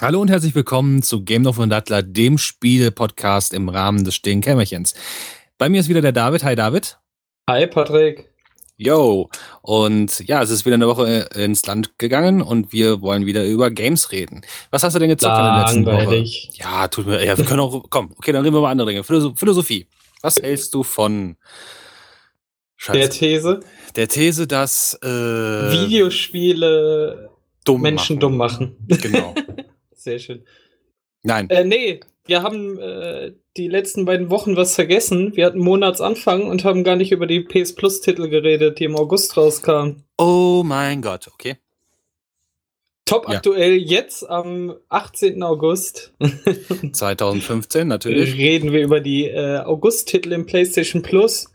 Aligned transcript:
Hallo 0.00 0.22
und 0.22 0.30
herzlich 0.30 0.54
willkommen 0.54 1.02
zu 1.02 1.24
Game 1.24 1.44
of 1.44 1.58
Dattler, 1.58 2.02
dem 2.02 2.38
Spiele-Podcast 2.38 3.52
im 3.52 3.68
Rahmen 3.68 4.02
des 4.02 4.14
Stillen 4.14 4.40
Kämmerchens. 4.40 4.94
Bei 5.58 5.68
mir 5.68 5.78
ist 5.78 5.90
wieder 5.90 6.00
der 6.00 6.12
David. 6.12 6.42
Hi 6.42 6.56
David. 6.56 6.98
Hi 7.50 7.66
Patrick. 7.66 8.32
Yo. 8.78 9.28
Und 9.60 10.26
ja, 10.26 10.40
es 10.40 10.48
ist 10.48 10.64
wieder 10.64 10.76
eine 10.76 10.88
Woche 10.88 11.28
ins 11.34 11.66
Land 11.66 11.98
gegangen 11.98 12.40
und 12.40 12.72
wir 12.72 13.02
wollen 13.02 13.26
wieder 13.26 13.44
über 13.44 13.70
Games 13.70 14.10
reden. 14.10 14.40
Was 14.70 14.84
hast 14.84 14.94
du 14.94 15.00
denn 15.00 15.10
gezockt 15.10 15.36
in 15.36 15.44
der 15.44 15.58
letzten 15.58 15.84
Woche? 15.84 16.24
Ja, 16.54 16.88
tut 16.88 17.06
mir, 17.06 17.22
ja, 17.22 17.36
wir 17.36 17.44
können 17.44 17.60
auch, 17.60 17.84
komm, 17.90 18.14
okay, 18.16 18.32
dann 18.32 18.42
reden 18.42 18.54
wir 18.54 18.60
über 18.60 18.70
andere 18.70 18.88
Dinge. 18.88 19.04
Philosophie. 19.04 19.86
Was 20.22 20.40
hältst 20.40 20.72
du 20.72 20.82
von 20.82 21.36
Scheiße. 22.76 22.98
Der 22.98 23.10
These? 23.10 23.60
Der 23.96 24.08
These, 24.08 24.46
dass 24.46 24.98
äh, 25.02 25.06
Videospiele 25.06 27.28
dumm 27.66 27.82
Menschen 27.82 28.16
machen. 28.16 28.20
dumm 28.20 28.38
machen. 28.38 28.76
Genau. 28.88 29.34
Sehr 30.00 30.18
schön. 30.18 30.44
Nein. 31.22 31.50
Äh, 31.50 31.64
nee, 31.64 32.00
wir 32.24 32.42
haben 32.42 32.78
äh, 32.78 33.32
die 33.58 33.68
letzten 33.68 34.06
beiden 34.06 34.30
Wochen 34.30 34.56
was 34.56 34.74
vergessen. 34.74 35.36
Wir 35.36 35.44
hatten 35.44 35.58
Monatsanfang 35.58 36.44
und 36.48 36.64
haben 36.64 36.84
gar 36.84 36.96
nicht 36.96 37.12
über 37.12 37.26
die 37.26 37.40
PS 37.40 37.74
Plus 37.74 38.00
Titel 38.00 38.28
geredet, 38.28 38.78
die 38.78 38.84
im 38.84 38.96
August 38.96 39.36
rauskamen. 39.36 40.04
Oh 40.16 40.62
mein 40.64 41.02
Gott, 41.02 41.28
okay. 41.28 41.58
Top 43.04 43.28
ja. 43.28 43.36
aktuell 43.36 43.76
jetzt 43.76 44.22
am 44.30 44.74
18. 44.88 45.42
August 45.42 46.14
2015 46.92 47.86
natürlich. 47.86 48.38
Reden 48.38 48.72
wir 48.72 48.80
über 48.80 49.00
die 49.00 49.26
äh, 49.26 49.58
August-Titel 49.58 50.32
im 50.32 50.46
PlayStation 50.46 51.02
Plus. 51.02 51.52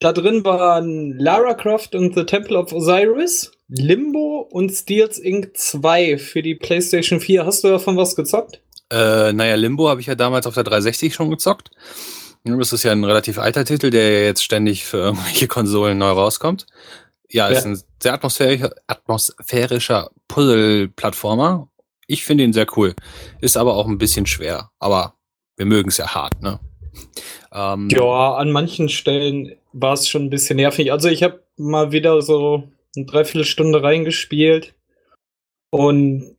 Da 0.00 0.12
drin 0.12 0.44
waren 0.44 1.16
Lara 1.16 1.54
Croft 1.54 1.94
und 1.94 2.14
The 2.14 2.24
Temple 2.24 2.58
of 2.58 2.72
Osiris, 2.72 3.52
Limbo 3.68 4.48
und 4.50 4.70
Steels 4.70 5.18
Inc. 5.18 5.56
2 5.56 6.18
für 6.18 6.42
die 6.42 6.54
PlayStation 6.54 7.20
4. 7.20 7.44
Hast 7.44 7.64
du 7.64 7.68
davon 7.68 7.96
was 7.96 8.16
gezockt? 8.16 8.62
Äh, 8.90 9.32
naja, 9.32 9.54
Limbo 9.56 9.88
habe 9.88 10.00
ich 10.00 10.06
ja 10.06 10.14
damals 10.14 10.46
auf 10.46 10.54
der 10.54 10.64
360 10.64 11.14
schon 11.14 11.30
gezockt. 11.30 11.70
Das 12.44 12.72
ist 12.72 12.82
ja 12.82 12.92
ein 12.92 13.04
relativ 13.04 13.38
alter 13.38 13.64
Titel, 13.64 13.90
der 13.90 14.24
jetzt 14.24 14.42
ständig 14.42 14.84
für 14.84 14.96
irgendwelche 14.98 15.48
Konsolen 15.48 15.98
neu 15.98 16.10
rauskommt. 16.10 16.66
Ja, 17.30 17.50
ja. 17.50 17.58
ist 17.58 17.66
ein 17.66 17.78
sehr 18.02 18.14
atmosphärischer, 18.14 18.74
atmosphärischer 18.86 20.10
Puzzle-Plattformer. 20.28 21.68
Ich 22.06 22.24
finde 22.24 22.44
ihn 22.44 22.54
sehr 22.54 22.66
cool. 22.76 22.94
Ist 23.42 23.58
aber 23.58 23.74
auch 23.74 23.86
ein 23.86 23.98
bisschen 23.98 24.24
schwer. 24.24 24.70
Aber 24.78 25.14
wir 25.56 25.66
mögen 25.66 25.90
es 25.90 25.98
ja 25.98 26.14
hart, 26.14 26.40
ne? 26.40 26.58
Ähm, 27.52 27.90
ja, 27.90 28.34
an 28.34 28.50
manchen 28.50 28.88
Stellen 28.88 29.54
war 29.72 29.92
es 29.92 30.08
schon 30.08 30.24
ein 30.24 30.30
bisschen 30.30 30.56
nervig. 30.56 30.90
Also 30.90 31.08
ich 31.08 31.22
habe 31.22 31.42
mal 31.58 31.92
wieder 31.92 32.22
so 32.22 32.70
eine 32.96 33.06
Dreiviertelstunde 33.06 33.82
reingespielt 33.82 34.74
und 35.70 36.36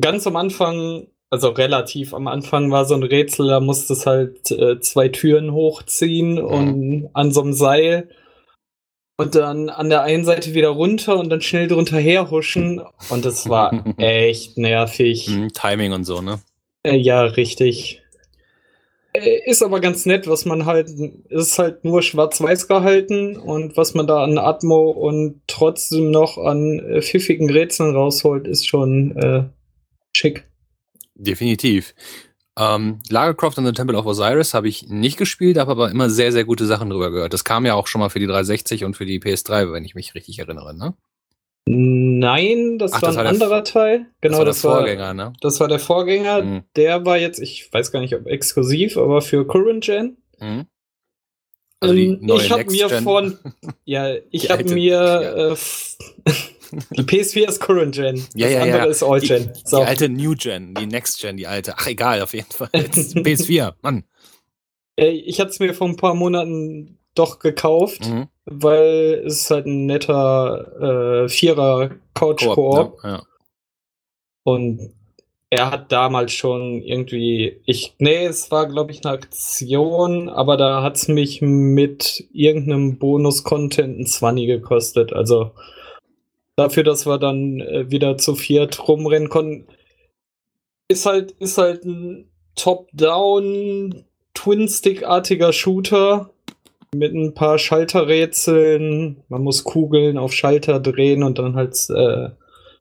ganz 0.00 0.26
am 0.26 0.36
Anfang, 0.36 1.08
also 1.30 1.48
relativ 1.50 2.14
am 2.14 2.28
Anfang 2.28 2.70
war 2.70 2.84
so 2.84 2.94
ein 2.94 3.02
Rätsel, 3.02 3.48
da 3.48 3.60
musste 3.60 3.92
es 3.92 4.06
halt 4.06 4.50
äh, 4.50 4.80
zwei 4.80 5.08
Türen 5.08 5.52
hochziehen 5.52 6.34
mhm. 6.34 6.44
und 6.44 7.10
an 7.14 7.32
so 7.32 7.42
einem 7.42 7.52
Seil 7.52 8.10
und 9.18 9.34
dann 9.34 9.68
an 9.68 9.88
der 9.88 10.02
einen 10.02 10.24
Seite 10.24 10.54
wieder 10.54 10.68
runter 10.68 11.18
und 11.18 11.28
dann 11.30 11.40
schnell 11.40 11.68
drunter 11.68 11.98
herhuschen 11.98 12.82
und 13.10 13.24
das 13.24 13.48
war 13.48 13.84
echt 13.98 14.58
nervig. 14.58 15.28
Mhm, 15.28 15.52
Timing 15.52 15.92
und 15.92 16.04
so, 16.04 16.20
ne? 16.20 16.40
Äh, 16.82 16.96
ja, 16.96 17.22
richtig. 17.22 18.01
Äh, 19.12 19.40
ist 19.44 19.62
aber 19.62 19.80
ganz 19.80 20.06
nett, 20.06 20.26
was 20.26 20.44
man 20.44 20.66
halt, 20.66 20.88
ist 21.28 21.58
halt 21.58 21.84
nur 21.84 22.02
schwarz-weiß 22.02 22.68
gehalten 22.68 23.36
und 23.36 23.76
was 23.76 23.94
man 23.94 24.06
da 24.06 24.22
an 24.24 24.38
Atmo 24.38 24.90
und 24.90 25.42
trotzdem 25.46 26.10
noch 26.10 26.38
an 26.38 26.78
äh, 26.78 27.02
pfiffigen 27.02 27.50
Rätseln 27.50 27.94
rausholt, 27.94 28.46
ist 28.46 28.66
schon 28.66 29.16
äh, 29.16 29.44
schick. 30.12 30.44
Definitiv. 31.14 31.94
Ähm, 32.58 33.00
Lara 33.08 33.32
Croft 33.32 33.58
and 33.58 33.66
the 33.66 33.72
Temple 33.72 33.96
of 33.96 34.06
Osiris 34.06 34.54
habe 34.54 34.68
ich 34.68 34.88
nicht 34.88 35.16
gespielt, 35.16 35.56
habe 35.56 35.70
aber 35.70 35.90
immer 35.90 36.10
sehr, 36.10 36.32
sehr 36.32 36.44
gute 36.44 36.66
Sachen 36.66 36.90
drüber 36.90 37.10
gehört. 37.10 37.32
Das 37.32 37.44
kam 37.44 37.64
ja 37.64 37.74
auch 37.74 37.86
schon 37.86 38.00
mal 38.00 38.10
für 38.10 38.18
die 38.18 38.26
360 38.26 38.84
und 38.84 38.94
für 38.94 39.06
die 39.06 39.20
PS3, 39.20 39.72
wenn 39.72 39.84
ich 39.84 39.94
mich 39.94 40.14
richtig 40.14 40.38
erinnere, 40.38 40.74
ne? 40.74 40.94
Nein, 41.64 42.78
das 42.78 42.92
Ach, 42.92 43.02
war 43.02 43.08
das 43.08 43.16
ein 43.16 43.24
war 43.24 43.30
anderer 43.32 43.64
Teil. 43.64 44.06
Genau, 44.20 44.44
das 44.44 44.64
war 44.64 44.82
der 44.82 44.84
Vorgänger, 44.84 45.06
war, 45.06 45.14
ne? 45.14 45.32
Das 45.40 45.60
war 45.60 45.68
der 45.68 45.78
Vorgänger. 45.78 46.42
Mhm. 46.42 46.64
Der 46.74 47.06
war 47.06 47.18
jetzt, 47.18 47.38
ich 47.38 47.72
weiß 47.72 47.92
gar 47.92 48.00
nicht, 48.00 48.14
ob 48.14 48.26
exklusiv, 48.26 48.96
aber 48.96 49.22
für 49.22 49.46
Current 49.46 49.84
Gen. 49.84 50.16
Mhm. 50.40 50.66
Also 51.78 51.94
ähm, 51.94 52.20
ich 52.36 52.50
habe 52.50 52.64
mir 52.64 52.88
von, 52.88 53.38
ja, 53.84 54.14
ich 54.30 54.50
habe 54.50 54.64
mir 54.64 55.54
äh, 55.54 56.30
die 56.96 57.02
PS4 57.02 57.48
ist 57.48 57.60
Current 57.60 57.94
Gen. 57.94 58.16
Das 58.34 58.34
ja, 58.34 58.48
ja, 58.48 58.62
andere 58.62 58.88
ist 58.88 59.02
All 59.04 59.20
Gen. 59.20 59.52
Die, 59.52 59.60
so. 59.64 59.78
die, 59.78 59.84
alte 59.84 60.08
New 60.08 60.34
Gen, 60.34 60.74
die 60.74 60.86
Next 60.86 61.20
Gen, 61.20 61.36
die 61.36 61.46
alte. 61.46 61.74
Ach 61.76 61.86
egal, 61.86 62.22
auf 62.22 62.34
jeden 62.34 62.50
Fall. 62.50 62.70
Jetzt 62.74 63.16
PS4, 63.16 63.74
Mann. 63.82 64.04
Ich 64.96 65.40
hatte 65.40 65.50
es 65.50 65.60
mir 65.60 65.74
vor 65.74 65.88
ein 65.88 65.96
paar 65.96 66.14
Monaten 66.14 66.98
doch 67.14 67.38
gekauft, 67.38 68.08
mhm. 68.08 68.28
weil 68.44 69.22
es 69.26 69.50
halt 69.50 69.66
ein 69.66 69.86
netter 69.86 71.24
äh, 71.24 71.28
Vierer 71.28 71.90
Couch 72.14 72.46
Koop. 72.46 72.98
Ja, 73.02 73.10
ja. 73.10 73.22
Und 74.44 74.94
er 75.50 75.70
hat 75.70 75.92
damals 75.92 76.32
schon 76.32 76.80
irgendwie, 76.80 77.60
ich, 77.66 77.94
nee, 77.98 78.24
es 78.24 78.50
war 78.50 78.66
glaube 78.66 78.92
ich 78.92 79.04
eine 79.04 79.14
Aktion, 79.14 80.30
aber 80.30 80.56
da 80.56 80.82
hat 80.82 80.96
es 80.96 81.08
mich 81.08 81.42
mit 81.42 82.26
irgendeinem 82.32 82.98
Bonus-Content 82.98 84.00
ein 84.00 84.06
20 84.06 84.46
gekostet. 84.46 85.12
Also 85.12 85.52
dafür, 86.56 86.84
dass 86.84 87.06
wir 87.06 87.18
dann 87.18 87.60
äh, 87.60 87.90
wieder 87.90 88.16
zu 88.16 88.34
viert 88.34 88.88
rumrennen 88.88 89.28
konnten, 89.28 89.66
ist 90.88 91.04
halt, 91.04 91.32
ist 91.32 91.58
halt 91.58 91.84
ein 91.84 92.30
Top-Down 92.54 94.04
Twin-Stick-artiger 94.34 95.52
Shooter 95.52 96.30
mit 96.94 97.14
ein 97.14 97.34
paar 97.34 97.58
Schalterrätseln. 97.58 99.22
Man 99.28 99.42
muss 99.42 99.64
Kugeln 99.64 100.18
auf 100.18 100.32
Schalter 100.32 100.80
drehen 100.80 101.22
und 101.22 101.38
dann 101.38 101.54
halt 101.54 101.74
äh, 101.90 102.30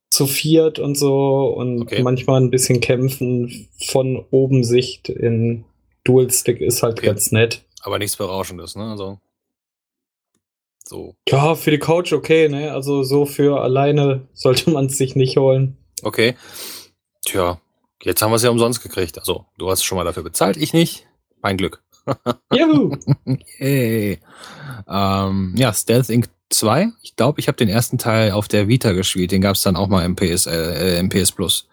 zu 0.10 0.28
viert 0.28 0.80
und 0.80 0.96
so 0.96 1.54
und 1.56 1.84
okay. 1.84 2.04
manchmal 2.04 2.42
ein 2.42 2.52
bisschen 2.52 2.82
kämpfen 2.82 3.70
von 3.86 4.26
oben 4.32 4.64
Sicht 4.64 5.10
in 5.10 5.64
Dual 6.04 6.30
Stick 6.30 6.60
ist 6.62 6.84
halt 6.84 7.00
okay. 7.00 7.08
ganz 7.08 7.32
nett. 7.32 7.64
Aber 7.82 7.98
nichts 8.00 8.18
Berauschendes, 8.18 8.76
ne? 8.76 8.92
Also 8.92 9.20
so. 10.84 11.16
Ja, 11.30 11.56
für 11.56 11.72
die 11.72 11.80
Couch 11.80 12.12
okay, 12.12 12.50
ne? 12.50 12.74
Also 12.74 13.04
so 13.04 13.26
für 13.26 13.62
alleine 13.62 14.28
sollte 14.34 14.70
man 14.72 14.88
es 14.88 14.98
sich 14.98 15.16
nicht 15.16 15.38
holen. 15.38 15.78
Okay. 16.04 16.36
Tja, 17.26 17.62
jetzt 18.04 18.22
haben 18.22 18.32
wir 18.32 18.36
es 18.36 18.44
ja 18.44 18.50
umsonst 18.50 18.82
gekriegt. 18.82 19.20
Also, 19.20 19.46
du 19.58 19.70
hast 19.70 19.84
schon 19.84 19.98
mal 19.98 20.04
dafür 20.04 20.24
bezahlt, 20.24 20.58
ich 20.58 20.74
nicht. 20.74 21.08
Mein 21.42 21.56
Glück. 21.56 21.82
Juhu! 22.54 22.96
hey. 23.58 24.20
Ähm, 24.88 25.54
ja, 25.58 25.74
Stealth 25.74 26.10
Inc. 26.10 26.30
2. 26.52 26.92
Ich 27.02 27.16
glaube, 27.16 27.40
ich 27.40 27.48
habe 27.48 27.56
den 27.56 27.70
ersten 27.70 27.98
Teil 27.98 28.32
auf 28.32 28.48
der 28.48 28.68
Vita 28.68 28.92
gespielt. 28.92 29.32
Den 29.32 29.42
gab 29.42 29.56
es 29.56 29.62
dann 29.62 29.76
auch 29.76 29.88
mal 29.88 30.06
im 30.06 30.16
PS, 30.16 30.48
äh, 30.48 31.00
im 31.00 31.10
PS 31.10 31.32
Plus. 31.32 31.68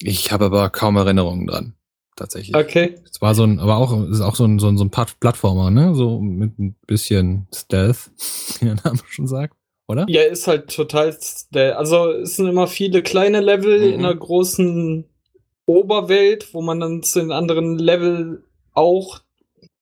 Ich 0.00 0.32
habe 0.32 0.46
aber 0.46 0.70
kaum 0.70 0.96
Erinnerungen 0.96 1.46
dran. 1.46 1.74
Tatsächlich. 2.16 2.56
Okay. 2.56 2.96
Es 3.08 3.20
war 3.20 3.34
so 3.34 3.44
ein, 3.44 3.60
aber 3.60 3.76
auch, 3.76 4.08
ist 4.08 4.20
auch 4.20 4.34
so 4.34 4.44
ein, 4.44 4.58
so 4.58 4.68
ein, 4.68 4.76
so 4.76 4.84
ein 4.84 4.90
Plattformer, 4.90 5.70
ne? 5.70 5.94
So 5.94 6.18
mit 6.18 6.58
ein 6.58 6.74
bisschen 6.86 7.46
Stealth, 7.54 8.10
wie 8.58 8.66
der 8.66 8.76
Name 8.84 8.98
schon 9.08 9.28
sagt, 9.28 9.54
oder? 9.86 10.04
Ja, 10.08 10.22
ist 10.22 10.48
halt 10.48 10.74
total 10.74 11.16
Stealth. 11.20 11.76
Also, 11.76 12.10
es 12.10 12.34
sind 12.36 12.48
immer 12.48 12.66
viele 12.66 13.02
kleine 13.02 13.40
Level 13.40 13.78
mhm. 13.78 13.94
in 13.94 13.98
einer 14.00 14.16
großen 14.16 15.04
Oberwelt, 15.66 16.52
wo 16.54 16.60
man 16.60 16.80
dann 16.80 17.02
zu 17.04 17.20
den 17.20 17.30
anderen 17.30 17.78
Level 17.78 18.42
auch 18.78 19.20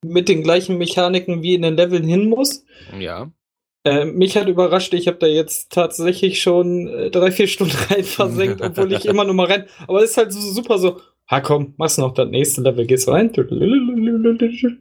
mit 0.02 0.28
den 0.28 0.42
gleichen 0.42 0.78
Mechaniken 0.78 1.42
wie 1.42 1.54
in 1.54 1.62
den 1.62 1.76
Leveln 1.76 2.04
hin 2.04 2.28
muss. 2.28 2.64
Ja. 2.98 3.30
Äh, 3.84 4.04
mich 4.04 4.36
hat 4.36 4.48
überrascht, 4.48 4.94
ich 4.94 5.06
habe 5.06 5.18
da 5.18 5.26
jetzt 5.26 5.70
tatsächlich 5.72 6.40
schon 6.40 6.88
äh, 6.88 7.10
drei, 7.10 7.30
vier 7.30 7.46
Stunden 7.46 7.76
rein 7.90 8.04
versenkt, 8.04 8.60
obwohl 8.62 8.92
ich 8.92 9.06
immer 9.06 9.24
nur 9.24 9.34
mal 9.34 9.46
rein. 9.46 9.66
Aber 9.86 10.02
es 10.02 10.10
ist 10.10 10.16
halt 10.16 10.32
so 10.32 10.40
super 10.40 10.78
so, 10.78 11.00
ha 11.28 11.40
komm, 11.40 11.74
machst 11.76 11.98
noch 11.98 12.14
das 12.14 12.28
nächste 12.28 12.62
Level, 12.62 12.86
gehst 12.86 13.08
rein. 13.08 13.32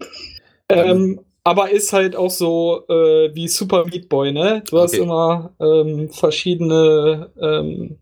Ähm, 0.67 1.19
aber 1.43 1.69
ist 1.69 1.93
halt 1.93 2.15
auch 2.15 2.31
so 2.31 2.85
äh, 2.89 3.29
wie 3.35 3.47
Super 3.47 3.85
Meat 3.85 4.09
Boy, 4.09 4.31
ne? 4.31 4.63
Du 4.67 4.77
okay. 4.77 4.83
hast 4.83 4.93
immer 4.95 5.53
ähm, 5.59 6.09
verschiedene 6.09 7.29
ähm, 7.39 7.99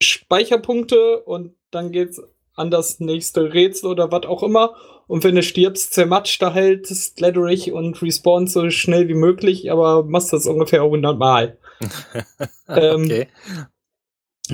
Speicherpunkte 0.00 1.18
und 1.24 1.56
dann 1.72 1.90
geht's 1.90 2.22
an 2.54 2.70
das 2.70 3.00
nächste 3.00 3.52
Rätsel 3.52 3.90
oder 3.90 4.12
was 4.12 4.26
auch 4.26 4.44
immer. 4.44 4.76
Und 5.14 5.22
wenn 5.22 5.36
du 5.36 5.44
stirbst, 5.44 5.94
zermatscht 5.94 6.42
da 6.42 6.54
halt 6.54 6.88
slatterig 6.88 7.70
und 7.70 8.02
respawn 8.02 8.48
so 8.48 8.68
schnell 8.70 9.06
wie 9.06 9.14
möglich, 9.14 9.70
aber 9.70 10.02
machst 10.02 10.32
das 10.32 10.48
ungefähr 10.48 10.82
100 10.82 11.16
Mal. 11.16 11.56
ähm, 12.68 13.04
okay. 13.04 13.28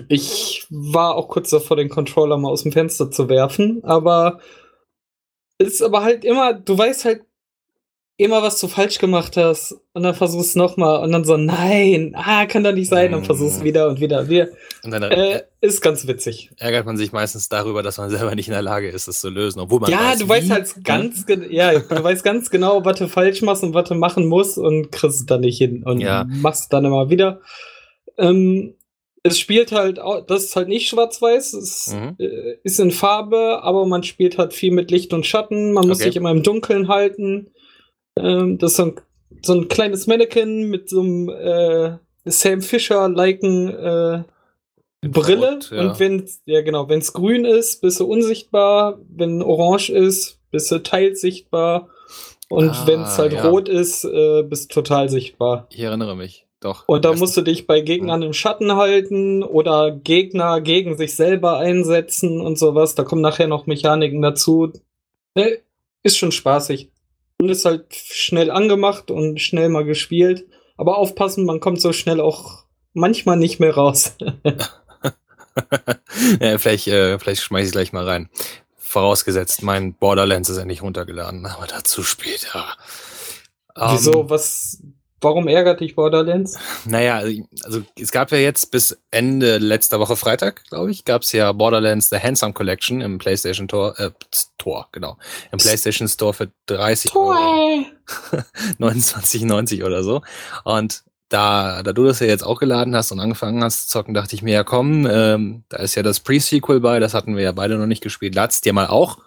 Ich 0.09 0.67
war 0.69 1.15
auch 1.15 1.29
kurz 1.31 1.49
davor, 1.49 1.79
den 1.79 1.89
Controller 1.89 2.37
mal 2.37 2.51
aus 2.51 2.65
dem 2.65 2.73
Fenster 2.73 3.11
zu 3.11 3.31
werfen, 3.31 3.83
aber 3.85 4.41
es 5.57 5.69
ist 5.69 5.83
aber 5.83 6.03
halt 6.03 6.27
immer, 6.27 6.53
du 6.53 6.77
weißt 6.77 7.07
halt 7.07 7.23
immer 8.21 8.43
was 8.43 8.61
du 8.61 8.69
falsch 8.69 8.99
gemacht 8.99 9.37
hast 9.39 9.77
und 9.95 10.03
dann 10.03 10.15
versuchst 10.15 10.55
nochmal 10.55 11.03
und 11.03 11.11
dann 11.11 11.25
so, 11.25 11.39
nein, 11.39 12.13
ah, 12.15 12.45
kann 12.45 12.63
doch 12.63 12.73
nicht 12.73 12.91
sein 12.91 13.15
und 13.15 13.25
versuchst 13.25 13.61
mhm. 13.61 13.65
wieder 13.65 13.89
und 13.89 14.01
wieder, 14.01 14.29
wieder. 14.29 14.49
Und 14.85 14.91
dann 14.91 15.03
äh, 15.05 15.43
ist 15.63 15.81
ganz 15.81 16.07
witzig. 16.07 16.51
Ärgert 16.59 16.85
man 16.85 16.99
sich 16.99 17.13
meistens 17.13 17.49
darüber, 17.49 17.83
dass 17.83 17.97
man 17.97 18.11
selber 18.11 18.35
nicht 18.35 18.49
in 18.49 18.53
der 18.53 18.63
Lage 18.63 18.89
ist, 18.89 19.09
das 19.09 19.21
zu 19.21 19.31
lösen, 19.31 19.61
obwohl 19.61 19.81
man 19.81 19.91
Ja, 19.91 20.11
weiß, 20.11 20.19
du 20.19 20.25
wie. 20.27 20.29
weißt 20.29 20.51
halt 20.51 20.85
ganz 20.85 21.25
ja, 21.49 21.79
du 21.79 22.05
weißt 22.05 22.23
ganz 22.23 22.51
genau, 22.51 22.85
was 22.85 22.99
du 22.99 23.09
falsch 23.09 23.41
machst 23.41 23.63
und 23.63 23.73
was 23.73 23.89
du 23.89 23.95
machen 23.95 24.27
musst 24.27 24.59
und 24.59 24.93
kriegst 24.93 25.21
es 25.21 25.27
dann 25.27 25.41
nicht 25.41 25.57
hin 25.57 25.83
und 25.83 26.01
ja. 26.01 26.27
machst 26.29 26.65
es 26.65 26.69
dann 26.69 26.85
immer 26.85 27.09
wieder. 27.09 27.41
Ähm, 28.19 28.75
es 29.23 29.39
spielt 29.39 29.73
halt, 29.73 29.99
auch, 29.99 30.27
das 30.27 30.45
ist 30.45 30.57
halt 30.57 30.69
nicht 30.69 30.89
schwarz-weiß, 30.89 31.55
es 31.55 31.95
mhm. 31.95 32.17
Äh, 32.19 32.57
ist 32.65 32.81
in 32.81 32.91
Farbe, 32.91 33.61
aber 33.63 33.87
man 33.87 34.03
spielt 34.03 34.37
halt 34.37 34.53
viel 34.53 34.73
mit 34.73 34.91
Licht 34.91 35.15
und 35.15 35.27
Schatten, 35.27 35.73
man 35.73 35.89
muss 35.89 35.99
okay. 35.99 36.09
sich 36.09 36.17
immer 36.17 36.31
im 36.31 36.43
Dunkeln 36.43 36.89
halten. 36.89 37.51
Ähm, 38.17 38.59
das 38.59 38.73
ist 38.73 38.77
so 38.77 38.85
ein, 38.85 39.01
so 39.43 39.55
ein 39.55 39.69
kleines 39.69 40.07
Mannequin 40.07 40.69
mit 40.69 40.89
so 40.89 41.01
einem 41.01 41.29
äh, 41.29 41.99
Sam 42.25 42.61
Fisher-liken 42.61 43.69
äh, 43.69 44.23
Brille. 45.09 45.55
Rot, 45.55 45.71
ja. 45.71 45.81
Und 45.81 45.99
wenn 45.99 46.29
ja 46.45 46.61
genau, 46.63 46.89
wenn 46.89 46.99
es 46.99 47.13
grün 47.13 47.45
ist, 47.45 47.81
bist 47.81 48.01
du 48.01 48.07
unsichtbar. 48.07 48.99
Wenn 49.09 49.43
orange 49.43 49.91
ist, 49.91 50.39
bist 50.51 50.71
du 50.71 50.83
teilsichtbar. 50.83 51.89
Und 52.51 52.71
ah, 52.71 52.87
wenn 52.87 53.03
es 53.03 53.17
halt 53.17 53.33
ja. 53.33 53.49
rot 53.49 53.69
ist, 53.69 54.05
äh, 54.05 54.43
bist 54.43 54.71
du 54.71 54.83
total 54.83 55.09
sichtbar. 55.09 55.69
Ich 55.71 55.81
erinnere 55.81 56.17
mich. 56.17 56.47
Doch. 56.61 56.87
Und 56.87 57.07
da 57.07 57.15
musst 57.15 57.37
du 57.37 57.41
dich 57.41 57.67
bei 57.67 57.81
Gegnern 57.81 58.23
im 58.23 58.35
Schatten 58.35 58.75
halten 58.75 59.43
oder 59.43 59.93
Gegner 59.93 60.61
gegen 60.61 60.97
sich 60.99 61.17
selber 61.17 61.57
einsetzen 61.59 62.41
und 62.43 62.59
sowas. 62.59 62.95
Da 62.95 63.05
kommen 63.05 63.23
nachher 63.23 63.47
noch 63.47 63.67
Mechaniken 63.67 64.21
dazu. 64.21 64.73
Äh, 65.35 65.59
ist 66.03 66.19
schon 66.19 66.33
spaßig. 66.33 66.91
Und 67.41 67.49
ist 67.49 67.65
halt 67.65 67.87
schnell 67.95 68.51
angemacht 68.51 69.11
und 69.11 69.41
schnell 69.41 69.71
mal 69.71 69.85
gespielt. 69.85 70.45
Aber 70.77 70.99
aufpassen, 70.99 71.47
man 71.47 71.59
kommt 71.59 71.81
so 71.81 71.95
schnell 71.95 72.21
auch 72.21 72.65
manchmal 72.93 73.39
nicht 73.39 73.61
mehr 73.61 73.75
raus. 73.75 74.15
ja, 76.41 76.59
vielleicht, 76.59 76.87
äh, 76.89 77.19
vielleicht 77.19 77.43
schmeiße 77.43 77.67
ich 77.67 77.73
gleich 77.73 77.93
mal 77.95 78.07
rein. 78.07 78.29
Vorausgesetzt, 78.77 79.63
mein 79.63 79.95
Borderlands 79.95 80.51
ist 80.51 80.59
ja 80.59 80.67
nicht 80.67 80.83
runtergeladen, 80.83 81.47
aber 81.47 81.67
dazu 81.67 82.03
später. 82.03 82.77
Wieso? 83.75 84.21
Um, 84.21 84.31
was 84.31 84.83
Warum 85.23 85.49
ärgert 85.49 85.81
dich 85.81 85.97
Borderlands? 85.97 86.59
Naja, 86.87 87.17
also, 87.17 87.43
also 87.63 87.83
es 87.99 88.11
gab 88.11 88.33
ja 88.33 88.39
jetzt 88.39 88.71
bis 88.71 88.99
Ende 89.11 89.59
letzter 89.59 90.01
Woche 90.01 90.17
Freitag, 90.17 90.65
glaube 90.69 90.91
ich, 90.91 91.05
gab 91.05 91.23
es 91.23 91.33
ja 91.33 91.53
Borderlands 91.53 92.09
The 92.09 92.19
Handsome 92.19 92.55
Collection 92.55 93.03
im 93.03 93.19
PlayStation 93.19 93.69
Tor, 93.69 93.99
äh, 94.01 94.11
Store, 94.35 94.87
genau. 94.93 95.19
Im 95.53 95.59
PlayStation 95.59 96.09
Store 96.09 96.33
für 96.33 96.51
30 96.67 97.11
Tor. 97.11 97.37
Euro. 97.37 97.85
29,90 98.79 99.85
oder 99.85 100.03
so. 100.03 100.23
Und 100.65 101.05
da, 101.29 101.83
da 101.83 101.93
du 101.93 102.05
das 102.05 102.21
ja 102.21 102.27
jetzt 102.27 102.43
auch 102.43 102.59
geladen 102.59 102.97
hast 102.97 103.13
und 103.13 103.21
angefangen 103.21 103.63
hast 103.63 103.85
zu 103.85 103.99
zocken, 103.99 104.15
dachte 104.15 104.35
ich 104.35 104.43
mir, 104.43 104.53
ja 104.53 104.65
komm, 104.65 105.07
ähm, 105.07 105.65
da 105.69 105.79
ist 105.79 105.95
ja 105.95 106.03
das 106.03 106.21
Pre-Sequel 106.21 106.81
bei, 106.81 106.99
das 106.99 107.15
hatten 107.15 107.37
wir 107.37 107.43
ja 107.43 107.53
beide 107.53 107.77
noch 107.77 107.87
nicht 107.87 108.03
gespielt. 108.03 108.35
Lad's 108.35 108.61
dir 108.61 108.73
mal 108.73 108.89
auch 108.89 109.19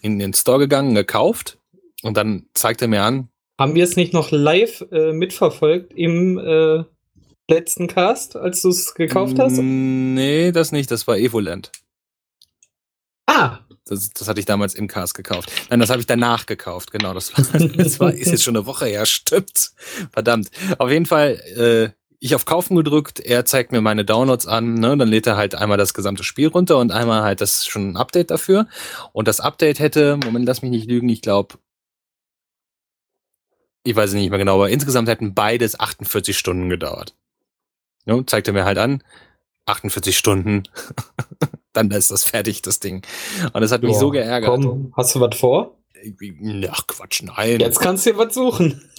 in 0.00 0.18
den 0.18 0.34
Store 0.34 0.58
gegangen, 0.58 0.94
gekauft 0.94 1.58
und 2.02 2.16
dann 2.16 2.46
zeigt 2.52 2.82
er 2.82 2.88
mir 2.88 3.02
an, 3.02 3.28
haben 3.58 3.74
wir 3.74 3.84
es 3.84 3.96
nicht 3.96 4.12
noch 4.12 4.30
live 4.30 4.84
äh, 4.92 5.12
mitverfolgt 5.12 5.92
im 5.94 6.38
äh, 6.38 6.84
letzten 7.50 7.88
Cast, 7.88 8.36
als 8.36 8.62
du 8.62 8.68
es 8.68 8.94
gekauft 8.94 9.38
hast? 9.38 9.58
Nee, 9.58 10.52
das 10.52 10.70
nicht. 10.70 10.90
Das 10.90 11.06
war 11.06 11.18
Evoland. 11.18 11.72
Ah. 13.26 13.58
Das, 13.86 14.10
das 14.10 14.28
hatte 14.28 14.38
ich 14.38 14.46
damals 14.46 14.74
im 14.74 14.86
Cast 14.86 15.14
gekauft. 15.14 15.50
Nein, 15.70 15.80
das 15.80 15.88
habe 15.88 16.00
ich 16.00 16.06
danach 16.06 16.44
gekauft. 16.44 16.92
Genau, 16.92 17.14
das 17.14 17.36
war, 17.36 17.58
das 17.76 17.98
war 18.00 18.12
ist 18.12 18.30
jetzt 18.30 18.44
schon 18.44 18.56
eine 18.56 18.66
Woche 18.66 18.86
her. 18.86 19.06
Stimmt. 19.06 19.72
Verdammt. 20.12 20.50
Auf 20.76 20.90
jeden 20.90 21.06
Fall, 21.06 21.40
äh, 21.56 21.98
ich 22.20 22.34
auf 22.34 22.44
Kaufen 22.44 22.76
gedrückt, 22.76 23.18
er 23.20 23.44
zeigt 23.44 23.72
mir 23.72 23.80
meine 23.80 24.04
Downloads 24.04 24.46
an, 24.46 24.74
ne? 24.74 24.96
dann 24.96 25.08
lädt 25.08 25.26
er 25.26 25.36
halt 25.36 25.54
einmal 25.54 25.78
das 25.78 25.94
gesamte 25.94 26.24
Spiel 26.24 26.48
runter 26.48 26.76
und 26.78 26.90
einmal 26.90 27.22
halt 27.22 27.40
das 27.40 27.64
schon 27.64 27.92
ein 27.92 27.96
Update 27.96 28.30
dafür. 28.30 28.66
Und 29.12 29.26
das 29.28 29.40
Update 29.40 29.78
hätte, 29.78 30.18
Moment, 30.22 30.44
lass 30.44 30.60
mich 30.60 30.70
nicht 30.70 30.88
lügen, 30.88 31.08
ich 31.08 31.22
glaube 31.22 31.54
ich 33.88 33.96
weiß 33.96 34.12
nicht 34.12 34.28
mehr 34.28 34.38
genau, 34.38 34.56
aber 34.56 34.68
insgesamt 34.68 35.08
hätten 35.08 35.34
beides 35.34 35.80
48 35.80 36.36
Stunden 36.36 36.68
gedauert. 36.68 37.14
Ja, 38.04 38.20
zeigt 38.26 38.46
er 38.46 38.52
mir 38.52 38.64
halt 38.64 38.76
an, 38.76 39.02
48 39.64 40.16
Stunden, 40.16 40.64
dann 41.72 41.90
ist 41.90 42.10
das 42.10 42.24
fertig, 42.24 42.60
das 42.62 42.80
Ding. 42.80 43.02
Und 43.52 43.60
das 43.60 43.72
hat 43.72 43.82
mich 43.82 43.92
Boah, 43.92 44.00
so 44.00 44.10
geärgert. 44.10 44.50
Komm, 44.62 44.92
hast 44.94 45.14
du 45.14 45.20
was 45.20 45.38
vor? 45.38 45.78
Ach 46.70 46.86
Quatsch, 46.86 47.22
nein. 47.22 47.60
Jetzt 47.60 47.80
kannst 47.80 48.04
du 48.04 48.12
dir 48.12 48.18
was 48.18 48.34
suchen. 48.34 48.90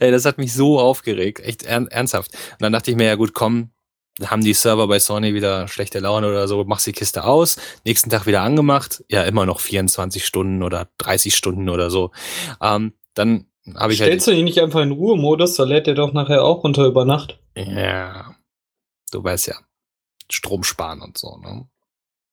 Ey, 0.00 0.10
das 0.10 0.24
hat 0.24 0.38
mich 0.38 0.54
so 0.54 0.78
aufgeregt, 0.78 1.40
echt 1.40 1.64
ernsthaft. 1.64 2.32
Und 2.52 2.62
dann 2.62 2.72
dachte 2.72 2.90
ich 2.92 2.96
mir, 2.96 3.06
ja 3.06 3.16
gut, 3.16 3.34
komm, 3.34 3.70
haben 4.20 4.44
die 4.44 4.54
Server 4.54 4.86
bei 4.88 4.98
Sony 4.98 5.34
wieder 5.34 5.68
schlechte 5.68 5.98
Laune 5.98 6.28
oder 6.28 6.46
so, 6.48 6.64
machst 6.64 6.86
die 6.86 6.92
Kiste 6.92 7.24
aus, 7.24 7.56
nächsten 7.84 8.10
Tag 8.10 8.26
wieder 8.26 8.42
angemacht, 8.42 9.04
ja, 9.08 9.22
immer 9.22 9.46
noch 9.46 9.60
24 9.60 10.24
Stunden 10.24 10.62
oder 10.62 10.88
30 10.98 11.34
Stunden 11.34 11.68
oder 11.68 11.90
so. 11.90 12.10
Ähm, 12.60 12.92
dann 13.14 13.46
habe 13.74 13.92
ich 13.92 14.00
halt 14.00 14.08
Stellst 14.08 14.26
halt, 14.26 14.36
du 14.36 14.40
ihn 14.40 14.44
nicht 14.44 14.60
einfach 14.60 14.80
in 14.80 14.92
Ruhemodus, 14.92 15.56
da 15.56 15.64
lädt 15.64 15.88
er 15.88 15.94
doch 15.94 16.12
nachher 16.12 16.44
auch 16.44 16.64
runter 16.64 16.86
über 16.86 17.04
Nacht. 17.04 17.38
Ja, 17.56 18.34
du 19.10 19.22
weißt 19.24 19.48
ja, 19.48 19.56
Strom 20.30 20.64
sparen 20.64 21.00
und 21.00 21.16
so, 21.16 21.38
ne? 21.38 21.66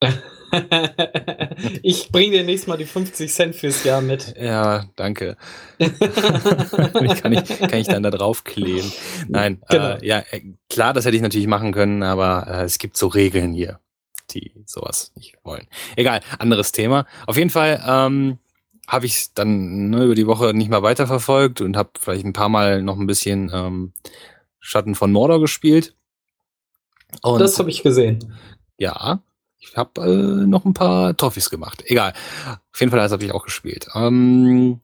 ich 1.83 2.11
bringe 2.11 2.37
dir 2.37 2.43
nächstes 2.43 2.67
Mal 2.67 2.77
die 2.77 2.85
50 2.85 3.31
Cent 3.31 3.55
fürs 3.55 3.83
Jahr 3.83 4.01
mit. 4.01 4.35
Ja, 4.39 4.85
danke. 4.95 5.37
kann, 5.79 7.33
ich, 7.33 7.59
kann 7.59 7.79
ich 7.79 7.87
dann 7.87 8.03
da 8.03 8.11
drauf 8.11 8.43
kleben. 8.43 8.91
Nein, 9.27 9.61
äh, 9.67 9.73
genau. 9.73 9.95
äh, 9.95 10.05
ja, 10.05 10.23
klar, 10.69 10.93
das 10.93 11.05
hätte 11.05 11.15
ich 11.15 11.21
natürlich 11.21 11.47
machen 11.47 11.71
können, 11.71 12.03
aber 12.03 12.47
äh, 12.47 12.63
es 12.63 12.79
gibt 12.79 12.97
so 12.97 13.07
Regeln 13.07 13.53
hier, 13.53 13.79
die 14.31 14.53
sowas 14.65 15.11
nicht 15.15 15.37
wollen. 15.43 15.67
Egal, 15.95 16.21
anderes 16.39 16.71
Thema. 16.71 17.05
Auf 17.27 17.37
jeden 17.37 17.49
Fall 17.49 17.83
ähm, 17.85 18.39
habe 18.87 19.05
ich 19.05 19.33
dann 19.33 19.89
ne, 19.89 20.05
über 20.05 20.15
die 20.15 20.27
Woche 20.27 20.53
nicht 20.53 20.69
mal 20.69 20.81
weiterverfolgt 20.81 21.61
und 21.61 21.77
habe 21.77 21.91
vielleicht 21.99 22.25
ein 22.25 22.33
paar 22.33 22.49
Mal 22.49 22.81
noch 22.81 22.97
ein 22.97 23.07
bisschen 23.07 23.51
ähm, 23.53 23.93
Schatten 24.59 24.95
von 24.95 25.11
Mordor 25.11 25.39
gespielt. 25.39 25.95
Und 27.21 27.39
das 27.39 27.57
habe 27.59 27.69
ich 27.69 27.83
gesehen. 27.83 28.33
Ja, 28.77 29.21
ich 29.59 29.75
habe 29.75 30.01
äh, 30.01 30.47
noch 30.47 30.65
ein 30.65 30.73
paar 30.73 31.15
Toffees 31.15 31.49
gemacht. 31.49 31.83
Egal. 31.85 32.13
Auf 32.73 32.79
jeden 32.79 32.91
Fall, 32.91 32.99
das 32.99 33.11
habe 33.11 33.23
ich 33.23 33.31
auch 33.31 33.43
gespielt. 33.43 33.87
Ähm, 33.93 34.79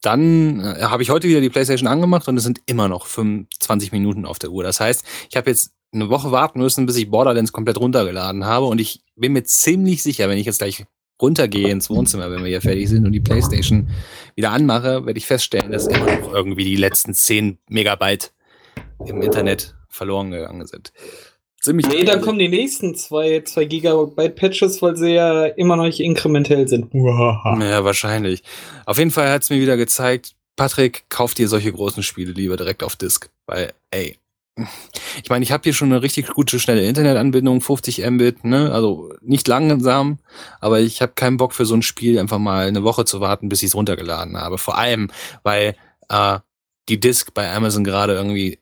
dann 0.00 0.60
äh, 0.60 0.82
habe 0.82 1.02
ich 1.02 1.10
heute 1.10 1.28
wieder 1.28 1.40
die 1.40 1.50
PlayStation 1.50 1.88
angemacht 1.88 2.28
und 2.28 2.36
es 2.36 2.44
sind 2.44 2.60
immer 2.66 2.88
noch 2.88 3.06
25 3.06 3.92
Minuten 3.92 4.26
auf 4.26 4.38
der 4.38 4.50
Uhr. 4.50 4.62
Das 4.62 4.80
heißt, 4.80 5.04
ich 5.28 5.36
habe 5.36 5.50
jetzt 5.50 5.72
eine 5.92 6.08
Woche 6.08 6.30
warten 6.30 6.60
müssen, 6.60 6.86
bis 6.86 6.96
ich 6.96 7.10
Borderlands 7.10 7.52
komplett 7.52 7.78
runtergeladen 7.78 8.44
habe 8.44 8.66
und 8.66 8.80
ich 8.80 9.02
bin 9.16 9.32
mir 9.32 9.44
ziemlich 9.44 10.02
sicher, 10.02 10.28
wenn 10.28 10.38
ich 10.38 10.46
jetzt 10.46 10.58
gleich 10.58 10.84
runtergehe 11.22 11.70
ins 11.70 11.88
Wohnzimmer, 11.88 12.30
wenn 12.30 12.42
wir 12.42 12.48
hier 12.48 12.60
fertig 12.60 12.88
sind 12.88 13.06
und 13.06 13.12
die 13.12 13.20
PlayStation 13.20 13.88
wieder 14.34 14.50
anmache, 14.50 15.06
werde 15.06 15.18
ich 15.18 15.26
feststellen, 15.26 15.70
dass 15.70 15.86
immer 15.86 16.18
noch 16.18 16.32
irgendwie 16.32 16.64
die 16.64 16.76
letzten 16.76 17.14
10 17.14 17.58
Megabyte 17.68 18.32
im 19.06 19.22
Internet 19.22 19.76
verloren 19.88 20.32
gegangen 20.32 20.66
sind 20.66 20.92
ziemlich. 21.64 21.88
Nee, 21.88 22.04
dann 22.04 22.20
kommen 22.20 22.38
die 22.38 22.48
nächsten 22.48 22.94
zwei, 22.94 23.40
zwei 23.40 23.64
Gigabyte 23.64 24.36
Patches, 24.36 24.80
weil 24.82 24.96
sie 24.96 25.14
ja 25.14 25.46
immer 25.46 25.76
noch 25.76 25.84
nicht 25.84 26.00
inkrementell 26.00 26.68
sind. 26.68 26.92
Ja, 26.94 27.84
wahrscheinlich. 27.84 28.42
Auf 28.86 28.98
jeden 28.98 29.10
Fall 29.10 29.30
hat 29.30 29.42
es 29.42 29.50
mir 29.50 29.60
wieder 29.60 29.76
gezeigt, 29.76 30.34
Patrick, 30.56 31.04
kauf 31.08 31.34
dir 31.34 31.48
solche 31.48 31.72
großen 31.72 32.02
Spiele 32.02 32.32
lieber 32.32 32.56
direkt 32.56 32.82
auf 32.82 32.96
Disk. 32.96 33.28
Weil, 33.46 33.72
ey, 33.90 34.18
ich 35.22 35.28
meine, 35.28 35.42
ich 35.42 35.50
habe 35.50 35.64
hier 35.64 35.74
schon 35.74 35.92
eine 35.92 36.02
richtig 36.02 36.28
gute, 36.28 36.60
schnelle 36.60 36.86
Internetanbindung, 36.86 37.60
50 37.60 38.08
Mbit, 38.08 38.44
ne? 38.44 38.70
Also 38.72 39.12
nicht 39.20 39.48
langsam, 39.48 40.18
aber 40.60 40.80
ich 40.80 41.02
habe 41.02 41.12
keinen 41.14 41.38
Bock 41.38 41.54
für 41.54 41.66
so 41.66 41.74
ein 41.74 41.82
Spiel 41.82 42.18
einfach 42.20 42.38
mal 42.38 42.66
eine 42.66 42.84
Woche 42.84 43.04
zu 43.04 43.20
warten, 43.20 43.48
bis 43.48 43.62
ich 43.62 43.68
es 43.68 43.74
runtergeladen 43.74 44.36
habe. 44.36 44.58
Vor 44.58 44.78
allem, 44.78 45.10
weil 45.42 45.74
äh, 46.08 46.38
die 46.88 47.00
Disk 47.00 47.34
bei 47.34 47.52
Amazon 47.52 47.82
gerade 47.82 48.14
irgendwie 48.14 48.60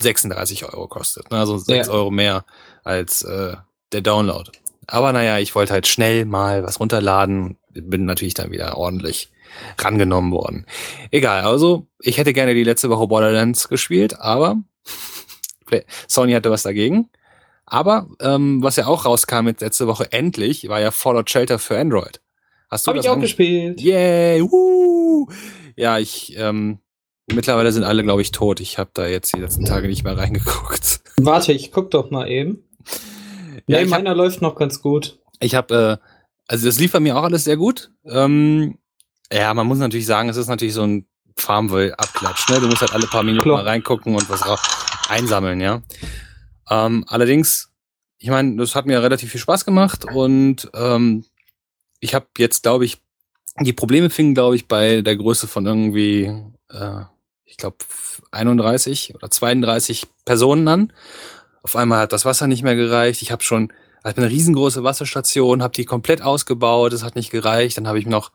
36 0.00 0.64
Euro 0.64 0.88
kostet. 0.88 1.30
Ne? 1.30 1.38
Also 1.38 1.58
6 1.58 1.86
ja. 1.86 1.92
Euro 1.92 2.10
mehr 2.10 2.44
als 2.82 3.22
äh, 3.22 3.56
der 3.92 4.00
Download. 4.00 4.50
Aber 4.86 5.12
naja, 5.12 5.38
ich 5.38 5.54
wollte 5.54 5.72
halt 5.72 5.86
schnell 5.86 6.24
mal 6.24 6.62
was 6.62 6.80
runterladen. 6.80 7.56
Bin 7.70 8.04
natürlich 8.04 8.34
dann 8.34 8.50
wieder 8.50 8.76
ordentlich 8.76 9.30
rangenommen 9.78 10.32
worden. 10.32 10.66
Egal, 11.10 11.42
also 11.44 11.86
ich 12.00 12.18
hätte 12.18 12.32
gerne 12.32 12.54
die 12.54 12.64
letzte 12.64 12.90
Woche 12.90 13.06
Borderlands 13.06 13.68
gespielt, 13.68 14.18
aber 14.20 14.56
Sony 16.08 16.32
hatte 16.32 16.50
was 16.50 16.64
dagegen. 16.64 17.08
Aber 17.66 18.08
ähm, 18.20 18.62
was 18.62 18.76
ja 18.76 18.86
auch 18.86 19.04
rauskam 19.04 19.46
jetzt 19.46 19.62
letzte 19.62 19.86
Woche 19.86 20.12
endlich, 20.12 20.68
war 20.68 20.80
ja 20.80 20.90
Fallout 20.90 21.30
Shelter 21.30 21.58
für 21.58 21.78
Android. 21.78 22.20
Hast 22.70 22.86
du 22.86 22.90
Hab 22.90 22.96
das 22.96 23.06
ich 23.06 23.10
auch 23.10 23.20
gespielt. 23.20 23.80
Yay! 23.80 24.42
Woo! 24.42 25.28
Ja, 25.76 25.98
ich 25.98 26.36
ähm, 26.36 26.80
Mittlerweile 27.32 27.72
sind 27.72 27.84
alle, 27.84 28.02
glaube 28.02 28.22
ich, 28.22 28.32
tot. 28.32 28.60
Ich 28.60 28.78
habe 28.78 28.90
da 28.92 29.06
jetzt 29.06 29.34
die 29.34 29.40
letzten 29.40 29.64
Tage 29.64 29.88
nicht 29.88 30.04
mehr 30.04 30.16
reingeguckt. 30.16 31.00
Warte, 31.16 31.52
ich 31.52 31.72
guck 31.72 31.90
doch 31.90 32.10
mal 32.10 32.28
eben. 32.28 32.64
Ja, 33.66 33.80
nee, 33.80 33.86
meiner 33.86 34.10
hab, 34.10 34.16
läuft 34.16 34.42
noch 34.42 34.56
ganz 34.56 34.82
gut. 34.82 35.18
Ich 35.40 35.54
habe, 35.54 35.98
äh, 36.02 36.06
also 36.48 36.66
das 36.66 36.78
lief 36.78 36.92
bei 36.92 37.00
mir 37.00 37.16
auch 37.16 37.22
alles 37.22 37.44
sehr 37.44 37.56
gut. 37.56 37.90
Ähm, 38.04 38.78
Ja, 39.32 39.54
man 39.54 39.66
muss 39.66 39.78
natürlich 39.78 40.06
sagen, 40.06 40.28
es 40.28 40.36
ist 40.36 40.48
natürlich 40.48 40.74
so 40.74 40.82
ein 40.82 41.06
Farmville-Abklatsch. 41.36 42.50
Ne? 42.50 42.60
Du 42.60 42.66
musst 42.68 42.82
halt 42.82 42.92
alle 42.92 43.06
paar 43.06 43.22
Minuten 43.22 43.42
Klar. 43.44 43.56
mal 43.62 43.68
reingucken 43.68 44.14
und 44.14 44.28
was 44.28 44.42
einsammeln, 45.08 45.60
ja. 45.60 45.82
Ähm, 46.70 47.04
allerdings, 47.08 47.70
ich 48.18 48.28
meine, 48.28 48.56
das 48.56 48.74
hat 48.74 48.86
mir 48.86 49.02
relativ 49.02 49.30
viel 49.30 49.40
Spaß 49.40 49.64
gemacht 49.64 50.04
und 50.04 50.70
ähm, 50.74 51.24
ich 52.00 52.14
habe 52.14 52.26
jetzt, 52.38 52.62
glaube 52.62 52.84
ich, 52.84 52.98
die 53.60 53.72
Probleme 53.72 54.10
fingen, 54.10 54.34
glaube 54.34 54.56
ich, 54.56 54.68
bei 54.68 55.00
der 55.00 55.16
Größe 55.16 55.46
von 55.46 55.66
irgendwie, 55.66 56.24
äh, 56.70 57.00
ich 57.44 57.56
glaube, 57.56 57.76
31 58.30 59.14
oder 59.14 59.30
32 59.30 60.06
Personen 60.24 60.68
an. 60.68 60.92
Auf 61.62 61.76
einmal 61.76 62.00
hat 62.00 62.12
das 62.12 62.24
Wasser 62.24 62.46
nicht 62.46 62.62
mehr 62.62 62.76
gereicht. 62.76 63.22
Ich 63.22 63.32
habe 63.32 63.42
schon, 63.42 63.72
also 64.02 64.20
eine 64.20 64.30
riesengroße 64.30 64.84
Wasserstation, 64.84 65.62
habe 65.62 65.74
die 65.74 65.84
komplett 65.84 66.22
ausgebaut, 66.22 66.92
es 66.92 67.02
hat 67.02 67.16
nicht 67.16 67.30
gereicht. 67.30 67.76
Dann 67.76 67.88
habe 67.88 67.98
ich 67.98 68.06
noch 68.06 68.32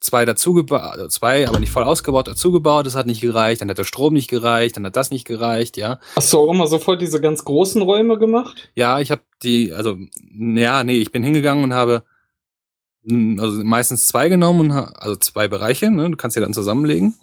zwei 0.00 0.24
dazugebaut, 0.24 0.82
also 0.82 1.08
zwei, 1.08 1.48
aber 1.48 1.58
nicht 1.60 1.72
voll 1.72 1.82
ausgebaut, 1.82 2.28
dazugebaut, 2.28 2.84
das 2.84 2.94
hat 2.94 3.06
nicht 3.06 3.22
gereicht, 3.22 3.62
dann 3.62 3.70
hat 3.70 3.78
der 3.78 3.84
Strom 3.84 4.12
nicht 4.12 4.28
gereicht, 4.28 4.76
dann 4.76 4.84
hat 4.84 4.96
das 4.96 5.10
nicht 5.10 5.26
gereicht, 5.26 5.78
ja. 5.78 5.98
Hast 6.14 6.30
du 6.32 6.38
auch 6.38 6.52
immer 6.52 6.66
sofort 6.66 7.00
diese 7.00 7.22
ganz 7.22 7.44
großen 7.44 7.80
Räume 7.80 8.18
gemacht? 8.18 8.68
Ja, 8.74 9.00
ich 9.00 9.10
habe 9.10 9.22
die, 9.42 9.72
also, 9.72 9.96
ja, 10.36 10.84
nee, 10.84 10.98
ich 10.98 11.10
bin 11.10 11.22
hingegangen 11.22 11.64
und 11.64 11.72
habe 11.72 12.02
also 13.06 13.64
meistens 13.64 14.06
zwei 14.06 14.28
genommen, 14.28 14.70
und, 14.70 14.72
also 14.72 15.16
zwei 15.16 15.48
Bereiche, 15.48 15.90
ne, 15.90 16.10
du 16.10 16.16
kannst 16.16 16.36
die 16.36 16.40
dann 16.40 16.54
zusammenlegen 16.54 17.14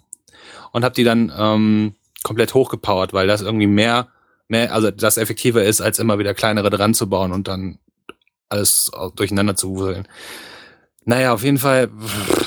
und 0.72 0.84
habe 0.84 0.94
die 0.94 1.04
dann 1.04 1.32
ähm, 1.36 1.94
komplett 2.22 2.54
hochgepowert, 2.54 3.12
weil 3.12 3.26
das 3.26 3.42
irgendwie 3.42 3.66
mehr, 3.66 4.08
mehr, 4.48 4.72
also 4.74 4.90
das 4.90 5.16
effektiver 5.16 5.62
ist, 5.62 5.80
als 5.80 5.98
immer 5.98 6.18
wieder 6.18 6.34
kleinere 6.34 6.70
dran 6.70 6.94
zu 6.94 7.08
bauen 7.08 7.32
und 7.32 7.48
dann 7.48 7.78
alles 8.48 8.90
durcheinander 9.16 9.56
zu 9.56 9.70
wuseln. 9.70 10.06
Naja, 11.04 11.32
auf 11.32 11.42
jeden 11.42 11.58
Fall. 11.58 11.88
Pff, 11.88 12.46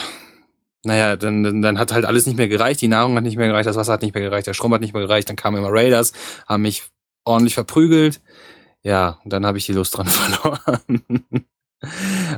naja, 0.86 1.16
dann, 1.16 1.44
dann, 1.44 1.62
dann 1.64 1.80
hat 1.80 1.92
halt 1.92 2.06
alles 2.06 2.28
nicht 2.28 2.38
mehr 2.38 2.48
gereicht, 2.48 2.80
die 2.80 2.88
Nahrung 2.88 3.16
hat 3.16 3.24
nicht 3.24 3.38
mehr 3.38 3.48
gereicht, 3.48 3.68
das 3.68 3.76
Wasser 3.76 3.94
hat 3.94 4.04
nicht 4.04 4.14
mehr 4.14 4.24
gereicht, 4.24 4.46
der 4.46 4.54
Strom 4.54 4.72
hat 4.72 4.82
nicht 4.82 4.94
mehr 4.94 5.02
gereicht, 5.02 5.28
dann 5.28 5.36
kamen 5.36 5.58
immer 5.58 5.72
Raiders, 5.72 6.14
haben 6.48 6.62
mich 6.62 6.84
ordentlich 7.24 7.56
verprügelt. 7.56 8.22
Ja, 8.84 9.20
dann 9.26 9.48
habe 9.48 9.58
ich 9.58 9.66
die 9.66 9.74
Lust 9.74 9.98
dran 9.98 10.06
verloren. 10.08 11.04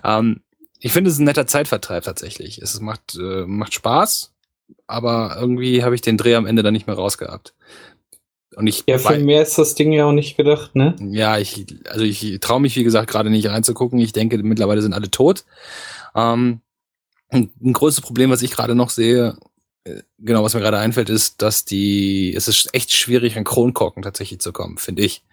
ähm, 0.03 0.41
ich 0.79 0.93
finde 0.93 1.09
es 1.09 1.15
ist 1.15 1.19
ein 1.19 1.25
netter 1.25 1.45
Zeitvertreib 1.45 2.05
tatsächlich. 2.05 2.59
Es 2.59 2.79
macht, 2.79 3.15
äh, 3.15 3.45
macht 3.45 3.73
Spaß, 3.73 4.33
aber 4.87 5.37
irgendwie 5.39 5.83
habe 5.83 5.95
ich 5.95 6.01
den 6.01 6.17
Dreh 6.17 6.35
am 6.35 6.45
Ende 6.45 6.63
dann 6.63 6.73
nicht 6.73 6.87
mehr 6.87 6.95
rausgehabt. 6.95 7.53
Und 8.55 8.65
ich 8.65 8.85
ja, 8.87 8.97
für 8.97 9.19
mehr 9.19 9.43
ist 9.43 9.57
das 9.57 9.75
Ding 9.75 9.91
ja 9.91 10.05
auch 10.05 10.13
nicht 10.13 10.35
gedacht, 10.35 10.75
ne? 10.75 10.95
Ja, 10.99 11.37
ich, 11.37 11.67
also 11.89 12.03
ich 12.03 12.39
traue 12.39 12.59
mich, 12.59 12.75
wie 12.75 12.83
gesagt, 12.83 13.07
gerade 13.07 13.29
nicht 13.29 13.47
reinzugucken. 13.47 13.99
Ich 13.99 14.13
denke, 14.13 14.37
mittlerweile 14.39 14.81
sind 14.81 14.93
alle 14.93 15.11
tot. 15.11 15.45
Ähm, 16.15 16.61
ein, 17.29 17.51
ein 17.61 17.73
großes 17.73 18.01
Problem, 18.01 18.31
was 18.31 18.41
ich 18.41 18.49
gerade 18.49 18.73
noch 18.73 18.89
sehe, 18.89 19.37
äh, 19.83 20.01
genau, 20.17 20.43
was 20.43 20.55
mir 20.55 20.61
gerade 20.61 20.79
einfällt, 20.79 21.09
ist, 21.09 21.41
dass 21.41 21.65
die, 21.65 22.33
es 22.35 22.47
ist 22.47 22.73
echt 22.73 22.91
schwierig, 22.91 23.37
an 23.37 23.43
Kronkorken 23.43 24.01
tatsächlich 24.01 24.39
zu 24.39 24.51
kommen, 24.51 24.77
finde 24.77 25.03
ich. 25.03 25.23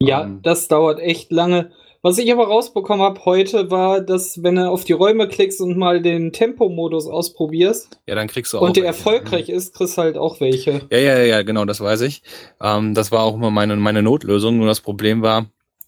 Ja, 0.00 0.22
um, 0.22 0.26
ähm, 0.26 0.42
das 0.42 0.68
dauert 0.68 0.98
echt 0.98 1.30
lange. 1.32 1.72
Was 2.02 2.18
ich 2.18 2.30
aber 2.32 2.46
rausbekommen 2.46 3.04
habe 3.04 3.24
heute, 3.24 3.70
war, 3.70 4.00
dass 4.00 4.42
wenn 4.42 4.56
du 4.56 4.70
auf 4.70 4.84
die 4.84 4.92
Räume 4.92 5.28
klickst 5.28 5.60
und 5.60 5.76
mal 5.76 6.00
den 6.00 6.32
Tempomodus 6.32 7.06
ausprobierst, 7.06 8.00
ja, 8.06 8.14
dann 8.14 8.28
kriegst 8.28 8.52
du 8.52 8.58
auch 8.58 8.62
und 8.62 8.76
der 8.76 8.84
welche. 8.84 8.98
erfolgreich 8.98 9.48
ist, 9.48 9.74
kriegst 9.74 9.96
du 9.96 10.02
halt 10.02 10.16
auch 10.16 10.40
welche. 10.40 10.82
Ja, 10.90 10.98
ja, 10.98 11.18
ja, 11.18 11.42
genau, 11.42 11.64
das 11.64 11.80
weiß 11.80 12.02
ich. 12.02 12.22
Ähm, 12.60 12.94
das 12.94 13.12
war 13.12 13.22
auch 13.22 13.34
immer 13.34 13.50
meine, 13.50 13.76
meine 13.76 14.02
Notlösung. 14.02 14.58
Nur 14.58 14.66
das 14.66 14.80
Problem 14.80 15.22
war, 15.22 15.46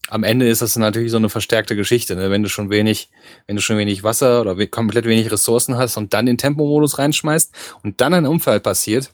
am 0.09 0.25
Ende 0.25 0.49
ist 0.49 0.63
das 0.63 0.77
natürlich 0.77 1.11
so 1.11 1.19
eine 1.19 1.29
verstärkte 1.29 1.77
Geschichte, 1.77 2.17
ne? 2.17 2.31
wenn 2.31 2.43
du 2.43 2.49
schon 2.49 2.71
wenig, 2.71 3.11
wenn 3.47 3.57
du 3.57 3.63
schon 3.63 3.77
wenig 3.77 4.03
Wasser 4.03 4.41
oder 4.41 4.67
komplett 4.67 5.05
wenig 5.05 5.31
Ressourcen 5.31 5.77
hast 5.77 5.97
und 5.97 6.15
dann 6.15 6.27
den 6.27 6.39
Tempomodus 6.39 6.99
reinschmeißt 6.99 7.55
und 7.83 8.01
dann 8.01 8.15
ein 8.15 8.27
Unfall 8.27 8.61
passiert, 8.61 9.13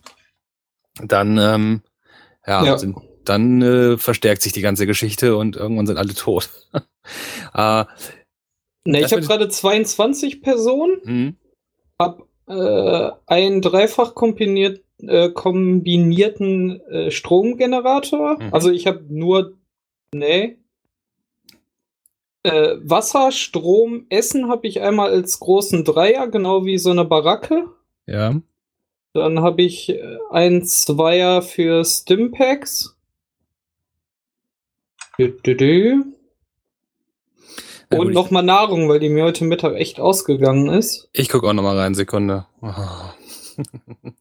dann 1.02 1.38
ähm, 1.38 1.82
ja, 2.46 2.64
ja. 2.64 2.78
Sind, 2.78 2.96
dann 3.24 3.62
äh, 3.62 3.98
verstärkt 3.98 4.42
sich 4.42 4.52
die 4.52 4.60
ganze 4.60 4.86
Geschichte 4.86 5.36
und 5.36 5.56
irgendwann 5.56 5.86
sind 5.86 5.98
alle 5.98 6.14
tot. 6.14 6.50
äh, 7.54 7.84
ne, 8.84 9.00
ich 9.00 9.12
habe 9.12 9.22
gerade 9.22 9.48
22 9.48 10.42
Personen, 10.42 11.00
mhm. 11.04 11.36
hab 12.00 12.26
äh, 12.46 13.10
einen 13.26 13.62
dreifach 13.62 14.14
kombiniert, 14.14 14.82
äh, 15.02 15.30
kombinierten 15.30 16.80
äh, 16.86 17.10
Stromgenerator. 17.10 18.42
Mhm. 18.42 18.48
Also 18.52 18.70
ich 18.70 18.86
habe 18.86 19.04
nur, 19.08 19.56
nee, 20.14 20.58
äh, 22.42 22.76
Wasser, 22.82 23.32
Strom, 23.32 24.06
Essen 24.10 24.48
habe 24.48 24.66
ich 24.66 24.82
einmal 24.82 25.10
als 25.10 25.40
großen 25.40 25.84
Dreier, 25.84 26.28
genau 26.28 26.64
wie 26.64 26.78
so 26.78 26.90
eine 26.90 27.04
Baracke. 27.04 27.68
Ja. 28.06 28.40
Dann 29.14 29.40
habe 29.40 29.62
ich 29.62 29.96
ein 30.30 30.64
Zweier 30.64 31.40
für 31.40 31.84
Stimpacks. 31.84 32.93
Und 37.90 38.12
nochmal 38.12 38.42
Nahrung, 38.42 38.88
weil 38.88 38.98
die 38.98 39.08
mir 39.08 39.24
heute 39.24 39.44
Mittag 39.44 39.74
echt 39.74 40.00
ausgegangen 40.00 40.68
ist. 40.68 41.08
Ich 41.12 41.28
gucke 41.28 41.48
auch 41.48 41.52
nochmal 41.52 41.78
rein, 41.78 41.94
Sekunde. 41.94 42.46
Oh. 42.60 42.72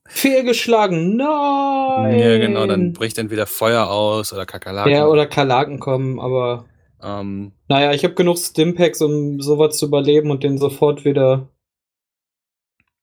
Fehlgeschlagen, 0.05 1.15
nein! 1.15 2.19
Ja, 2.19 2.38
genau, 2.38 2.67
dann 2.67 2.93
bricht 2.93 3.17
entweder 3.17 3.47
Feuer 3.47 3.88
aus 3.88 4.31
oder 4.31 4.45
Kakerlaken. 4.45 4.91
Ja, 4.91 5.07
oder 5.07 5.25
Kakerlaken 5.25 5.79
kommen, 5.79 6.19
aber 6.19 6.65
ähm, 7.01 7.51
naja, 7.67 7.93
ich 7.93 8.03
habe 8.03 8.13
genug 8.13 8.38
Stimpacks, 8.38 9.01
um 9.01 9.41
sowas 9.41 9.77
zu 9.77 9.88
überleben 9.88 10.29
und 10.29 10.43
den 10.43 10.57
sofort 10.57 11.03
wieder 11.03 11.50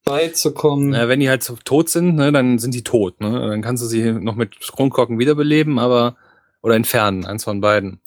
beizukommen. 0.05 0.89
Naja, 0.89 1.07
wenn 1.07 1.19
die 1.19 1.29
halt 1.29 1.45
tot 1.65 1.89
sind, 1.89 2.15
ne, 2.15 2.31
dann 2.31 2.57
sind 2.57 2.73
die 2.73 2.83
tot. 2.83 3.21
Ne? 3.21 3.31
Dann 3.31 3.61
kannst 3.61 3.83
du 3.83 3.87
sie 3.87 4.11
noch 4.11 4.35
mit 4.35 4.59
Kronkorken 4.59 5.19
wiederbeleben, 5.19 5.77
aber 5.77 6.15
oder 6.61 6.75
entfernen, 6.75 7.25
eins 7.25 7.43
von 7.43 7.61
beiden. 7.61 8.01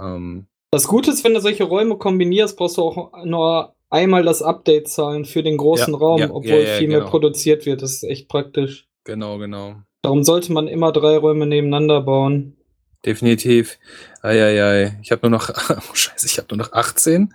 Ähm, 0.00 0.46
das 0.70 0.86
Gute 0.86 1.10
ist, 1.10 1.24
wenn 1.24 1.34
du 1.34 1.40
solche 1.40 1.64
Räume 1.64 1.96
kombinierst, 1.96 2.56
brauchst 2.56 2.76
du 2.76 2.82
auch 2.82 3.24
nur 3.24 3.74
einmal 3.88 4.22
das 4.22 4.42
Update 4.42 4.88
zahlen 4.88 5.24
für 5.24 5.42
den 5.42 5.56
großen 5.56 5.92
ja, 5.92 5.98
Raum, 5.98 6.20
ja, 6.20 6.30
obwohl 6.30 6.62
ja, 6.64 6.76
viel 6.76 6.86
genau. 6.86 7.00
mehr 7.00 7.08
produziert 7.08 7.66
wird. 7.66 7.82
Das 7.82 7.92
ist 7.92 8.04
echt 8.04 8.28
praktisch. 8.28 8.86
Genau, 9.04 9.38
genau. 9.38 9.76
Darum 10.02 10.22
sollte 10.22 10.52
man 10.52 10.68
immer 10.68 10.92
drei 10.92 11.16
Räume 11.16 11.46
nebeneinander 11.46 12.00
bauen 12.00 12.56
definitiv. 13.04 13.78
Eieiei. 14.22 14.98
Ich 15.02 15.10
habe 15.10 15.28
nur 15.28 15.38
noch, 15.38 15.48
oh 15.70 15.94
scheiße, 15.94 16.26
ich 16.26 16.38
habe 16.38 16.48
nur 16.50 16.58
noch 16.66 16.72
18. 16.72 17.34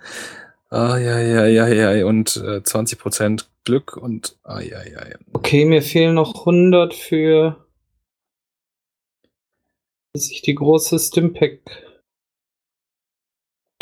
Eieiei. 0.70 2.04
Und 2.04 2.36
äh, 2.36 2.58
20% 2.58 3.44
Glück 3.64 3.96
und 3.96 4.36
eieiei. 4.44 5.16
Okay, 5.32 5.64
mir 5.64 5.82
fehlen 5.82 6.14
noch 6.14 6.40
100 6.40 6.94
für, 6.94 7.65
dass 10.16 10.30
ich 10.30 10.42
die 10.42 10.54
große 10.54 10.98
Stimpack 10.98 11.60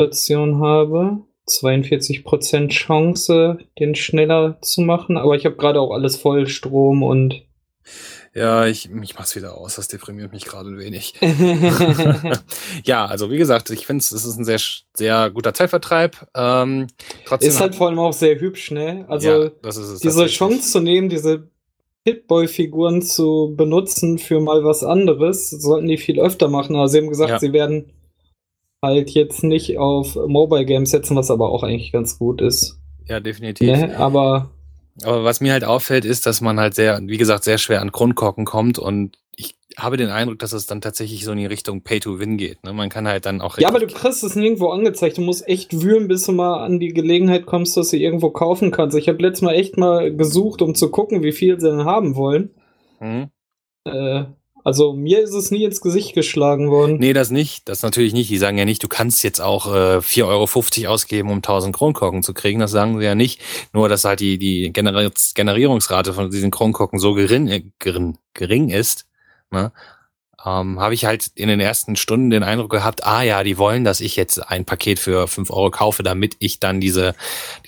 Station 0.01 0.59
habe. 0.61 1.23
42% 1.47 2.69
Chance, 2.69 3.59
den 3.79 3.93
schneller 3.93 4.59
zu 4.61 4.81
machen, 4.81 5.15
aber 5.15 5.35
ich 5.35 5.45
habe 5.45 5.57
gerade 5.57 5.79
auch 5.79 5.91
alles 5.91 6.15
voll 6.15 6.47
Strom 6.47 7.03
und 7.03 7.43
ja, 8.33 8.65
ich, 8.65 8.89
ich 8.89 9.15
mach's 9.15 9.35
wieder 9.37 9.55
aus. 9.55 9.75
Das 9.75 9.87
deprimiert 9.87 10.33
mich 10.33 10.43
gerade 10.43 10.69
ein 10.69 10.77
wenig. 10.77 11.13
ja, 12.83 13.05
also 13.05 13.31
wie 13.31 13.37
gesagt, 13.37 13.69
ich 13.69 13.85
finde 13.85 14.01
es 14.01 14.11
ist 14.11 14.37
ein 14.37 14.43
sehr, 14.43 14.59
sehr 14.93 15.29
guter 15.29 15.53
Zeitvertreib. 15.53 16.27
Ähm, 16.35 16.87
trotzdem 17.25 17.49
ist 17.49 17.61
halt 17.61 17.75
vor 17.75 17.87
allem 17.87 17.99
auch 17.99 18.11
sehr 18.11 18.37
hübsch, 18.39 18.71
ne? 18.71 19.05
Also 19.07 19.43
ja, 19.43 19.49
das 19.61 19.77
ist 19.77 19.87
es 19.87 19.99
diese 20.01 20.25
Chance 20.25 20.69
zu 20.69 20.81
nehmen, 20.81 21.07
diese 21.07 21.49
Hitboy-Figuren 22.05 23.01
zu 23.01 23.53
benutzen 23.57 24.17
für 24.17 24.39
mal 24.39 24.63
was 24.63 24.83
anderes, 24.83 25.49
sollten 25.49 25.87
die 25.87 25.97
viel 25.97 26.19
öfter 26.19 26.47
machen. 26.47 26.75
Aber 26.75 26.87
sie 26.87 26.99
haben 26.99 27.09
gesagt, 27.09 27.31
ja. 27.31 27.39
sie 27.39 27.51
werden 27.51 27.91
halt 28.81 29.09
jetzt 29.09 29.43
nicht 29.43 29.77
auf 29.77 30.15
Mobile 30.15 30.65
Games 30.65 30.91
setzen, 30.91 31.15
was 31.15 31.31
aber 31.31 31.49
auch 31.49 31.63
eigentlich 31.63 31.91
ganz 31.91 32.19
gut 32.19 32.41
ist. 32.41 32.79
Ja, 33.07 33.19
definitiv. 33.19 33.67
Ne? 33.67 33.97
Aber 33.97 34.51
aber 35.03 35.25
was 35.25 35.41
mir 35.41 35.51
halt 35.51 35.65
auffällt, 35.65 36.05
ist, 36.05 36.25
dass 36.25 36.39
man 36.39 36.59
halt 36.59 36.73
sehr, 36.73 37.01
wie 37.03 37.17
gesagt, 37.17 37.43
sehr 37.43 37.57
schwer 37.57 37.81
an 37.81 37.91
Grundkorken 37.91 38.45
kommt 38.45 38.79
und 38.79 39.17
ich 39.37 39.55
habe 39.77 39.97
den 39.97 40.09
Eindruck, 40.09 40.39
dass 40.39 40.53
es 40.53 40.65
dann 40.65 40.81
tatsächlich 40.81 41.25
so 41.25 41.31
in 41.31 41.37
die 41.37 41.45
Richtung 41.45 41.81
Pay 41.81 41.99
to 41.99 42.19
Win 42.19 42.37
geht. 42.37 42.63
Ne? 42.63 42.73
Man 42.73 42.89
kann 42.89 43.07
halt 43.07 43.25
dann 43.25 43.41
auch. 43.41 43.57
Ja, 43.57 43.67
aber 43.67 43.79
du 43.79 43.87
kriegst 43.87 44.23
es 44.23 44.35
nirgendwo 44.35 44.69
angezeigt. 44.69 45.17
Du 45.17 45.21
musst 45.21 45.47
echt 45.47 45.81
wühlen, 45.81 46.07
bis 46.07 46.25
du 46.25 46.31
mal 46.31 46.63
an 46.63 46.79
die 46.79 46.93
Gelegenheit 46.93 47.45
kommst, 47.45 47.75
dass 47.75 47.89
du 47.89 47.97
irgendwo 47.97 48.29
kaufen 48.29 48.71
kannst. 48.71 48.97
Ich 48.97 49.09
habe 49.09 49.21
letztes 49.21 49.41
Mal 49.41 49.55
echt 49.55 49.77
mal 49.77 50.15
gesucht, 50.15 50.61
um 50.61 50.75
zu 50.75 50.89
gucken, 50.89 51.23
wie 51.23 51.33
viel 51.33 51.59
sie 51.59 51.69
denn 51.69 51.85
haben 51.85 52.15
wollen. 52.15 52.51
Hm. 52.99 53.29
Äh, 53.85 54.25
also 54.65 54.93
mir 54.93 55.21
ist 55.21 55.33
es 55.35 55.51
nie 55.51 55.63
ins 55.63 55.79
Gesicht 55.79 56.15
geschlagen 56.15 56.71
worden. 56.71 56.97
Nee, 56.97 57.13
das 57.13 57.29
nicht. 57.29 57.69
Das 57.69 57.83
natürlich 57.83 58.13
nicht. 58.13 58.31
Die 58.31 58.37
sagen 58.39 58.57
ja 58.57 58.65
nicht, 58.65 58.81
du 58.81 58.87
kannst 58.87 59.23
jetzt 59.23 59.39
auch 59.39 59.67
äh, 59.67 59.97
4,50 59.97 60.25
Euro 60.85 60.93
ausgeben, 60.93 61.29
um 61.29 61.37
1000 61.37 61.75
Kronkorken 61.75 62.23
zu 62.23 62.33
kriegen. 62.33 62.59
Das 62.59 62.71
sagen 62.71 62.97
sie 62.97 63.05
ja 63.05 63.13
nicht. 63.13 63.41
Nur, 63.73 63.89
dass 63.89 64.05
halt 64.05 64.21
die, 64.21 64.39
die 64.39 64.73
Gener 64.73 65.11
Generierungsrate 65.35 66.13
von 66.13 66.31
diesen 66.31 66.49
Kronkorken 66.49 66.97
so 66.97 67.13
gering, 67.13 67.47
äh, 67.47 67.63
gering, 67.77 68.17
gering 68.33 68.69
ist. 68.69 69.05
Ne? 69.51 69.71
ähm, 70.45 70.79
habe 70.79 70.93
ich 70.93 71.05
halt 71.05 71.31
in 71.35 71.47
den 71.47 71.59
ersten 71.59 71.95
Stunden 71.95 72.29
den 72.29 72.43
Eindruck 72.43 72.71
gehabt, 72.71 73.05
ah 73.05 73.23
ja, 73.23 73.43
die 73.43 73.57
wollen, 73.57 73.83
dass 73.83 73.99
ich 73.99 74.15
jetzt 74.15 74.39
ein 74.47 74.63
Paket 74.63 74.99
für 74.99 75.27
fünf 75.27 75.49
Euro 75.49 75.71
kaufe, 75.71 76.03
damit 76.03 76.35
ich 76.39 76.59
dann 76.59 76.79
diese, 76.79 77.15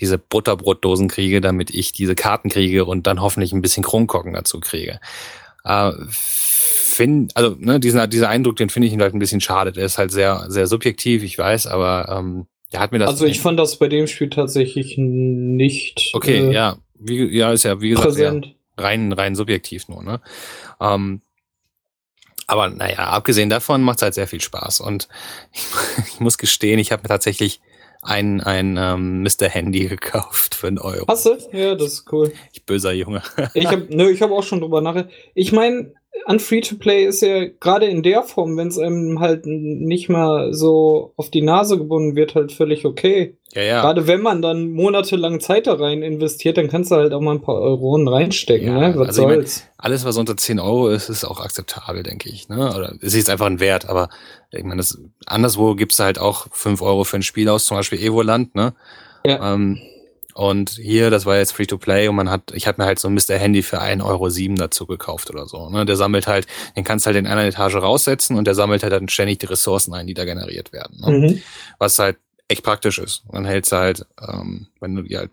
diese 0.00 0.16
Butterbrotdosen 0.16 1.08
kriege, 1.08 1.40
damit 1.40 1.70
ich 1.74 1.92
diese 1.92 2.14
Karten 2.14 2.50
kriege 2.50 2.84
und 2.84 3.06
dann 3.06 3.20
hoffentlich 3.20 3.52
ein 3.52 3.62
bisschen 3.62 3.82
Kronkorken 3.82 4.32
dazu 4.32 4.60
kriege. 4.60 5.00
Äh, 5.64 5.90
find, 6.08 7.36
also 7.36 7.56
ne, 7.58 7.80
diesen, 7.80 8.08
dieser 8.10 8.28
Eindruck, 8.28 8.56
den 8.56 8.70
finde 8.70 8.86
ich 8.86 8.96
halt 8.96 9.14
ein 9.14 9.18
bisschen 9.18 9.40
schade. 9.40 9.72
Der 9.72 9.84
ist 9.84 9.98
halt 9.98 10.12
sehr, 10.12 10.46
sehr 10.48 10.68
subjektiv, 10.68 11.24
ich 11.24 11.36
weiß, 11.36 11.66
aber 11.66 12.16
ähm, 12.16 12.46
der 12.72 12.80
hat 12.80 12.92
mir 12.92 13.00
das. 13.00 13.10
Also 13.10 13.26
ich 13.26 13.40
fand 13.40 13.58
das 13.58 13.78
bei 13.78 13.88
dem 13.88 14.06
Spiel 14.06 14.30
tatsächlich 14.30 14.94
nicht. 14.98 16.10
Okay, 16.12 16.48
äh, 16.48 16.52
ja, 16.52 16.78
wie, 16.94 17.24
ja, 17.36 17.52
ist 17.52 17.64
ja 17.64 17.80
wie 17.80 17.90
gesagt 17.90 18.54
rein, 18.76 19.12
rein 19.12 19.34
subjektiv 19.34 19.88
nur. 19.88 20.04
Ne? 20.04 20.20
Ähm, 20.80 21.22
aber 22.48 22.70
naja, 22.70 23.10
abgesehen 23.10 23.50
davon 23.50 23.82
macht 23.82 23.98
es 23.98 24.02
halt 24.02 24.14
sehr 24.14 24.26
viel 24.26 24.40
Spaß. 24.40 24.80
Und 24.80 25.08
ich, 25.52 25.64
ich 26.14 26.20
muss 26.20 26.38
gestehen, 26.38 26.80
ich 26.80 26.90
habe 26.90 27.02
mir 27.02 27.08
tatsächlich 27.08 27.60
ein, 28.02 28.40
ein 28.40 28.76
ähm, 28.78 29.22
Mr. 29.22 29.48
Handy 29.48 29.86
gekauft 29.86 30.54
für 30.54 30.68
einen 30.68 30.78
Euro. 30.78 31.06
Hast 31.06 31.26
du? 31.26 31.36
Ja, 31.52 31.74
das 31.74 31.92
ist 31.92 32.12
cool. 32.12 32.32
Ich 32.52 32.64
böser 32.64 32.92
Junge. 32.92 33.22
ich 33.54 33.66
habe 33.66 33.86
nö, 33.90 34.10
ich 34.10 34.22
habe 34.22 34.34
auch 34.34 34.42
schon 34.42 34.60
drüber 34.60 34.80
nachgedacht. 34.80 35.12
Ich 35.34 35.52
meine, 35.52 35.92
an 36.26 36.40
Free-to-Play 36.40 37.06
ist 37.06 37.22
ja 37.22 37.46
gerade 37.46 37.86
in 37.86 38.02
der 38.02 38.22
Form, 38.22 38.56
wenn 38.56 38.68
es 38.68 38.78
einem 38.78 39.20
halt 39.20 39.46
nicht 39.46 40.08
mal 40.08 40.52
so 40.52 41.12
auf 41.16 41.30
die 41.30 41.42
Nase 41.42 41.78
gebunden 41.78 42.16
wird, 42.16 42.34
halt 42.34 42.52
völlig 42.52 42.84
okay. 42.84 43.36
Ja, 43.54 43.62
ja. 43.62 43.80
Gerade 43.80 44.06
wenn 44.06 44.20
man 44.20 44.42
dann 44.42 44.70
monatelang 44.70 45.40
Zeit 45.40 45.66
da 45.66 45.74
rein 45.74 46.02
investiert, 46.02 46.58
dann 46.58 46.68
kannst 46.68 46.90
du 46.90 46.96
halt 46.96 47.14
auch 47.14 47.20
mal 47.20 47.32
ein 47.32 47.40
paar 47.40 47.54
Euronen 47.54 48.08
reinstecken, 48.08 48.68
ja, 48.68 48.88
ne? 48.88 48.94
Was 48.96 49.08
also 49.08 49.22
soll's? 49.22 49.56
Ich 49.56 49.62
mein, 49.62 49.72
alles, 49.78 50.04
was 50.04 50.18
unter 50.18 50.36
10 50.36 50.60
Euro 50.60 50.88
ist, 50.90 51.08
ist 51.08 51.24
auch 51.24 51.40
akzeptabel, 51.40 52.02
denke 52.02 52.28
ich. 52.28 52.48
Ne? 52.48 52.74
Oder 52.74 52.94
ist 53.00 53.14
jetzt 53.14 53.30
einfach 53.30 53.46
ein 53.46 53.60
Wert, 53.60 53.88
aber 53.88 54.10
ich 54.50 54.64
meine, 54.64 54.82
anderswo 55.26 55.74
gibt's 55.76 55.98
halt 55.98 56.18
auch 56.18 56.46
5 56.50 56.82
Euro 56.82 57.04
für 57.04 57.16
ein 57.16 57.22
Spiel 57.22 57.48
aus, 57.48 57.64
zum 57.64 57.76
Beispiel 57.76 58.02
Evoland, 58.02 58.54
ne? 58.54 58.74
Ja. 59.24 59.54
Ähm, 59.54 59.78
und 60.38 60.70
hier, 60.70 61.10
das 61.10 61.26
war 61.26 61.36
jetzt 61.36 61.50
Free-to-Play 61.50 62.06
und 62.06 62.14
man 62.14 62.30
hat, 62.30 62.52
ich 62.52 62.68
habe 62.68 62.80
mir 62.80 62.86
halt 62.86 63.00
so 63.00 63.08
ein 63.08 63.14
Mr. 63.14 63.36
Handy 63.36 63.60
für 63.64 63.82
1,07 63.82 64.04
Euro 64.04 64.28
dazu 64.54 64.86
gekauft 64.86 65.30
oder 65.30 65.48
so. 65.48 65.68
Ne? 65.68 65.84
Der 65.84 65.96
sammelt 65.96 66.28
halt, 66.28 66.46
den 66.76 66.84
kannst 66.84 67.04
du 67.04 67.08
halt 67.08 67.16
in 67.16 67.26
einer 67.26 67.42
Etage 67.42 67.74
raussetzen 67.74 68.38
und 68.38 68.44
der 68.44 68.54
sammelt 68.54 68.84
halt 68.84 68.92
dann 68.92 69.08
ständig 69.08 69.40
die 69.40 69.46
Ressourcen 69.46 69.92
ein, 69.94 70.06
die 70.06 70.14
da 70.14 70.24
generiert 70.24 70.72
werden. 70.72 71.00
Ne? 71.00 71.10
Mhm. 71.10 71.42
Was 71.80 71.98
halt 71.98 72.18
echt 72.46 72.62
praktisch 72.62 73.00
ist. 73.00 73.24
dann 73.32 73.46
hältst 73.46 73.72
du 73.72 73.76
halt, 73.76 74.06
ähm, 74.28 74.68
wenn 74.78 74.94
du 74.94 75.02
die 75.02 75.18
halt 75.18 75.32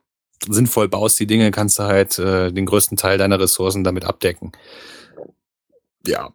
sinnvoll 0.50 0.88
baust, 0.88 1.20
die 1.20 1.28
Dinge, 1.28 1.52
kannst 1.52 1.78
du 1.78 1.84
halt 1.84 2.18
äh, 2.18 2.52
den 2.52 2.66
größten 2.66 2.98
Teil 2.98 3.20
deiner 3.20 3.40
Ressourcen 3.40 3.84
damit 3.84 4.06
abdecken. 4.06 4.54
Ja. 6.08 6.34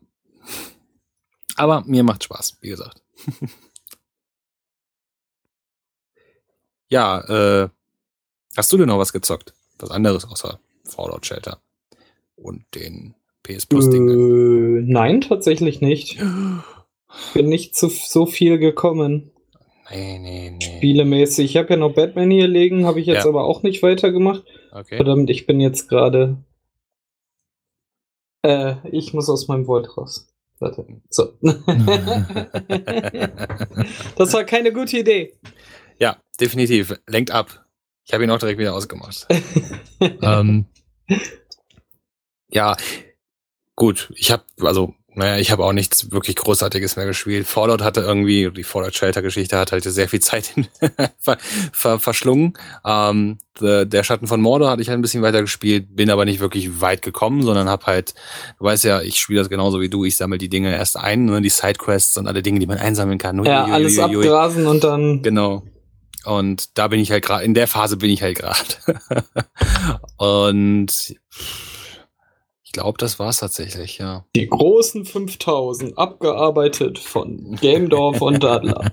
Aber 1.56 1.82
mir 1.86 2.04
macht 2.04 2.22
Spaß, 2.22 2.58
wie 2.60 2.68
gesagt. 2.68 3.02
ja, 6.88 7.64
äh, 7.64 7.68
Hast 8.56 8.72
du 8.72 8.76
denn 8.76 8.88
noch 8.88 8.98
was 8.98 9.12
gezockt? 9.12 9.54
Was 9.78 9.90
anderes 9.90 10.24
außer 10.26 10.58
Fallout 10.84 11.26
Shelter 11.26 11.60
und 12.36 12.64
den 12.74 13.14
PS 13.42 13.66
Plus 13.66 13.88
Dingen? 13.90 14.78
Äh, 14.78 14.92
nein, 14.92 15.20
tatsächlich 15.20 15.80
nicht. 15.80 16.18
Bin 17.34 17.48
nicht 17.48 17.76
zu 17.76 17.88
so 17.88 18.26
viel 18.26 18.58
gekommen. 18.58 19.32
Nee, 19.90 20.18
nee, 20.18 20.50
nee. 20.50 20.60
Spielemäßig. 20.60 21.50
Ich 21.50 21.56
habe 21.56 21.70
ja 21.70 21.76
noch 21.76 21.94
Batman 21.94 22.30
hier 22.30 22.46
liegen, 22.46 22.86
habe 22.86 23.00
ich 23.00 23.06
jetzt 23.06 23.24
ja. 23.24 23.28
aber 23.28 23.44
auch 23.44 23.62
nicht 23.62 23.82
weitergemacht. 23.82 24.44
Okay. 24.70 24.96
Verdammt, 24.96 25.30
ich 25.30 25.46
bin 25.46 25.60
jetzt 25.60 25.88
gerade. 25.88 26.36
Äh, 28.42 28.76
ich 28.90 29.12
muss 29.12 29.28
aus 29.28 29.48
meinem 29.48 29.66
Wort 29.66 29.96
raus. 29.96 30.28
Warte. 30.60 30.86
So. 31.08 31.32
das 34.16 34.32
war 34.32 34.44
keine 34.44 34.72
gute 34.72 34.98
Idee. 34.98 35.34
Ja, 35.98 36.18
definitiv. 36.40 36.94
Lenkt 37.08 37.32
ab. 37.32 37.66
Ich 38.10 38.14
habe 38.14 38.24
ihn 38.24 38.30
auch 38.32 38.40
direkt 38.40 38.58
wieder 38.58 38.74
ausgemacht. 38.74 39.28
ähm, 40.00 40.64
ja, 42.50 42.76
gut. 43.76 44.12
Ich 44.16 44.32
habe, 44.32 44.42
also, 44.62 44.94
naja, 45.14 45.38
ich 45.38 45.52
habe 45.52 45.64
auch 45.64 45.72
nichts 45.72 46.10
wirklich 46.10 46.34
Großartiges 46.34 46.96
mehr 46.96 47.06
gespielt. 47.06 47.46
Fallout 47.46 47.82
hatte 47.82 48.00
irgendwie, 48.00 48.50
die 48.50 48.64
Fallout 48.64 48.96
Shelter 48.96 49.22
Geschichte 49.22 49.56
hat 49.56 49.70
halt 49.70 49.84
sehr 49.84 50.08
viel 50.08 50.18
Zeit 50.18 50.52
ver, 51.20 51.38
ver, 51.72 52.00
verschlungen. 52.00 52.54
Ähm, 52.84 53.38
the, 53.60 53.84
der 53.86 54.02
Schatten 54.02 54.26
von 54.26 54.40
Mordor 54.40 54.70
hatte 54.70 54.82
ich 54.82 54.88
halt 54.88 54.98
ein 54.98 55.02
bisschen 55.02 55.22
weiter 55.22 55.42
gespielt, 55.42 55.94
bin 55.94 56.10
aber 56.10 56.24
nicht 56.24 56.40
wirklich 56.40 56.80
weit 56.80 57.02
gekommen, 57.02 57.44
sondern 57.44 57.68
habe 57.68 57.86
halt, 57.86 58.14
du 58.58 58.64
weißt 58.64 58.82
ja, 58.82 59.02
ich 59.02 59.20
spiele 59.20 59.38
das 59.38 59.48
genauso 59.48 59.80
wie 59.80 59.88
du, 59.88 60.04
ich 60.04 60.16
sammle 60.16 60.38
die 60.38 60.48
Dinge 60.48 60.74
erst 60.74 60.96
ein, 60.96 61.26
ne, 61.26 61.40
die 61.40 61.48
Sidequests 61.48 62.18
und 62.18 62.26
alle 62.26 62.42
Dinge, 62.42 62.58
die 62.58 62.66
man 62.66 62.78
einsammeln 62.78 63.18
kann. 63.18 63.44
Ja, 63.44 63.66
alles 63.66 64.00
abgrasen 64.00 64.66
und 64.66 64.82
dann. 64.82 65.22
Genau. 65.22 65.62
Und 66.24 66.78
da 66.78 66.88
bin 66.88 67.00
ich 67.00 67.10
halt 67.10 67.24
gerade, 67.24 67.44
in 67.44 67.54
der 67.54 67.66
Phase 67.66 67.96
bin 67.96 68.10
ich 68.10 68.22
halt 68.22 68.38
gerade. 68.38 68.64
und 70.16 71.16
ich 72.62 72.72
glaube, 72.72 72.98
das 72.98 73.18
war's 73.18 73.38
tatsächlich, 73.38 73.98
ja. 73.98 74.24
Die 74.36 74.46
großen 74.48 75.04
5000, 75.04 75.98
abgearbeitet 75.98 76.98
von 76.98 77.56
Gamedorf 77.60 78.20
und 78.20 78.44
Dadler. 78.44 78.80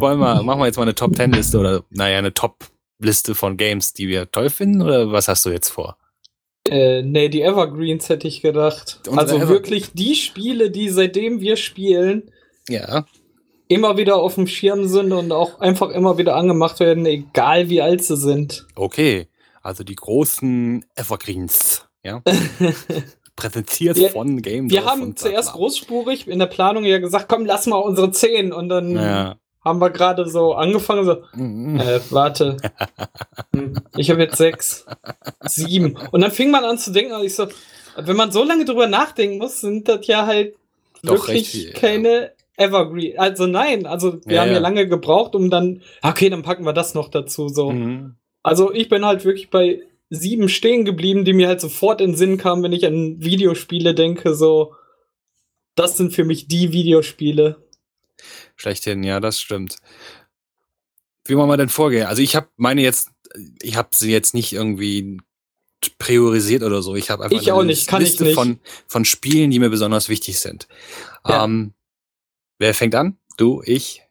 Wollen 0.00 0.18
wir, 0.18 0.42
machen 0.42 0.60
wir 0.60 0.66
jetzt 0.66 0.76
mal 0.76 0.82
eine 0.82 0.94
Top 0.94 1.14
10 1.14 1.32
Liste 1.32 1.58
oder, 1.58 1.84
naja, 1.90 2.18
eine 2.18 2.34
Top 2.34 2.64
Liste 2.98 3.34
von 3.34 3.56
Games, 3.56 3.92
die 3.92 4.08
wir 4.08 4.30
toll 4.30 4.50
finden 4.50 4.82
oder 4.82 5.12
was 5.12 5.28
hast 5.28 5.46
du 5.46 5.50
jetzt 5.50 5.68
vor? 5.68 5.96
Äh, 6.68 7.02
nee, 7.02 7.28
die 7.28 7.42
Evergreens 7.42 8.08
hätte 8.08 8.28
ich 8.28 8.42
gedacht. 8.42 9.00
Unsere 9.06 9.20
also 9.20 9.36
Ever 9.36 9.48
wirklich 9.48 9.92
die 9.92 10.14
Spiele, 10.14 10.70
die 10.70 10.88
seitdem 10.88 11.40
wir 11.40 11.56
spielen, 11.56 12.30
ja 12.68 13.06
immer 13.70 13.96
wieder 13.96 14.16
auf 14.16 14.34
dem 14.34 14.48
Schirm 14.48 14.88
sind 14.88 15.12
und 15.12 15.30
auch 15.30 15.60
einfach 15.60 15.90
immer 15.90 16.18
wieder 16.18 16.34
angemacht 16.34 16.80
werden, 16.80 17.06
egal 17.06 17.68
wie 17.68 17.80
alt 17.80 18.02
sie 18.02 18.16
sind. 18.16 18.66
Okay, 18.74 19.28
also 19.62 19.84
die 19.84 19.94
großen 19.94 20.84
Evergreens, 20.96 21.86
ja. 22.02 22.20
Präsentiert 23.36 23.96
wir, 23.96 24.10
von 24.10 24.42
Game 24.42 24.68
Wir 24.70 24.84
haben 24.84 25.14
zuerst 25.16 25.52
großspurig 25.52 26.26
in 26.26 26.40
der 26.40 26.46
Planung 26.46 26.84
ja 26.84 26.98
gesagt, 26.98 27.28
komm, 27.28 27.46
lass 27.46 27.66
mal 27.66 27.76
unsere 27.76 28.10
10 28.10 28.52
und 28.52 28.68
dann 28.68 28.96
ja. 28.96 29.36
haben 29.64 29.80
wir 29.80 29.90
gerade 29.90 30.28
so 30.28 30.52
angefangen, 30.54 31.04
so, 31.04 31.22
mhm. 31.34 31.78
äh, 31.78 32.00
warte, 32.10 32.56
hm, 33.54 33.74
ich 33.96 34.10
habe 34.10 34.20
jetzt 34.20 34.36
sechs, 34.36 34.84
sieben. 35.44 35.96
Und 36.10 36.22
dann 36.22 36.32
fing 36.32 36.50
man 36.50 36.64
an 36.64 36.76
zu 36.76 36.90
denken, 36.90 37.12
und 37.12 37.24
ich 37.24 37.36
so, 37.36 37.46
wenn 37.96 38.16
man 38.16 38.32
so 38.32 38.42
lange 38.42 38.64
drüber 38.64 38.88
nachdenken 38.88 39.38
muss, 39.38 39.60
sind 39.60 39.86
das 39.86 40.04
ja 40.08 40.26
halt 40.26 40.56
Doch 41.02 41.28
wirklich 41.28 41.50
viel, 41.50 41.72
keine 41.72 42.22
ja. 42.22 42.28
Evergreen. 42.60 43.18
Also 43.18 43.46
nein, 43.46 43.86
also 43.86 44.20
wir 44.26 44.36
ja, 44.36 44.42
haben 44.42 44.52
ja, 44.52 44.58
lange 44.58 44.86
gebraucht, 44.86 45.34
um 45.34 45.50
dann, 45.50 45.82
okay, 46.02 46.28
dann 46.28 46.42
packen 46.42 46.64
wir 46.64 46.72
das 46.72 46.94
noch 46.94 47.08
dazu. 47.08 47.48
So. 47.48 47.72
Mhm. 47.72 48.16
Also 48.42 48.72
ich 48.72 48.88
bin 48.88 49.04
halt 49.04 49.24
wirklich 49.24 49.50
bei 49.50 49.82
sieben 50.10 50.48
stehen 50.48 50.84
geblieben, 50.84 51.24
die 51.24 51.32
mir 51.32 51.48
halt 51.48 51.60
sofort 51.60 52.00
in 52.00 52.10
den 52.10 52.16
Sinn 52.16 52.36
kamen, 52.36 52.62
wenn 52.62 52.72
ich 52.72 52.84
an 52.84 53.16
Videospiele 53.18 53.94
denke. 53.94 54.34
So, 54.34 54.74
das 55.74 55.96
sind 55.96 56.12
für 56.12 56.24
mich 56.24 56.48
die 56.48 56.72
Videospiele. 56.72 57.56
Schlechthin, 58.56 59.02
ja, 59.02 59.20
das 59.20 59.40
stimmt. 59.40 59.76
Wie 61.24 61.36
wollen 61.36 61.48
wir 61.48 61.56
denn 61.56 61.68
vorgehen? 61.68 62.06
Also 62.06 62.22
ich 62.22 62.36
habe 62.36 62.48
meine 62.56 62.82
jetzt, 62.82 63.10
ich 63.62 63.76
habe 63.76 63.90
sie 63.92 64.10
jetzt 64.10 64.34
nicht 64.34 64.52
irgendwie 64.52 65.18
priorisiert 65.98 66.62
oder 66.62 66.82
so. 66.82 66.96
Ich 66.96 67.08
habe 67.08 67.24
einfach 67.24 67.40
ich 67.40 67.52
eine 67.52 67.64
nicht, 67.64 67.90
Liste 67.90 68.24
nicht. 68.24 68.34
Von, 68.34 68.60
von 68.86 69.04
Spielen, 69.04 69.50
die 69.50 69.58
mir 69.58 69.70
besonders 69.70 70.08
wichtig 70.08 70.38
sind. 70.40 70.68
Ja. 71.26 71.44
Ähm, 71.44 71.72
Wer 72.60 72.74
fängt 72.74 72.94
an? 72.94 73.16
Du, 73.38 73.62
ich? 73.64 74.02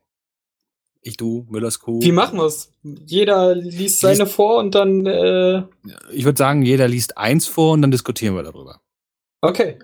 Ich, 1.01 1.17
du, 1.17 1.45
Müllers 1.49 1.79
Kuh. 1.79 2.01
Wie 2.01 2.11
machen 2.11 2.39
wir's? 2.39 2.73
Jeder 2.81 3.53
liest 3.53 3.99
seine 3.99 4.23
liest, 4.23 4.33
vor 4.33 4.57
und 4.57 4.73
dann. 4.73 5.05
Äh 5.05 5.63
ich 6.11 6.25
würde 6.25 6.37
sagen, 6.37 6.63
jeder 6.63 6.87
liest 6.87 7.15
eins 7.15 7.45
vor 7.45 7.73
und 7.73 7.83
dann 7.83 7.91
diskutieren 7.91 8.35
wir 8.35 8.41
darüber. 8.41 8.81
Okay. 9.41 9.77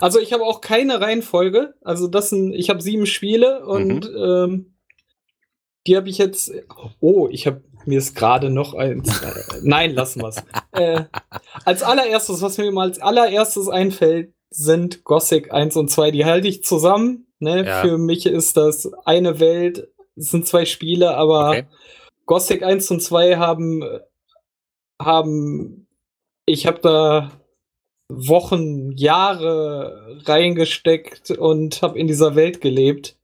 Also 0.00 0.20
ich 0.20 0.32
habe 0.32 0.44
auch 0.44 0.60
keine 0.60 1.00
Reihenfolge. 1.00 1.74
Also 1.82 2.06
das 2.06 2.30
sind, 2.30 2.54
ich 2.54 2.70
habe 2.70 2.80
sieben 2.80 3.06
Spiele 3.06 3.66
und 3.66 4.08
mhm. 4.08 4.16
ähm, 4.16 4.74
die 5.88 5.96
habe 5.96 6.08
ich 6.08 6.18
jetzt. 6.18 6.52
Oh, 7.00 7.28
ich 7.28 7.48
habe 7.48 7.64
mir 7.86 7.98
ist 7.98 8.14
gerade 8.14 8.50
noch 8.50 8.74
eins. 8.74 9.20
Äh, 9.22 9.58
nein, 9.62 9.94
lassen 9.94 10.22
wir's. 10.22 10.36
äh, 10.70 11.06
als 11.64 11.82
allererstes, 11.82 12.40
was 12.40 12.56
mir 12.56 12.70
mal 12.70 12.86
als 12.86 13.00
allererstes 13.00 13.68
einfällt, 13.68 14.32
sind 14.54 15.04
Gothic 15.04 15.52
1 15.52 15.76
und 15.76 15.90
2. 15.90 16.10
Die 16.10 16.24
halte 16.24 16.48
ich 16.48 16.64
zusammen. 16.64 17.26
Ne? 17.38 17.66
Ja. 17.66 17.80
Für 17.82 17.98
mich 17.98 18.26
ist 18.26 18.56
das 18.56 18.90
eine 19.04 19.40
Welt, 19.40 19.88
es 20.16 20.30
sind 20.30 20.46
zwei 20.46 20.64
Spiele, 20.64 21.16
aber 21.16 21.48
okay. 21.48 21.66
Gothic 22.26 22.62
1 22.62 22.90
und 22.90 23.00
2 23.00 23.36
haben, 23.36 23.82
haben 25.00 25.88
ich 26.46 26.66
habe 26.66 26.80
da 26.80 27.32
Wochen, 28.08 28.92
Jahre 28.92 30.20
reingesteckt 30.24 31.30
und 31.30 31.82
habe 31.82 31.98
in 31.98 32.06
dieser 32.06 32.34
Welt 32.34 32.60
gelebt. 32.60 33.16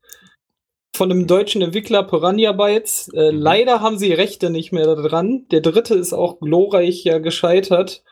Von 0.97 1.13
einem 1.13 1.27
deutschen 1.27 1.63
Entwickler 1.63 2.03
Piranha 2.03 2.53
Bytes. 2.53 3.09
Äh, 3.15 3.33
mhm. 3.33 3.39
Leider 3.39 3.81
haben 3.81 3.99
sie 3.99 4.13
Rechte 4.13 4.51
nicht 4.51 4.73
mehr 4.73 4.97
dran. 4.97 5.47
Der 5.51 5.61
dritte 5.61 5.95
ist 5.95 6.13
auch 6.13 6.41
glorreich 6.41 7.05
ja 7.05 7.19
gescheitert. 7.19 8.03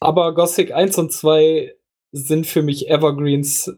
Aber 0.00 0.34
Gothic 0.34 0.72
1 0.72 0.98
und 0.98 1.12
2 1.12 1.74
sind 2.16 2.46
für 2.46 2.62
mich 2.62 2.88
Evergreens 2.88 3.70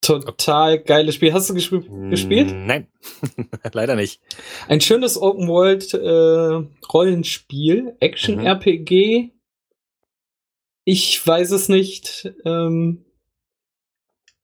total 0.00 0.78
geiles 0.78 1.14
Spiel. 1.16 1.32
Hast 1.32 1.50
du 1.50 1.54
gesp 1.54 1.74
gespielt? 2.10 2.54
Nein, 2.54 2.86
leider 3.72 3.94
nicht. 3.94 4.20
Ein 4.68 4.80
schönes 4.80 5.20
Open 5.20 5.48
World 5.48 5.92
äh, 5.92 6.86
Rollenspiel, 6.92 7.96
Action 8.00 8.36
mhm. 8.36 8.46
RPG. 8.46 9.32
Ich 10.84 11.26
weiß 11.26 11.50
es 11.50 11.68
nicht. 11.68 12.32
Ähm, 12.46 13.04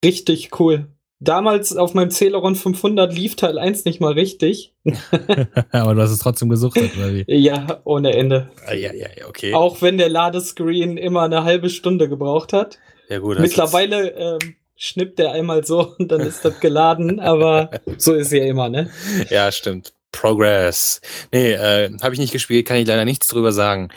richtig 0.05 0.61
cool. 0.61 0.94
Damals 1.25 1.75
auf 1.77 1.95
meinem 1.95 2.11
Celeron 2.11 2.55
500 2.55 3.13
lief 3.15 3.35
Teil 3.37 3.59
1 3.59 3.87
nicht 3.87 4.01
mal 4.01 4.13
richtig. 4.13 4.75
Aber 5.71 5.95
du 5.95 6.03
hast 6.03 6.11
es 6.11 6.19
trotzdem 6.19 6.51
gesuchtet, 6.51 6.97
oder 6.97 7.15
wie? 7.15 7.25
Ja, 7.29 7.81
ohne 7.85 8.13
Ende. 8.13 8.51
Ah, 8.67 8.75
ja, 8.75 8.93
ja, 8.93 9.07
okay. 9.27 9.55
Auch 9.55 9.81
wenn 9.81 9.97
der 9.97 10.11
Ladescreen 10.11 10.99
immer 10.99 11.23
eine 11.23 11.45
halbe 11.45 11.71
Stunde 11.71 12.09
gebraucht 12.09 12.53
hat. 12.53 12.79
Ja, 13.09 13.21
gut. 13.21 13.39
Mittlerweile 13.39 14.11
ähm, 14.11 14.57
schnippt 14.77 15.19
der 15.19 15.33
einmal 15.33 15.65
so 15.65 15.95
und 15.99 16.13
dann 16.13 16.21
ist 16.21 16.45
das 16.45 16.61
geladen, 16.61 17.21
aber 17.21 17.71
so 17.97 18.13
ist 18.15 18.33
ja 18.33 18.45
immer, 18.45 18.69
ne? 18.69 18.91
Ja, 19.31 19.51
stimmt. 19.51 19.95
Progress. 20.13 21.01
Nee, 21.33 21.53
äh, 21.53 21.91
habe 22.03 22.15
ich 22.15 22.21
nicht 22.21 22.33
gespielt, 22.33 22.67
kann 22.67 22.77
ich 22.77 22.87
leider 22.87 23.05
nichts 23.05 23.29
drüber 23.29 23.53
sagen. 23.53 23.89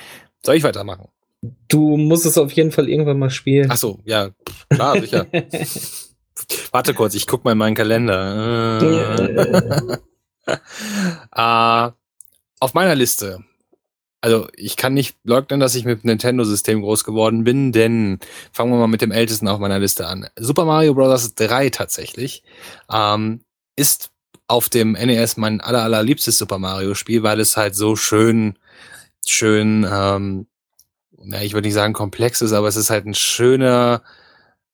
Soll 0.46 0.56
ich 0.56 0.64
weitermachen? 0.64 1.10
Du 1.68 1.98
musst 1.98 2.26
es 2.26 2.38
auf 2.38 2.52
jeden 2.54 2.72
Fall 2.72 2.90
irgendwann 2.90 3.20
mal 3.20 3.30
spielen. 3.30 3.68
Ach 3.70 3.78
so, 3.78 4.00
ja, 4.06 4.30
klar, 4.70 5.00
sicher. 5.00 5.28
Warte 6.72 6.94
kurz, 6.94 7.16
ich 7.16 7.28
guck 7.28 7.44
mal 7.44 7.54
in 7.54 7.58
meinen 7.58 7.76
Kalender. 7.76 8.80
äh, 11.36 11.92
auf 12.60 12.74
meiner 12.74 12.96
Liste. 12.96 13.44
Also 14.22 14.48
ich 14.56 14.78
kann 14.78 14.94
nicht 14.94 15.16
leugnen, 15.24 15.60
dass 15.60 15.76
ich 15.76 15.86
mit 15.86 16.04
dem 16.04 16.08
Nintendo-System 16.08 16.82
groß 16.82 17.04
geworden 17.04 17.44
bin, 17.44 17.72
denn 17.72 18.20
fangen 18.52 18.72
wir 18.72 18.78
mal 18.80 18.88
mit 18.88 19.02
dem 19.02 19.12
ältesten 19.12 19.48
auf 19.48 19.60
meiner 19.60 19.80
Liste 19.80 20.08
an. 20.08 20.28
Super 20.36 20.66
Mario 20.66 20.96
Bros. 20.96 21.36
3 21.36 21.70
tatsächlich 21.70 22.44
ähm, 22.92 23.42
ist 23.76 24.10
auf 24.48 24.70
dem 24.70 24.94
NES 24.94 25.38
mein 25.38 25.62
aller, 25.62 25.84
allerliebstes 25.84 26.38
Super 26.38 26.58
Mario-Spiel, 26.58 27.22
weil 27.22 27.40
es 27.40 27.58
halt 27.58 27.76
so 27.76 27.96
schön, 27.96 28.58
schön, 29.26 29.86
ähm, 29.90 30.48
na, 31.12 31.44
ich 31.44 31.54
würde 31.54 31.68
nicht 31.68 31.76
sagen 31.76 31.94
komplex 31.94 32.42
ist, 32.42 32.54
aber 32.54 32.68
es 32.68 32.76
ist 32.76 32.90
halt 32.90 33.06
ein 33.06 33.14
schöner, 33.14 34.02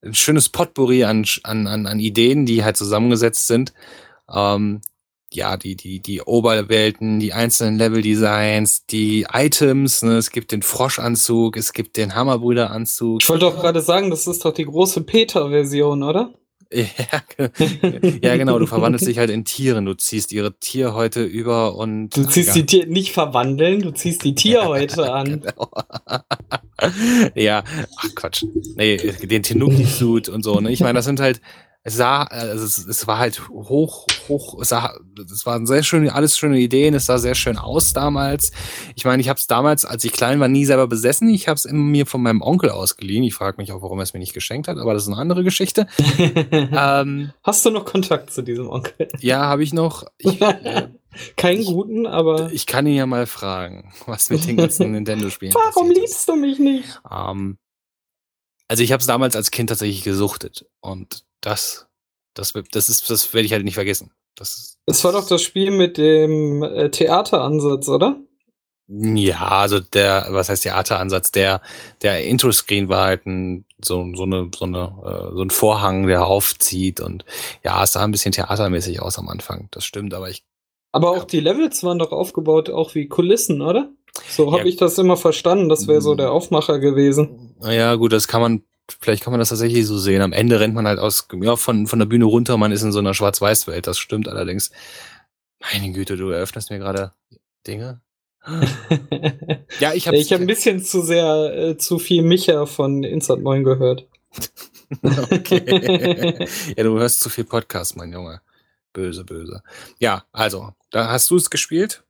ein 0.03 0.13
schönes 0.13 0.49
Potpourri 0.49 1.03
an, 1.03 1.25
an, 1.43 1.67
an, 1.67 1.87
an 1.87 1.99
Ideen, 1.99 2.45
die 2.45 2.63
halt 2.63 2.77
zusammengesetzt 2.77 3.47
sind. 3.47 3.73
Ähm, 4.31 4.81
ja, 5.31 5.57
die, 5.57 5.75
die, 5.75 5.99
die 5.99 6.21
Oberwelten, 6.21 7.19
die 7.19 7.33
einzelnen 7.33 7.77
Level-Designs, 7.77 8.85
die 8.85 9.25
Items, 9.31 10.03
ne? 10.03 10.17
es 10.17 10.29
gibt 10.29 10.51
den 10.51 10.61
Froschanzug, 10.61 11.57
es 11.57 11.73
gibt 11.73 11.97
den 11.97 12.13
Hammerbrüderanzug. 12.13 13.21
Ich 13.23 13.29
wollte 13.29 13.45
doch 13.45 13.59
gerade 13.59 13.81
sagen, 13.81 14.11
das 14.11 14.27
ist 14.27 14.45
doch 14.45 14.53
die 14.53 14.65
große 14.65 15.01
Peter-Version, 15.01 16.03
oder? 16.03 16.33
Ja, 16.73 16.88
ja, 18.21 18.38
genau, 18.38 18.57
du 18.57 18.65
verwandelst 18.65 19.05
dich 19.07 19.19
halt 19.19 19.29
in 19.29 19.45
Tieren, 19.45 19.86
du 19.86 19.93
ziehst 19.93 20.31
ihre 20.31 20.57
Tierhäute 20.57 21.23
über 21.23 21.75
und. 21.75 22.15
Du 22.15 22.23
ziehst 22.25 22.49
ja. 22.49 22.53
die 22.55 22.65
Tier 22.65 22.88
nicht 22.88 23.12
verwandeln, 23.12 23.81
du 23.81 23.91
ziehst 23.91 24.23
die 24.23 24.33
Tierhäute 24.33 25.13
an. 25.13 25.41
genau. 25.41 25.69
ja, 27.36 27.63
ach 27.97 28.15
Quatsch. 28.15 28.45
Nee, 28.75 28.97
den 28.97 29.43
Tenuki-Suit 29.43 30.29
und 30.29 30.43
so, 30.43 30.59
ne? 30.59 30.71
Ich 30.71 30.79
meine, 30.79 30.95
das 30.95 31.05
sind 31.05 31.19
halt, 31.19 31.41
es 31.85 31.97
sah, 31.97 32.23
also 32.23 32.63
es, 32.63 32.77
es 32.77 33.07
war 33.07 33.17
halt 33.17 33.49
hoch, 33.49 34.07
hoch, 34.29 34.61
es 34.61 34.69
sah, 34.69 34.97
es 35.19 35.45
waren 35.45 35.67
sehr 35.67 35.83
schöne, 35.83 36.13
alles 36.15 36.37
schöne 36.37 36.57
Ideen, 36.59 36.93
es 36.93 37.07
sah 37.07 37.17
sehr 37.17 37.35
schön 37.35 37.57
aus 37.57 37.91
damals. 37.91 38.51
Ich 38.95 39.03
meine, 39.03 39.21
ich 39.21 39.27
habe 39.27 39.37
es 39.37 39.47
damals, 39.47 39.83
als 39.83 40.05
ich 40.05 40.13
klein 40.13 40.39
war, 40.39 40.47
nie 40.47 40.63
selber 40.63 40.87
besessen. 40.87 41.27
Ich 41.27 41.49
habe 41.49 41.55
es 41.55 41.67
mir 41.69 42.05
von 42.05 42.21
meinem 42.21 42.41
Onkel 42.41 42.69
ausgeliehen. 42.69 43.23
Ich 43.25 43.33
frage 43.33 43.57
mich 43.57 43.73
auch, 43.73 43.81
warum 43.81 43.99
er 43.99 44.03
es 44.03 44.13
mir 44.13 44.19
nicht 44.19 44.33
geschenkt 44.33 44.69
hat, 44.69 44.77
aber 44.77 44.93
das 44.93 45.03
ist 45.03 45.09
eine 45.09 45.17
andere 45.17 45.43
Geschichte. 45.43 45.87
ähm, 46.51 47.33
Hast 47.43 47.65
du 47.65 47.69
noch 47.69 47.83
Kontakt 47.83 48.31
zu 48.31 48.43
diesem 48.43 48.69
Onkel? 48.69 49.09
Ja, 49.19 49.41
habe 49.41 49.63
ich 49.63 49.73
noch. 49.73 50.05
Ich, 50.17 50.41
äh, 50.41 50.87
Keinen 51.35 51.61
ich, 51.61 51.67
guten, 51.67 52.07
aber. 52.07 52.51
Ich 52.53 52.65
kann 52.65 52.87
ihn 52.87 52.95
ja 52.95 53.05
mal 53.05 53.25
fragen, 53.25 53.93
was 54.05 54.29
mit 54.29 54.47
den 54.47 54.57
ganzen 54.57 54.91
Nintendo-Spielen 54.93 55.53
Warum 55.53 55.91
liebst 55.91 56.27
du 56.29 56.35
mich 56.35 56.59
nicht? 56.59 57.01
Ähm, 57.11 57.57
also 58.69 58.83
ich 58.83 58.91
habe 58.93 59.01
es 59.01 59.07
damals 59.07 59.35
als 59.35 59.51
Kind 59.51 59.69
tatsächlich 59.69 60.03
gesuchtet 60.03 60.65
und 60.79 61.25
das, 61.45 61.88
das, 62.34 62.53
das 62.71 62.89
ist, 62.89 63.10
das 63.10 63.34
werde 63.34 63.45
ich 63.45 63.53
halt 63.53 63.65
nicht 63.65 63.75
vergessen. 63.75 64.12
Das, 64.36 64.77
das 64.86 65.03
war 65.03 65.12
doch 65.12 65.27
das 65.27 65.41
Spiel 65.41 65.71
mit 65.71 65.97
dem 65.97 66.63
äh, 66.63 66.89
Theateransatz, 66.89 67.88
oder? 67.88 68.17
Ja, 68.88 69.47
also 69.47 69.79
der, 69.79 70.27
was 70.32 70.49
heißt 70.49 70.63
Theateransatz? 70.63 71.32
Der, 71.32 71.62
der 72.01 72.25
Intro-Screen 72.25 72.89
war 72.89 73.06
halt 73.06 73.25
ein, 73.25 73.65
so, 73.82 74.06
so 74.15 74.23
eine, 74.23 74.49
so 74.53 74.65
eine, 74.65 74.93
äh, 75.06 75.36
so 75.36 75.41
ein 75.41 75.49
Vorhang, 75.49 76.08
der 76.08 76.25
aufzieht 76.25 76.99
und 76.99 77.23
ja, 77.63 77.84
es 77.84 77.93
sah 77.93 78.03
ein 78.03 78.12
bisschen 78.12 78.34
theatermäßig 78.34 79.01
aus 79.01 79.19
am 79.19 79.29
Anfang. 79.29 79.67
Das 79.71 79.86
stimmt, 79.86 80.13
aber 80.13 80.29
ich. 80.29 80.43
Aber 80.91 81.12
auch 81.12 81.19
ja. 81.19 81.25
die 81.25 81.39
Levels 81.39 81.84
waren 81.84 81.99
doch 81.99 82.12
aufgebaut, 82.12 82.69
auch 82.69 82.93
wie 82.93 83.08
Kulissen, 83.08 83.62
oder? 83.62 83.89
So 84.29 84.51
habe 84.51 84.63
ja. 84.63 84.65
ich 84.65 84.75
das 84.75 84.97
immer 84.97 85.17
verstanden. 85.17 85.69
Das 85.69 85.88
wäre 85.88 86.01
so 86.01 86.13
der 86.13 86.32
Aufmacher 86.32 86.79
gewesen. 86.79 87.56
Naja, 87.60 87.95
gut, 87.95 88.12
das 88.13 88.27
kann 88.27 88.41
man 88.41 88.63
vielleicht 88.99 89.23
kann 89.23 89.31
man 89.31 89.39
das 89.39 89.49
tatsächlich 89.49 89.85
so 89.85 89.97
sehen. 89.97 90.21
Am 90.21 90.33
Ende 90.33 90.59
rennt 90.59 90.75
man 90.75 90.87
halt 90.87 90.99
aus, 90.99 91.27
ja, 91.41 91.55
von, 91.55 91.87
von 91.87 91.99
der 91.99 92.05
Bühne 92.05 92.25
runter, 92.25 92.57
man 92.57 92.71
ist 92.71 92.83
in 92.83 92.91
so 92.91 92.99
einer 92.99 93.13
Schwarz-Weiß-Welt. 93.13 93.87
Das 93.87 93.97
stimmt 93.97 94.27
allerdings. 94.27 94.71
Meine 95.71 95.91
Güte, 95.91 96.17
du 96.17 96.29
eröffnest 96.29 96.69
mir 96.69 96.79
gerade 96.79 97.13
Dinge. 97.65 98.01
ja, 99.79 99.93
ich 99.93 100.07
habe 100.07 100.17
ich 100.17 100.33
hab 100.33 100.41
ein 100.41 100.47
bisschen 100.47 100.83
zu 100.83 101.01
sehr, 101.01 101.53
äh, 101.55 101.77
zu 101.77 101.97
viel 101.97 102.23
Micha 102.23 102.65
von 102.65 103.03
Insert 103.03 103.41
9 103.41 103.63
gehört. 103.63 104.05
okay. 105.31 106.47
ja, 106.77 106.83
du 106.83 106.99
hörst 106.99 107.21
zu 107.21 107.29
viel 107.29 107.45
Podcast, 107.45 107.95
mein 107.95 108.11
Junge. 108.11 108.41
Böse, 108.91 109.23
böse. 109.23 109.63
Ja, 109.99 110.25
also, 110.33 110.73
da 110.91 111.09
hast 111.09 111.29
du 111.31 111.37
es 111.37 111.49
gespielt? 111.49 112.03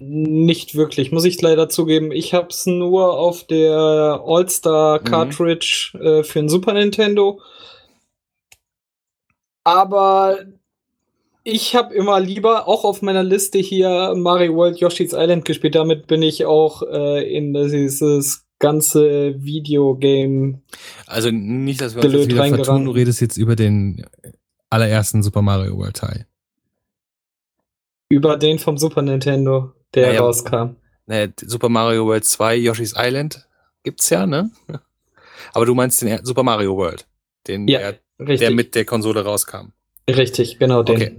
Nicht 0.00 0.74
wirklich, 0.74 1.12
muss 1.12 1.24
ich 1.24 1.40
leider 1.40 1.68
zugeben. 1.68 2.10
Ich 2.10 2.34
habe 2.34 2.48
es 2.48 2.66
nur 2.66 3.16
auf 3.16 3.44
der 3.44 4.22
All-Star 4.24 5.00
mhm. 5.00 5.04
Cartridge 5.04 5.92
äh, 6.00 6.24
für 6.24 6.40
ein 6.40 6.48
Super 6.48 6.72
Nintendo. 6.72 7.40
Aber 9.62 10.38
ich 11.44 11.76
habe 11.76 11.94
immer 11.94 12.18
lieber 12.20 12.66
auch 12.66 12.84
auf 12.84 13.02
meiner 13.02 13.22
Liste 13.22 13.58
hier 13.58 14.14
Mario 14.16 14.54
World 14.54 14.78
Yoshi's 14.78 15.12
Island 15.12 15.44
gespielt. 15.44 15.74
Damit 15.74 16.06
bin 16.06 16.22
ich 16.22 16.44
auch 16.44 16.82
äh, 16.82 17.36
in 17.36 17.54
dieses 17.54 18.44
ganze 18.58 19.34
Videogame. 19.42 20.62
Also 21.06 21.30
nicht, 21.30 21.80
dass 21.80 21.94
wir 21.94 22.04
uns 22.04 22.14
jetzt 22.14 22.28
wieder 22.28 22.48
vertun, 22.48 22.86
du 22.86 22.90
redest 22.90 23.20
jetzt 23.20 23.36
über 23.36 23.56
den 23.56 24.04
allerersten 24.70 25.22
Super 25.22 25.42
Mario 25.42 25.76
World 25.76 25.96
Teil. 25.96 26.26
Über 28.08 28.36
den 28.36 28.58
vom 28.58 28.78
Super 28.78 29.02
Nintendo 29.02 29.72
der 29.94 30.08
naja, 30.08 30.20
rauskam. 30.20 30.76
Ne, 31.06 31.32
Super 31.40 31.68
Mario 31.68 32.06
World 32.06 32.24
2, 32.24 32.56
Yoshi's 32.56 32.94
Island 32.96 33.46
gibt's 33.82 34.10
ja, 34.10 34.26
ne? 34.26 34.50
Aber 35.52 35.66
du 35.66 35.74
meinst 35.74 36.00
den 36.02 36.24
Super 36.24 36.42
Mario 36.42 36.76
World, 36.76 37.06
den 37.46 37.68
ja, 37.68 37.92
der, 38.18 38.36
der, 38.36 38.50
mit 38.50 38.74
der 38.74 38.84
Konsole 38.84 39.24
rauskam. 39.24 39.72
Richtig, 40.08 40.58
genau 40.58 40.82
den. 40.82 40.96
Okay. 40.96 41.16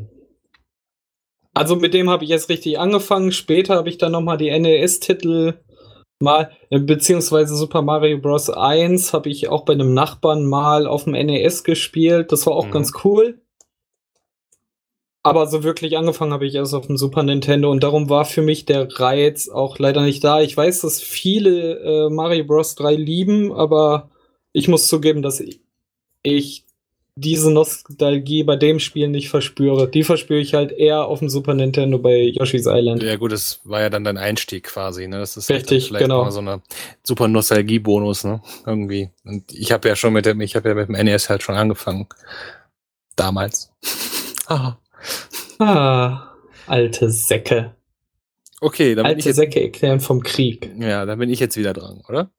Also 1.53 1.77
mit 1.77 1.93
dem 1.93 2.09
habe 2.09 2.25
ich 2.25 2.29
jetzt 2.29 2.49
richtig 2.49 2.79
angefangen. 2.79 3.31
Später 3.31 3.75
habe 3.75 3.87
ich 3.87 3.97
dann 3.97 4.11
nochmal 4.11 4.37
die 4.37 4.51
NES-Titel 4.51 5.53
mal, 6.19 6.51
äh, 6.69 6.79
beziehungsweise 6.79 7.55
Super 7.55 7.81
Mario 7.81 8.17
Bros. 8.17 8.49
1 8.49 9.13
habe 9.13 9.29
ich 9.29 9.47
auch 9.47 9.63
bei 9.63 9.73
einem 9.73 9.93
Nachbarn 9.93 10.45
mal 10.45 10.85
auf 10.85 11.05
dem 11.05 11.13
NES 11.13 11.63
gespielt. 11.63 12.31
Das 12.31 12.45
war 12.45 12.53
auch 12.53 12.67
mhm. 12.67 12.71
ganz 12.71 12.91
cool. 13.03 13.41
Aber 15.25 15.47
so 15.47 15.63
wirklich 15.63 15.97
angefangen 15.97 16.33
habe 16.33 16.45
ich 16.45 16.53
erst 16.53 16.75
auf 16.75 16.85
dem 16.85 16.97
Super 16.97 17.23
Nintendo 17.23 17.71
und 17.71 17.81
darum 17.81 18.09
war 18.11 18.25
für 18.25 18.43
mich 18.43 18.65
der 18.65 18.87
Reiz 18.99 19.49
auch 19.49 19.79
leider 19.79 20.03
nicht 20.03 20.23
da. 20.23 20.39
Ich 20.41 20.55
weiß, 20.55 20.81
dass 20.81 21.01
viele 21.01 21.79
äh, 21.79 22.09
Mario 22.11 22.45
Bros. 22.45 22.75
3 22.75 22.93
lieben, 22.93 23.51
aber 23.51 24.11
ich 24.53 24.67
muss 24.67 24.87
zugeben, 24.87 25.23
dass 25.23 25.43
ich 26.21 26.65
diese 27.15 27.51
Nostalgie 27.51 28.43
bei 28.43 28.55
dem 28.55 28.79
Spiel 28.79 29.07
nicht 29.07 29.29
verspüre. 29.29 29.89
Die 29.89 30.03
verspüre 30.03 30.39
ich 30.39 30.53
halt 30.53 30.71
eher 30.71 31.05
auf 31.05 31.19
dem 31.19 31.29
Super 31.29 31.55
Nintendo 31.55 31.97
bei 31.97 32.21
Yoshi's 32.21 32.67
Island. 32.67 33.01
Ja 33.01 33.15
gut, 33.15 33.31
das 33.31 33.61
war 33.63 33.81
ja 33.81 33.89
dann 33.89 34.03
dein 34.03 34.17
Einstieg 34.17 34.65
quasi. 34.65 35.07
Ne? 35.07 35.17
Das 35.17 35.37
ist 35.37 35.49
Richtig, 35.49 35.87
vielleicht 35.87 36.03
genau. 36.03 36.29
so 36.29 36.39
eine 36.39 36.61
super 37.01 37.27
Nostalgie-Bonus, 37.27 38.25
ne? 38.25 38.41
Irgendwie. 38.67 39.09
Und 39.23 39.51
ich 39.51 39.71
habe 39.71 39.87
ja 39.87 39.95
schon 39.95 40.13
mit 40.13 40.27
dem, 40.27 40.39
ich 40.41 40.55
habe 40.55 40.69
ja 40.69 40.75
mit 40.75 40.89
dem 40.89 40.95
NES 41.03 41.29
halt 41.29 41.41
schon 41.41 41.55
angefangen. 41.55 42.07
Damals. 43.15 43.71
Aha. 44.47 44.77
Ah, 45.59 46.33
alte 46.67 47.09
Säcke. 47.11 47.75
Okay, 48.61 48.95
dann 48.95 49.05
alte 49.05 49.15
bin 49.15 49.19
ich 49.19 49.25
jetzt, 49.25 49.35
Säcke 49.35 49.61
erklären 49.61 49.99
vom 49.99 50.23
Krieg. 50.23 50.71
Ja, 50.79 51.05
dann 51.05 51.19
bin 51.19 51.29
ich 51.29 51.39
jetzt 51.39 51.57
wieder 51.57 51.73
dran, 51.73 52.01
oder? 52.07 52.31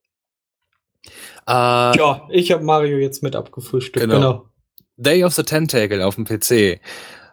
Äh, 1.46 1.96
ja, 1.96 2.26
ich 2.30 2.50
habe 2.52 2.64
Mario 2.64 2.98
jetzt 2.98 3.22
mit 3.22 3.36
abgefrühstückt. 3.36 4.04
Genau. 4.04 4.16
genau. 4.16 4.48
Day 4.96 5.24
of 5.24 5.34
the 5.34 5.42
Tentacle 5.42 6.04
auf 6.04 6.16
dem 6.16 6.24
PC. 6.24 6.80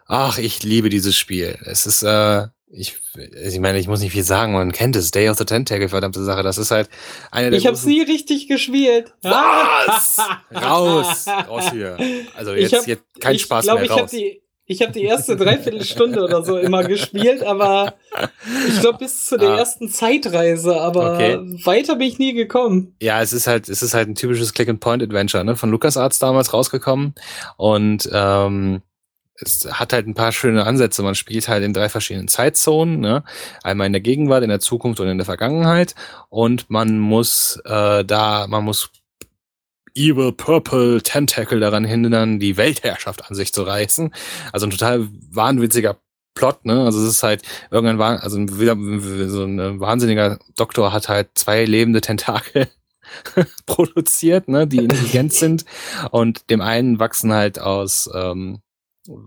Ach, 0.06 0.38
ich 0.38 0.62
liebe 0.62 0.90
dieses 0.90 1.16
Spiel. 1.16 1.58
Es 1.64 1.86
ist, 1.86 2.02
äh, 2.02 2.46
ich, 2.70 2.96
ich 3.42 3.58
meine, 3.58 3.78
ich 3.78 3.88
muss 3.88 4.00
nicht 4.00 4.12
viel 4.12 4.22
sagen, 4.22 4.52
man 4.52 4.72
kennt 4.72 4.96
es. 4.96 5.10
Day 5.10 5.28
of 5.28 5.38
the 5.38 5.44
Tentacle, 5.44 5.88
verdammte 5.88 6.22
Sache. 6.24 6.42
Das 6.42 6.58
ist 6.58 6.70
halt 6.70 6.88
eine 7.30 7.50
der. 7.50 7.58
Ich 7.58 7.66
habe 7.66 7.78
nie 7.86 8.02
richtig 8.02 8.48
gespielt. 8.48 9.14
Was? 9.22 10.18
raus! 10.54 11.26
Raus 11.26 11.70
hier. 11.72 11.96
Also 12.36 12.54
jetzt, 12.54 12.74
hab, 12.74 12.86
jetzt 12.86 13.04
kein 13.18 13.38
Spaß 13.38 13.64
glaub, 13.64 13.80
mehr. 13.80 13.90
Raus. 13.90 13.96
Ich 13.96 14.02
habe 14.02 14.10
die, 14.10 14.42
ich 14.66 14.80
habe 14.80 14.92
die 14.92 15.02
erste 15.02 15.36
Dreiviertelstunde 15.36 16.22
oder 16.22 16.42
so 16.42 16.56
immer 16.56 16.84
gespielt, 16.84 17.42
aber 17.42 17.94
ich 18.68 18.80
glaube 18.80 18.98
bis 18.98 19.26
zu 19.26 19.36
der 19.36 19.50
ah. 19.50 19.58
ersten 19.58 19.88
Zeitreise, 19.88 20.80
aber 20.80 21.14
okay. 21.14 21.38
weiter 21.64 21.96
bin 21.96 22.08
ich 22.08 22.18
nie 22.18 22.32
gekommen. 22.32 22.94
Ja, 23.00 23.20
es 23.20 23.32
ist 23.32 23.46
halt, 23.46 23.68
es 23.68 23.82
ist 23.82 23.92
halt 23.92 24.08
ein 24.08 24.14
typisches 24.14 24.54
Click-and-Point-Adventure, 24.54 25.44
ne? 25.44 25.56
Von 25.56 25.70
LucasArts 25.70 26.18
damals 26.18 26.54
rausgekommen. 26.54 27.14
Und 27.56 28.08
ähm, 28.12 28.80
es 29.34 29.68
hat 29.70 29.92
halt 29.92 30.06
ein 30.06 30.14
paar 30.14 30.32
schöne 30.32 30.64
Ansätze. 30.64 31.02
Man 31.02 31.14
spielt 31.14 31.48
halt 31.48 31.64
in 31.64 31.72
drei 31.72 31.88
verschiedenen 31.88 32.28
Zeitzonen, 32.28 33.00
ne? 33.00 33.24
einmal 33.62 33.86
in 33.86 33.92
der 33.92 34.00
Gegenwart, 34.00 34.44
in 34.44 34.48
der 34.48 34.60
Zukunft 34.60 35.00
und 35.00 35.08
in 35.08 35.18
der 35.18 35.26
Vergangenheit. 35.26 35.94
Und 36.30 36.70
man 36.70 36.98
muss 36.98 37.60
äh, 37.64 38.04
da, 38.04 38.46
man 38.48 38.64
muss 38.64 38.90
Evil 39.94 40.32
Purple 40.32 41.02
Tentacle 41.02 41.60
daran 41.60 41.84
hindern, 41.84 42.38
die 42.38 42.56
Weltherrschaft 42.56 43.28
an 43.28 43.34
sich 43.34 43.52
zu 43.52 43.62
reißen. 43.62 44.12
Also 44.52 44.66
ein 44.66 44.70
total 44.70 45.08
wahnwitziger 45.30 45.98
Plot, 46.34 46.64
ne? 46.64 46.84
Also 46.84 47.00
es 47.00 47.08
ist 47.08 47.22
halt 47.22 47.42
irgendwann, 47.70 48.18
also 48.18 48.44
so 48.46 49.44
ein 49.44 49.80
wahnsinniger 49.80 50.38
Doktor 50.56 50.92
hat 50.92 51.08
halt 51.08 51.30
zwei 51.34 51.64
lebende 51.64 52.00
Tentakel 52.00 52.68
produziert, 53.66 54.48
ne, 54.48 54.66
die 54.66 54.78
intelligent 54.78 55.32
sind 55.32 55.64
und 56.10 56.50
dem 56.50 56.60
einen 56.60 56.98
wachsen 56.98 57.32
halt 57.32 57.60
aus 57.60 58.10
ähm, 58.12 58.60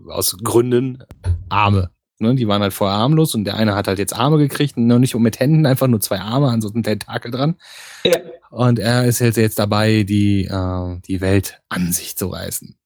aus 0.08 0.36
Gründen 0.42 1.04
Arme. 1.48 1.90
Ne, 2.20 2.34
die 2.34 2.48
waren 2.48 2.62
halt 2.62 2.72
vorher 2.72 2.98
armlos 2.98 3.36
und 3.36 3.44
der 3.44 3.54
eine 3.54 3.76
hat 3.76 3.86
halt 3.86 4.00
jetzt 4.00 4.12
Arme 4.12 4.38
gekriegt 4.38 4.76
und 4.76 4.88
noch 4.88 4.98
nicht 4.98 5.14
mit 5.14 5.38
Händen, 5.38 5.66
einfach 5.66 5.86
nur 5.86 6.00
zwei 6.00 6.18
Arme 6.18 6.48
an 6.48 6.60
so 6.60 6.68
einem 6.68 6.82
Tentakel 6.82 7.30
dran. 7.30 7.54
Ja. 8.04 8.18
Und 8.50 8.80
er 8.80 9.04
ist 9.04 9.20
jetzt, 9.20 9.36
jetzt 9.36 9.58
dabei, 9.58 10.02
die, 10.02 10.46
äh, 10.46 11.00
die 11.06 11.20
Welt 11.20 11.60
an 11.68 11.92
sich 11.92 12.16
zu 12.16 12.26
reißen. 12.26 12.76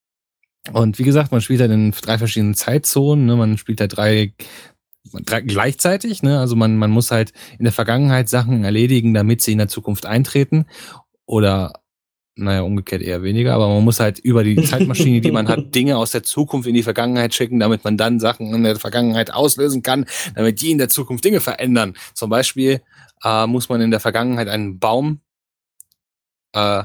Und 0.70 0.98
wie 0.98 1.04
gesagt, 1.04 1.32
man 1.32 1.40
spielt 1.40 1.60
halt 1.60 1.70
in 1.70 1.92
drei 1.92 2.18
verschiedenen 2.18 2.54
Zeitzonen, 2.54 3.24
ne? 3.24 3.36
man 3.36 3.56
spielt 3.56 3.80
halt 3.80 3.96
drei, 3.96 4.34
drei 5.24 5.40
gleichzeitig, 5.40 6.22
ne? 6.22 6.38
also 6.38 6.54
man, 6.54 6.76
man 6.76 6.90
muss 6.90 7.10
halt 7.10 7.32
in 7.58 7.64
der 7.64 7.72
Vergangenheit 7.72 8.28
Sachen 8.28 8.64
erledigen, 8.64 9.14
damit 9.14 9.40
sie 9.40 9.52
in 9.52 9.58
der 9.58 9.68
Zukunft 9.68 10.04
eintreten. 10.04 10.66
Oder 11.24 11.81
naja, 12.34 12.62
umgekehrt 12.62 13.02
eher 13.02 13.22
weniger, 13.22 13.54
aber 13.54 13.68
man 13.68 13.84
muss 13.84 14.00
halt 14.00 14.18
über 14.18 14.42
die 14.44 14.56
Zeitmaschine, 14.64 15.20
die 15.20 15.30
man 15.30 15.48
hat, 15.48 15.74
Dinge 15.74 15.98
aus 15.98 16.12
der 16.12 16.22
Zukunft 16.22 16.66
in 16.66 16.74
die 16.74 16.82
Vergangenheit 16.82 17.34
schicken, 17.34 17.60
damit 17.60 17.84
man 17.84 17.96
dann 17.96 18.20
Sachen 18.20 18.54
in 18.54 18.62
der 18.62 18.76
Vergangenheit 18.76 19.32
auslösen 19.32 19.82
kann, 19.82 20.06
damit 20.34 20.60
die 20.60 20.70
in 20.70 20.78
der 20.78 20.88
Zukunft 20.88 21.24
Dinge 21.24 21.40
verändern. 21.40 21.94
Zum 22.14 22.30
Beispiel 22.30 22.80
äh, 23.22 23.46
muss 23.46 23.68
man 23.68 23.80
in 23.80 23.90
der 23.90 24.00
Vergangenheit 24.00 24.48
einen 24.48 24.78
Baum, 24.78 25.20
äh, 26.54 26.84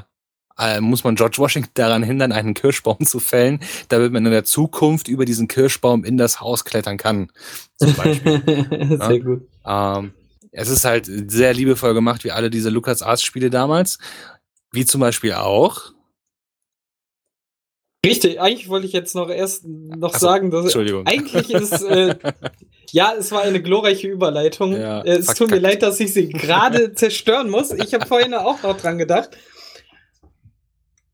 äh, 0.58 0.80
muss 0.80 1.04
man 1.04 1.14
George 1.14 1.38
Washington 1.38 1.70
daran 1.74 2.02
hindern, 2.02 2.32
einen 2.32 2.52
Kirschbaum 2.52 3.06
zu 3.06 3.20
fällen, 3.20 3.60
damit 3.88 4.12
man 4.12 4.26
in 4.26 4.32
der 4.32 4.44
Zukunft 4.44 5.08
über 5.08 5.24
diesen 5.24 5.48
Kirschbaum 5.48 6.04
in 6.04 6.18
das 6.18 6.40
Haus 6.40 6.64
klettern 6.64 6.96
kann. 6.98 7.30
Zum 7.76 7.94
Beispiel. 7.94 8.42
sehr 8.98 9.12
ja? 9.12 9.18
gut. 9.18 9.48
Ähm, 9.64 10.12
es 10.50 10.68
ist 10.68 10.84
halt 10.84 11.06
sehr 11.06 11.54
liebevoll 11.54 11.94
gemacht, 11.94 12.24
wie 12.24 12.32
alle 12.32 12.50
diese 12.50 12.70
Lucas 12.70 13.02
Arts 13.02 13.22
Spiele 13.22 13.50
damals. 13.50 13.98
Wie 14.72 14.84
zum 14.84 15.00
Beispiel 15.00 15.32
auch. 15.32 15.92
Richtig, 18.06 18.40
eigentlich 18.40 18.68
wollte 18.68 18.86
ich 18.86 18.92
jetzt 18.92 19.14
noch 19.14 19.28
erst 19.28 19.66
noch 19.66 20.14
so, 20.14 20.18
sagen, 20.18 20.50
dass 20.50 20.66
Entschuldigung. 20.66 21.06
eigentlich 21.06 21.50
ist 21.50 21.82
äh, 21.82 22.14
ja, 22.92 23.12
es 23.18 23.32
war 23.32 23.42
eine 23.42 23.60
glorreiche 23.60 24.06
Überleitung. 24.06 24.72
Ja, 24.72 25.02
äh, 25.02 25.16
es 25.16 25.26
tut 25.34 25.50
mir 25.50 25.58
leid, 25.58 25.82
dass 25.82 25.98
ich 25.98 26.12
sie 26.12 26.28
gerade 26.28 26.92
zerstören 26.94 27.50
muss. 27.50 27.72
Ich 27.72 27.94
habe 27.94 28.06
vorhin 28.06 28.34
auch 28.34 28.62
noch 28.62 28.76
dran 28.76 28.98
gedacht. 28.98 29.30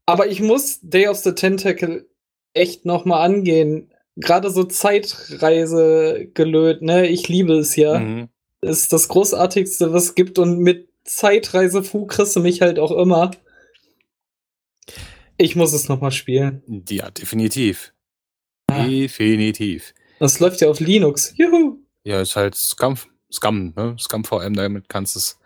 Aber 0.07 0.27
ich 0.27 0.41
muss 0.41 0.81
Day 0.83 1.09
of 1.09 1.17
the 1.17 1.33
Tentacle 1.33 2.07
echt 2.53 2.85
noch 2.85 3.07
mal 3.07 3.23
angehen. 3.23 3.91
Gerade 4.17 4.51
so 4.51 4.65
Zeitreise 4.65 6.29
gelöt, 6.35 6.83
ne? 6.83 7.09
Ich 7.09 7.29
liebe 7.29 7.55
es 7.55 7.75
ja. 7.77 7.99
Mhm. 7.99 8.29
Ist 8.61 8.93
das 8.93 9.09
großartigste, 9.09 9.93
was 9.93 10.05
es 10.05 10.15
gibt 10.15 10.39
und 10.39 10.59
mit 10.59 10.89
Zeitreise 11.05 11.83
Fu 11.83 12.07
kriegst 12.07 12.35
du 12.35 12.41
mich 12.41 12.61
halt 12.61 12.79
auch 12.79 12.91
immer. 12.91 13.31
Ich 15.37 15.57
muss 15.57 15.73
es 15.73 15.89
nochmal 15.89 16.13
spielen. 16.13 16.63
Ja, 16.89 17.11
definitiv. 17.11 17.93
Ah. 18.69 18.87
Definitiv. 18.87 19.95
Das 20.19 20.41
läuft 20.41 20.61
ja 20.61 20.69
auf 20.69 20.81
Linux. 20.81 21.35
Juhu. 21.37 21.79
Ja, 22.05 22.21
ist 22.21 22.37
halt 22.37 22.55
Scum, 22.55 22.97
Scum, 23.33 23.73
ne? 23.77 23.97
Scum 23.99 24.25
VM, 24.25 24.55
damit 24.55 24.89
kannst 24.89 25.15
du 25.15 25.19
es 25.19 25.39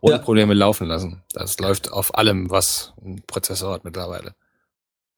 ohne 0.00 0.16
ja. 0.16 0.18
Probleme 0.18 0.54
laufen 0.54 0.86
lassen. 0.86 1.22
Das 1.32 1.58
läuft 1.58 1.92
auf 1.92 2.14
allem, 2.16 2.50
was 2.50 2.94
ein 3.04 3.22
Prozessor 3.26 3.74
hat 3.74 3.84
mittlerweile. 3.84 4.34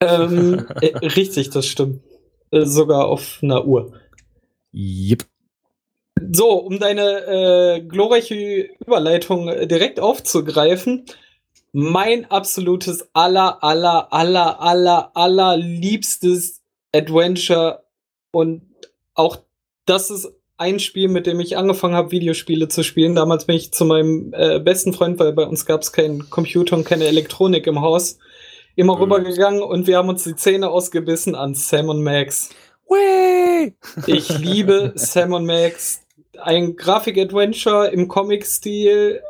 Ähm, 0.00 0.66
äh, 0.80 0.96
richtig, 1.06 1.50
das 1.50 1.66
stimmt. 1.66 2.02
Äh, 2.50 2.64
sogar 2.64 3.06
auf 3.06 3.38
einer 3.42 3.64
Uhr. 3.64 3.92
Yep. 4.72 5.24
So, 6.32 6.52
um 6.52 6.78
deine 6.78 7.02
äh, 7.02 7.80
glorreiche 7.82 8.68
Überleitung 8.84 9.48
äh, 9.48 9.66
direkt 9.66 10.00
aufzugreifen, 10.00 11.04
mein 11.72 12.30
absolutes 12.30 13.08
aller, 13.12 13.62
aller, 13.62 14.12
aller, 14.12 14.60
aller, 14.60 15.10
aller 15.14 15.56
liebstes 15.58 16.62
Adventure 16.94 17.84
und 18.30 18.62
auch 19.14 19.38
das 19.84 20.10
ist 20.10 20.32
ein 20.56 20.78
Spiel, 20.80 21.08
mit 21.08 21.26
dem 21.26 21.38
ich 21.38 21.58
angefangen 21.58 21.94
habe, 21.94 22.12
Videospiele 22.12 22.68
zu 22.68 22.82
spielen. 22.82 23.14
Damals 23.14 23.44
bin 23.44 23.56
ich 23.56 23.72
zu 23.72 23.84
meinem 23.84 24.32
äh, 24.32 24.58
besten 24.58 24.94
Freund, 24.94 25.18
weil 25.18 25.34
bei 25.34 25.44
uns 25.44 25.66
gab 25.66 25.82
es 25.82 25.92
keinen 25.92 26.30
Computer 26.30 26.76
und 26.76 26.84
keine 26.84 27.04
Elektronik 27.04 27.66
im 27.66 27.82
Haus, 27.82 28.18
immer 28.74 28.96
mhm. 28.96 29.02
rübergegangen 29.02 29.62
und 29.62 29.86
wir 29.86 29.98
haben 29.98 30.08
uns 30.08 30.24
die 30.24 30.34
Zähne 30.34 30.70
ausgebissen 30.70 31.34
an 31.34 31.54
Sam 31.54 31.90
und 31.90 32.02
Max. 32.02 32.50
Whee! 32.88 33.74
Ich 34.06 34.38
liebe 34.38 34.92
Sam 34.94 35.34
und 35.34 35.44
Max. 35.44 36.05
Ein 36.38 36.76
Grafik-Adventure 36.76 37.88
im 37.88 38.08
Comic-Stil, 38.08 39.20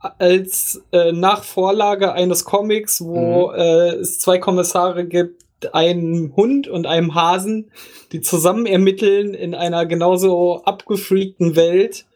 als 0.00 0.82
äh, 0.92 1.12
Nachvorlage 1.12 2.12
eines 2.12 2.44
Comics, 2.44 3.02
wo 3.02 3.48
mhm. 3.48 3.54
äh, 3.54 3.88
es 3.96 4.18
zwei 4.18 4.38
Kommissare 4.38 5.06
gibt, 5.06 5.44
einen 5.74 6.34
Hund 6.36 6.68
und 6.68 6.86
einem 6.86 7.14
Hasen, 7.14 7.70
die 8.12 8.22
zusammen 8.22 8.64
ermitteln 8.64 9.34
in 9.34 9.54
einer 9.54 9.84
genauso 9.84 10.62
abgefreakten 10.64 11.54
Welt. 11.54 12.06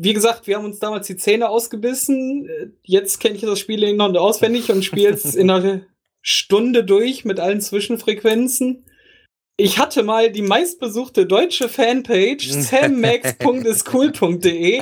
Wie 0.00 0.14
gesagt, 0.14 0.46
wir 0.46 0.56
haben 0.56 0.64
uns 0.64 0.78
damals 0.78 1.08
die 1.08 1.16
Zähne 1.16 1.48
ausgebissen. 1.48 2.48
Jetzt 2.82 3.18
kenne 3.18 3.34
ich 3.34 3.42
das 3.42 3.58
Spiel 3.58 3.82
in- 3.82 4.00
und 4.00 4.16
auswendig 4.16 4.70
und 4.70 4.84
spiele 4.84 5.10
es 5.10 5.34
in 5.34 5.50
einer 5.50 5.82
Stunde 6.22 6.84
durch 6.84 7.24
mit 7.24 7.40
allen 7.40 7.60
Zwischenfrequenzen. 7.60 8.84
Ich 9.62 9.78
hatte 9.78 10.02
mal 10.02 10.32
die 10.32 10.40
meistbesuchte 10.40 11.26
deutsche 11.26 11.68
Fanpage 11.68 12.48
sammax.iscool.de 12.52 14.80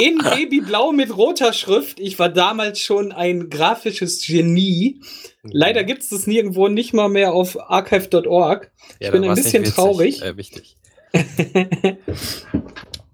in 0.00 0.18
Babyblau 0.22 0.92
mit 0.92 1.14
roter 1.14 1.52
Schrift. 1.52 2.00
Ich 2.00 2.18
war 2.18 2.30
damals 2.30 2.80
schon 2.80 3.12
ein 3.12 3.50
grafisches 3.50 4.26
Genie. 4.26 5.02
Leider 5.42 5.84
gibt 5.84 6.02
es 6.02 6.08
das 6.08 6.26
nirgendwo 6.26 6.68
nicht 6.68 6.94
mal 6.94 7.10
mehr 7.10 7.34
auf 7.34 7.60
archive.org. 7.60 8.72
Ich 9.00 9.04
ja, 9.04 9.12
bin 9.12 9.22
ein 9.22 9.34
bisschen 9.34 9.64
traurig. 9.64 10.22
Äh, 10.22 10.38
wichtig. 10.38 10.78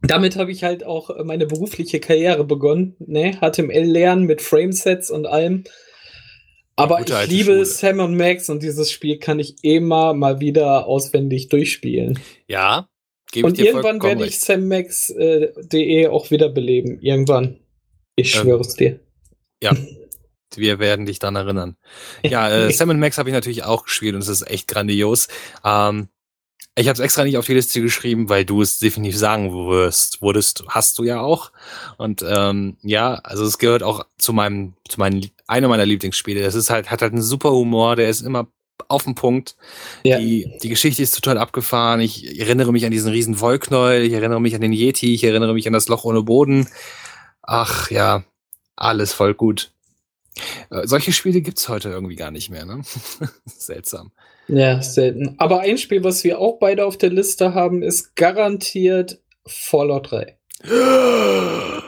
Damit 0.03 0.37
habe 0.37 0.53
ich 0.53 0.63
halt 0.63 0.87
auch 0.87 1.11
meine 1.25 1.47
berufliche 1.47 1.99
Karriere 1.99 2.45
begonnen. 2.45 2.95
Ne? 3.01 3.37
HTML 3.41 3.83
lernen 3.83 4.23
mit 4.23 4.41
Framesets 4.41 5.11
und 5.11 5.27
allem. 5.27 5.65
Aber 6.81 7.01
ich 7.01 7.29
liebe 7.29 7.53
Schule. 7.53 7.65
Sam 7.65 8.01
und 8.01 8.17
Max 8.17 8.49
und 8.49 8.63
dieses 8.63 8.91
Spiel 8.91 9.19
kann 9.19 9.39
ich 9.39 9.57
immer 9.63 10.15
mal 10.15 10.41
wieder 10.41 10.87
auswendig 10.87 11.49
durchspielen. 11.49 12.19
Ja. 12.49 12.89
und 13.43 13.59
irgendwann 13.59 14.03
werde 14.03 14.27
ich 14.27 14.41
sammax.de 14.41 16.03
äh, 16.03 16.09
auch 16.09 16.31
wiederbeleben. 16.31 17.01
Irgendwann. 17.01 17.61
Ich 18.17 18.35
ähm, 18.35 18.43
schwöre 18.43 18.61
es 18.61 18.75
dir. 18.75 19.01
Ja. 19.63 19.73
Wir 20.57 20.81
werden 20.81 21.07
dich 21.07 21.21
dann 21.21 21.37
erinnern. 21.37 21.77
Ja, 22.25 22.51
äh, 22.67 22.73
Sam 22.73 22.99
Max 22.99 23.19
habe 23.19 23.29
ich 23.29 23.35
natürlich 23.35 23.63
auch 23.63 23.85
gespielt 23.85 24.15
und 24.15 24.21
es 24.21 24.29
ist 24.29 24.51
echt 24.51 24.67
grandios. 24.67 25.29
Ähm, 25.65 26.09
ich 26.77 26.89
habe 26.89 26.95
es 26.95 27.01
extra 27.01 27.25
nicht 27.25 27.37
auf 27.37 27.47
die 27.47 27.55
Liste 27.55 27.81
geschrieben, 27.81 28.29
weil 28.29 28.45
du 28.45 28.63
es 28.63 28.79
definitiv 28.79 29.19
sagen 29.19 29.53
wirst. 29.53 30.23
Wurdest, 30.23 30.65
hast 30.69 30.99
du 30.99 31.05
ja 31.05 31.21
auch. 31.21 31.53
Und 31.99 32.25
ähm, 32.27 32.77
ja, 32.83 33.15
also 33.17 33.45
es 33.45 33.59
gehört 33.59 33.83
auch 33.83 34.07
zu 34.19 34.33
meinem, 34.33 34.75
zu 34.89 34.99
meinen, 34.99 35.31
einer 35.51 35.69
meiner 35.69 35.87
Lieblingsspiele. 35.87 36.41
Das 36.41 36.55
ist 36.55 36.71
halt, 36.71 36.91
hat 36.91 37.03
halt 37.03 37.13
einen 37.13 37.23
super 37.23 37.51
Humor, 37.51 37.97
der 37.97 38.09
ist 38.09 38.23
immer 38.23 38.49
auf 38.89 39.05
den 39.05 39.15
Punkt. 39.15 39.57
Ja. 40.05 40.19
Die, 40.19 40.51
die 40.63 40.69
Geschichte 40.69 41.03
ist 41.03 41.15
total 41.15 41.39
abgefahren. 41.39 42.01
Ich 42.01 42.41
erinnere 42.41 42.73
mich 42.73 42.85
an 42.85 42.91
diesen 42.91 43.11
riesen 43.11 43.41
Wollknäuel, 43.41 44.03
ich 44.03 44.13
erinnere 44.13 44.41
mich 44.41 44.55
an 44.55 44.61
den 44.61 44.73
Yeti, 44.73 45.15
ich 45.15 45.25
erinnere 45.25 45.55
mich 45.55 45.67
an 45.67 45.73
das 45.73 45.89
Loch 45.89 46.05
ohne 46.05 46.23
Boden. 46.23 46.69
Ach 47.43 47.91
ja, 47.91 48.25
alles 48.77 49.13
voll 49.13 49.35
gut. 49.35 49.73
Äh, 50.71 50.87
solche 50.87 51.13
Spiele 51.13 51.41
gibt 51.41 51.59
es 51.59 51.69
heute 51.69 51.91
irgendwie 51.91 52.17
gar 52.17 52.31
nicht 52.31 52.51
mehr, 52.51 52.65
ne? 52.65 52.83
Seltsam. 53.45 54.13
Ja, 54.49 54.83
selten. 54.83 55.35
Aber 55.39 55.61
ein 55.61 55.79
Spiel, 55.79 56.03
was 56.03 56.25
wir 56.25 56.41
auch 56.41 56.59
beide 56.59 56.87
auf 56.87 56.97
der 56.97 57.11
Liste 57.11 57.55
haben, 57.55 57.83
ist 57.83 58.17
garantiert 58.17 59.21
Fallout 59.47 60.11
3. 60.11 60.39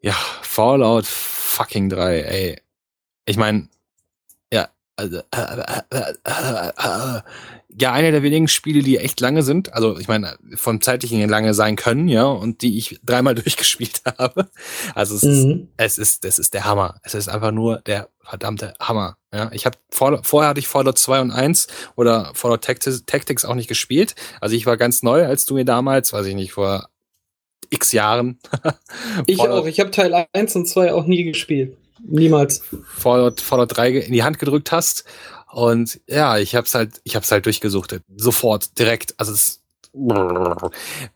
Ja, 0.00 0.12
Fallout 0.42 1.06
fucking 1.06 1.88
3, 1.88 2.20
ey. 2.20 2.56
Ich 3.26 3.36
meine, 3.36 3.68
ja, 4.52 4.68
also, 4.96 5.18
äh, 5.18 5.82
äh, 5.90 6.14
äh, 6.24 7.20
ja, 7.76 7.92
einer 7.92 8.12
der 8.12 8.22
wenigen 8.22 8.46
Spiele, 8.46 8.82
die 8.82 8.98
echt 8.98 9.20
lange 9.20 9.42
sind. 9.42 9.72
Also, 9.72 9.98
ich 9.98 10.06
meine, 10.06 10.38
vom 10.54 10.80
zeitlichen 10.80 11.28
lange 11.28 11.54
sein 11.54 11.74
können, 11.74 12.06
ja, 12.06 12.26
und 12.26 12.62
die 12.62 12.78
ich 12.78 13.00
dreimal 13.04 13.34
durchgespielt 13.34 14.02
habe. 14.18 14.48
Also, 14.94 15.16
es, 15.16 15.22
mhm. 15.22 15.68
ist, 15.76 15.98
es 15.98 15.98
ist, 15.98 16.24
das 16.24 16.38
ist 16.38 16.54
der 16.54 16.64
Hammer. 16.64 17.00
Es 17.02 17.14
ist 17.14 17.28
einfach 17.28 17.50
nur 17.50 17.80
der 17.80 18.08
verdammte 18.22 18.74
Hammer. 18.78 19.16
Ja, 19.32 19.50
ich 19.52 19.66
habe 19.66 19.76
vorher 19.90 20.48
hatte 20.48 20.60
ich 20.60 20.68
Fallout 20.68 20.98
2 20.98 21.20
und 21.22 21.30
1 21.32 21.66
oder 21.96 22.30
Fallout 22.34 22.62
Tactics, 22.62 23.02
Tactics 23.04 23.44
auch 23.44 23.54
nicht 23.54 23.68
gespielt. 23.68 24.14
Also 24.40 24.54
ich 24.54 24.64
war 24.64 24.76
ganz 24.76 25.02
neu, 25.02 25.26
als 25.26 25.44
du 25.44 25.54
mir 25.54 25.64
damals, 25.64 26.12
weiß 26.12 26.26
ich 26.26 26.34
nicht, 26.36 26.52
vor 26.52 26.88
x 27.70 27.92
Jahren. 27.92 28.38
ich 29.26 29.40
auch. 29.40 29.66
Ich 29.66 29.80
habe 29.80 29.90
Teil 29.90 30.26
1 30.32 30.54
und 30.54 30.68
2 30.68 30.92
auch 30.94 31.06
nie 31.06 31.24
gespielt. 31.24 31.76
Niemals. 32.06 32.62
Fallout, 32.86 33.40
Fallout 33.40 33.76
3 33.76 33.90
in 33.90 34.12
die 34.12 34.22
Hand 34.22 34.38
gedrückt 34.38 34.72
hast. 34.72 35.04
Und 35.52 36.00
ja, 36.08 36.38
ich 36.38 36.54
hab's 36.54 36.74
halt, 36.74 37.00
ich 37.04 37.16
hab's 37.16 37.30
halt 37.30 37.46
durchgesuchtet. 37.46 38.02
Sofort, 38.16 38.78
direkt. 38.78 39.14
Also 39.18 39.32
es 39.32 39.62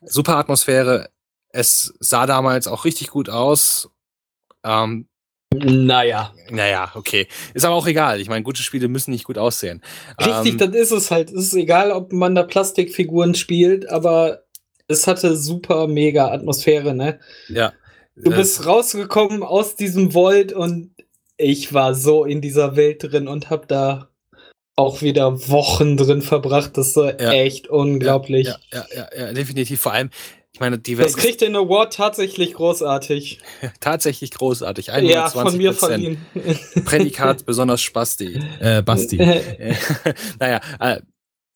super 0.01 0.37
Atmosphäre. 0.37 1.09
Es 1.51 1.93
sah 1.99 2.25
damals 2.25 2.67
auch 2.67 2.85
richtig 2.85 3.09
gut 3.09 3.29
aus. 3.29 3.89
Ähm, 4.63 5.07
naja. 5.53 6.33
Naja, 6.49 6.91
okay. 6.93 7.27
Ist 7.53 7.65
aber 7.65 7.75
auch 7.75 7.87
egal. 7.87 8.21
Ich 8.21 8.29
meine, 8.29 8.43
gute 8.43 8.61
Spiele 8.61 8.87
müssen 8.87 9.11
nicht 9.11 9.25
gut 9.25 9.37
aussehen. 9.37 9.81
Richtig, 10.19 10.53
ähm, 10.53 10.57
dann 10.59 10.73
ist 10.73 10.91
es 10.91 11.09
halt. 11.09 11.31
Es 11.31 11.47
ist 11.47 11.55
egal, 11.55 11.91
ob 11.91 12.13
man 12.13 12.35
da 12.35 12.43
Plastikfiguren 12.43 13.33
spielt, 13.33 13.89
aber 13.89 14.43
es 14.87 15.07
hatte 15.07 15.35
super 15.35 15.87
mega 15.87 16.31
Atmosphäre, 16.31 16.93
ne? 16.93 17.19
Ja. 17.47 17.73
Du 18.23 18.31
bist 18.31 18.65
rausgekommen 18.65 19.43
aus 19.43 19.75
diesem 19.75 20.11
Vault 20.11 20.53
und 20.53 20.91
ich 21.37 21.73
war 21.73 21.95
so 21.95 22.25
in 22.25 22.41
dieser 22.41 22.75
Welt 22.75 23.03
drin 23.03 23.27
und 23.27 23.49
hab 23.49 23.67
da 23.67 24.09
auch 24.75 25.01
wieder 25.01 25.49
Wochen 25.49 25.97
drin 25.97 26.21
verbracht. 26.21 26.77
Das 26.77 26.95
war 26.95 27.19
ja. 27.19 27.31
echt 27.31 27.67
unglaublich. 27.67 28.47
Ja, 28.47 28.57
ja, 28.71 28.85
ja, 28.95 29.07
ja, 29.17 29.33
definitiv. 29.33 29.81
Vor 29.81 29.93
allem, 29.93 30.09
ich 30.51 30.59
meine, 30.59 30.79
die 30.79 30.97
Welt. 30.97 31.07
Das 31.07 31.17
kriegt 31.17 31.41
den 31.41 31.55
Award 31.55 31.93
tatsächlich 31.93 32.53
großartig. 32.53 33.39
tatsächlich 33.79 34.31
großartig. 34.31 34.91
120%. 34.91 35.01
Ja, 35.01 35.29
von 35.29 35.57
mir 35.57 35.73
verliehen. 35.73 36.17
Prädikat 36.85 37.45
besonders 37.45 37.81
Spasti. 37.81 38.41
Äh, 38.59 38.81
Basti. 38.81 39.17
naja, 40.39 40.59
äh, 40.79 41.01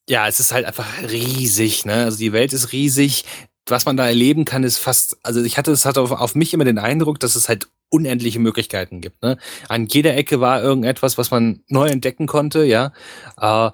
ja, 0.10 0.28
es 0.28 0.39
ist 0.39 0.54
halt 0.54 0.65
einfach 0.65 0.88
riesig, 1.10 1.86
ne? 1.86 2.06
Also 2.06 2.17
die 2.17 2.34
Welt 2.34 2.54
ist 2.54 2.71
riesig. 2.71 3.26
Was 3.67 3.86
man 3.86 3.95
da 3.95 4.06
erleben 4.08 4.45
kann, 4.45 4.63
ist 4.63 4.78
fast, 4.78 5.17
also 5.23 5.41
ich 5.41 5.58
hatte, 5.58 5.71
es 5.71 5.86
hat 5.86 5.97
auf, 5.97 6.12
auf 6.12 6.36
mich 6.36 6.54
immer 6.54 6.65
den 6.65 6.80
Eindruck, 6.80 7.19
dass 7.19 7.36
es 7.36 7.47
halt 7.47 7.69
unendliche 7.89 8.39
Möglichkeiten 8.39 9.02
gibt. 9.02 9.21
Ne? 9.21 9.38
An 9.69 9.86
jeder 9.86 10.15
Ecke 10.15 10.41
war 10.41 10.62
irgendetwas, 10.62 11.17
was 11.17 11.32
man 11.32 11.63
neu 11.67 11.88
entdecken 11.88 12.28
konnte, 12.28 12.65
ja. 12.65 12.91
Äh, 13.39 13.71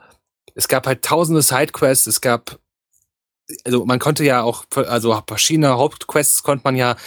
es 0.55 0.67
gab 0.67 0.85
halt 0.87 1.03
tausende 1.03 1.41
Sidequests, 1.41 2.05
es 2.05 2.21
gab, 2.21 2.59
also 3.63 3.85
man 3.85 3.99
konnte 3.99 4.25
ja 4.25 4.41
auch, 4.41 4.65
also 4.75 5.19
verschiedene 5.25 5.69
Hauptquests 5.69 6.43
konnte 6.43 6.63
man 6.65 6.75
ja 6.75 6.97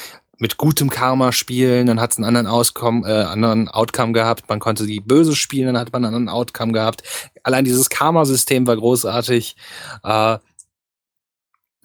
mit 0.43 0.57
gutem 0.57 0.91
Karma 0.91 1.31
spielen, 1.31 1.87
dann 1.87 2.01
hat 2.01 2.11
es 2.11 2.17
einen 2.17 2.25
anderen 2.25 2.49
Auscome, 2.49 3.09
äh, 3.09 3.23
anderen 3.25 3.69
Outcome 3.69 4.13
gehabt. 4.13 4.49
Man 4.49 4.59
konnte 4.59 4.87
die 4.87 4.99
böse 4.99 5.37
spielen, 5.37 5.67
dann 5.67 5.79
hat 5.79 5.93
man 5.93 6.05
einen 6.05 6.17
anderen 6.17 6.35
Outcome 6.35 6.73
gehabt. 6.73 7.05
Allein 7.45 7.65
dieses 7.65 7.91
Karma-System 7.91 8.67
war 8.67 8.77
großartig. 8.77 9.55
Äh, 10.03 10.39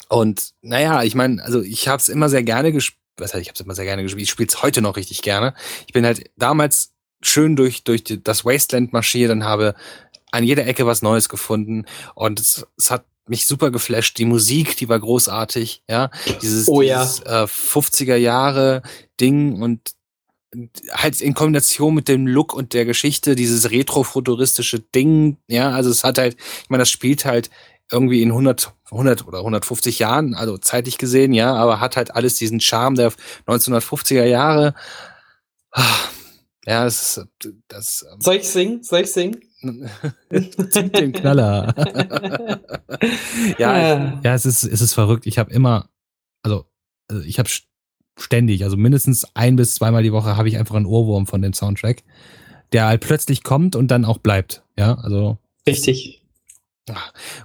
und 0.10 0.52
naja, 0.62 1.04
ich 1.04 1.16
meine, 1.16 1.44
also 1.44 1.62
ich 1.62 1.88
habe 1.88 2.00
es 2.00 2.10
immer 2.10 2.30
sehr 2.30 2.44
gerne 2.44 2.72
gespielt. 2.72 3.02
Was 3.20 3.34
heißt, 3.34 3.42
ich 3.42 3.48
habe 3.48 3.56
es 3.56 3.62
immer 3.62 3.74
sehr 3.74 3.86
gerne 3.86 4.04
gespielt. 4.04 4.24
Ich 4.24 4.30
spiele 4.30 4.48
es 4.48 4.62
heute 4.62 4.82
noch 4.82 4.96
richtig 4.96 5.24
gerne. 5.24 5.56
Ich 5.88 5.94
bin 5.94 6.06
halt 6.06 6.30
damals 6.36 6.94
schön 7.24 7.56
durch, 7.56 7.84
durch 7.84 8.04
das 8.06 8.46
Wasteland 8.46 8.94
marschiert 8.94 9.32
und 9.32 9.44
habe 9.44 9.74
an 10.32 10.44
jeder 10.44 10.68
Ecke 10.68 10.86
was 10.86 11.02
Neues 11.02 11.28
gefunden. 11.28 11.86
Und 12.14 12.40
es, 12.40 12.68
es 12.78 12.92
hat 12.92 13.06
mich 13.28 13.48
super 13.48 13.72
geflasht. 13.72 14.18
Die 14.20 14.26
Musik, 14.26 14.78
die 14.78 14.88
war 14.88 15.00
großartig, 15.00 15.84
ja. 15.90 16.12
Dieses, 16.42 16.68
oh, 16.68 16.82
ja. 16.82 17.04
dieses 17.04 17.22
äh, 17.22 17.48
50er 17.48 18.16
Jahre 18.16 18.84
Ding 19.20 19.62
und 19.62 19.96
halt 20.92 21.22
in 21.22 21.34
Kombination 21.34 21.94
mit 21.94 22.08
dem 22.08 22.26
Look 22.26 22.54
und 22.54 22.74
der 22.74 22.86
Geschichte, 22.86 23.36
dieses 23.36 23.72
retrofuturistische 23.72 24.80
Ding, 24.80 25.38
ja, 25.48 25.72
also 25.72 25.90
es 25.90 26.04
hat 26.04 26.18
halt, 26.18 26.36
ich 26.36 26.70
meine, 26.70 26.82
das 26.82 26.90
spielt 26.90 27.26
halt 27.26 27.50
irgendwie 27.92 28.22
in 28.22 28.30
100, 28.30 28.74
100 28.92 29.28
oder 29.28 29.40
150 29.40 30.00
Jahren, 30.00 30.36
also 30.36 30.58
zeitlich 30.58 30.98
gesehen, 30.98 31.34
ja, 31.34 31.54
aber 31.56 31.80
hat 31.80 31.98
halt 31.98 32.16
alles 32.16 32.36
diesen 32.36 32.60
Charme 32.60 32.96
der 32.96 33.12
1950er 33.48 34.26
Jahre. 34.26 34.74
Ja, 36.66 36.84
das, 36.84 37.26
das. 37.70 38.06
Soll 38.20 38.36
ich 38.36 38.48
singen? 38.48 38.84
Soll 38.84 39.02
ich 39.02 39.12
singen? 39.14 39.42
Zieht 40.70 40.98
den 40.98 41.14
Knaller. 41.14 41.74
ja, 43.58 44.20
ja, 44.22 44.34
es 44.34 44.46
ist, 44.46 44.64
es 44.64 44.82
ist 44.82 44.94
verrückt. 44.94 45.26
Ich 45.26 45.38
habe 45.38 45.52
immer, 45.52 45.90
also, 46.44 46.66
also 47.08 47.24
ich 47.24 47.40
habe 47.40 47.50
ständig, 48.20 48.64
also 48.64 48.76
mindestens 48.76 49.26
ein 49.34 49.56
bis 49.56 49.76
zweimal 49.76 50.04
die 50.04 50.12
Woche 50.12 50.36
habe 50.36 50.50
ich 50.50 50.58
einfach 50.58 50.76
einen 50.76 50.86
Ohrwurm 50.86 51.26
von 51.26 51.42
dem 51.42 51.54
Soundtrack, 51.54 52.04
der 52.74 52.86
halt 52.86 53.02
plötzlich 53.02 53.44
kommt 53.44 53.76
und 53.76 53.88
dann 53.90 54.04
auch 54.04 54.18
bleibt. 54.18 54.64
Ja, 54.78 54.96
also. 54.96 55.38
Richtig. 55.66 56.22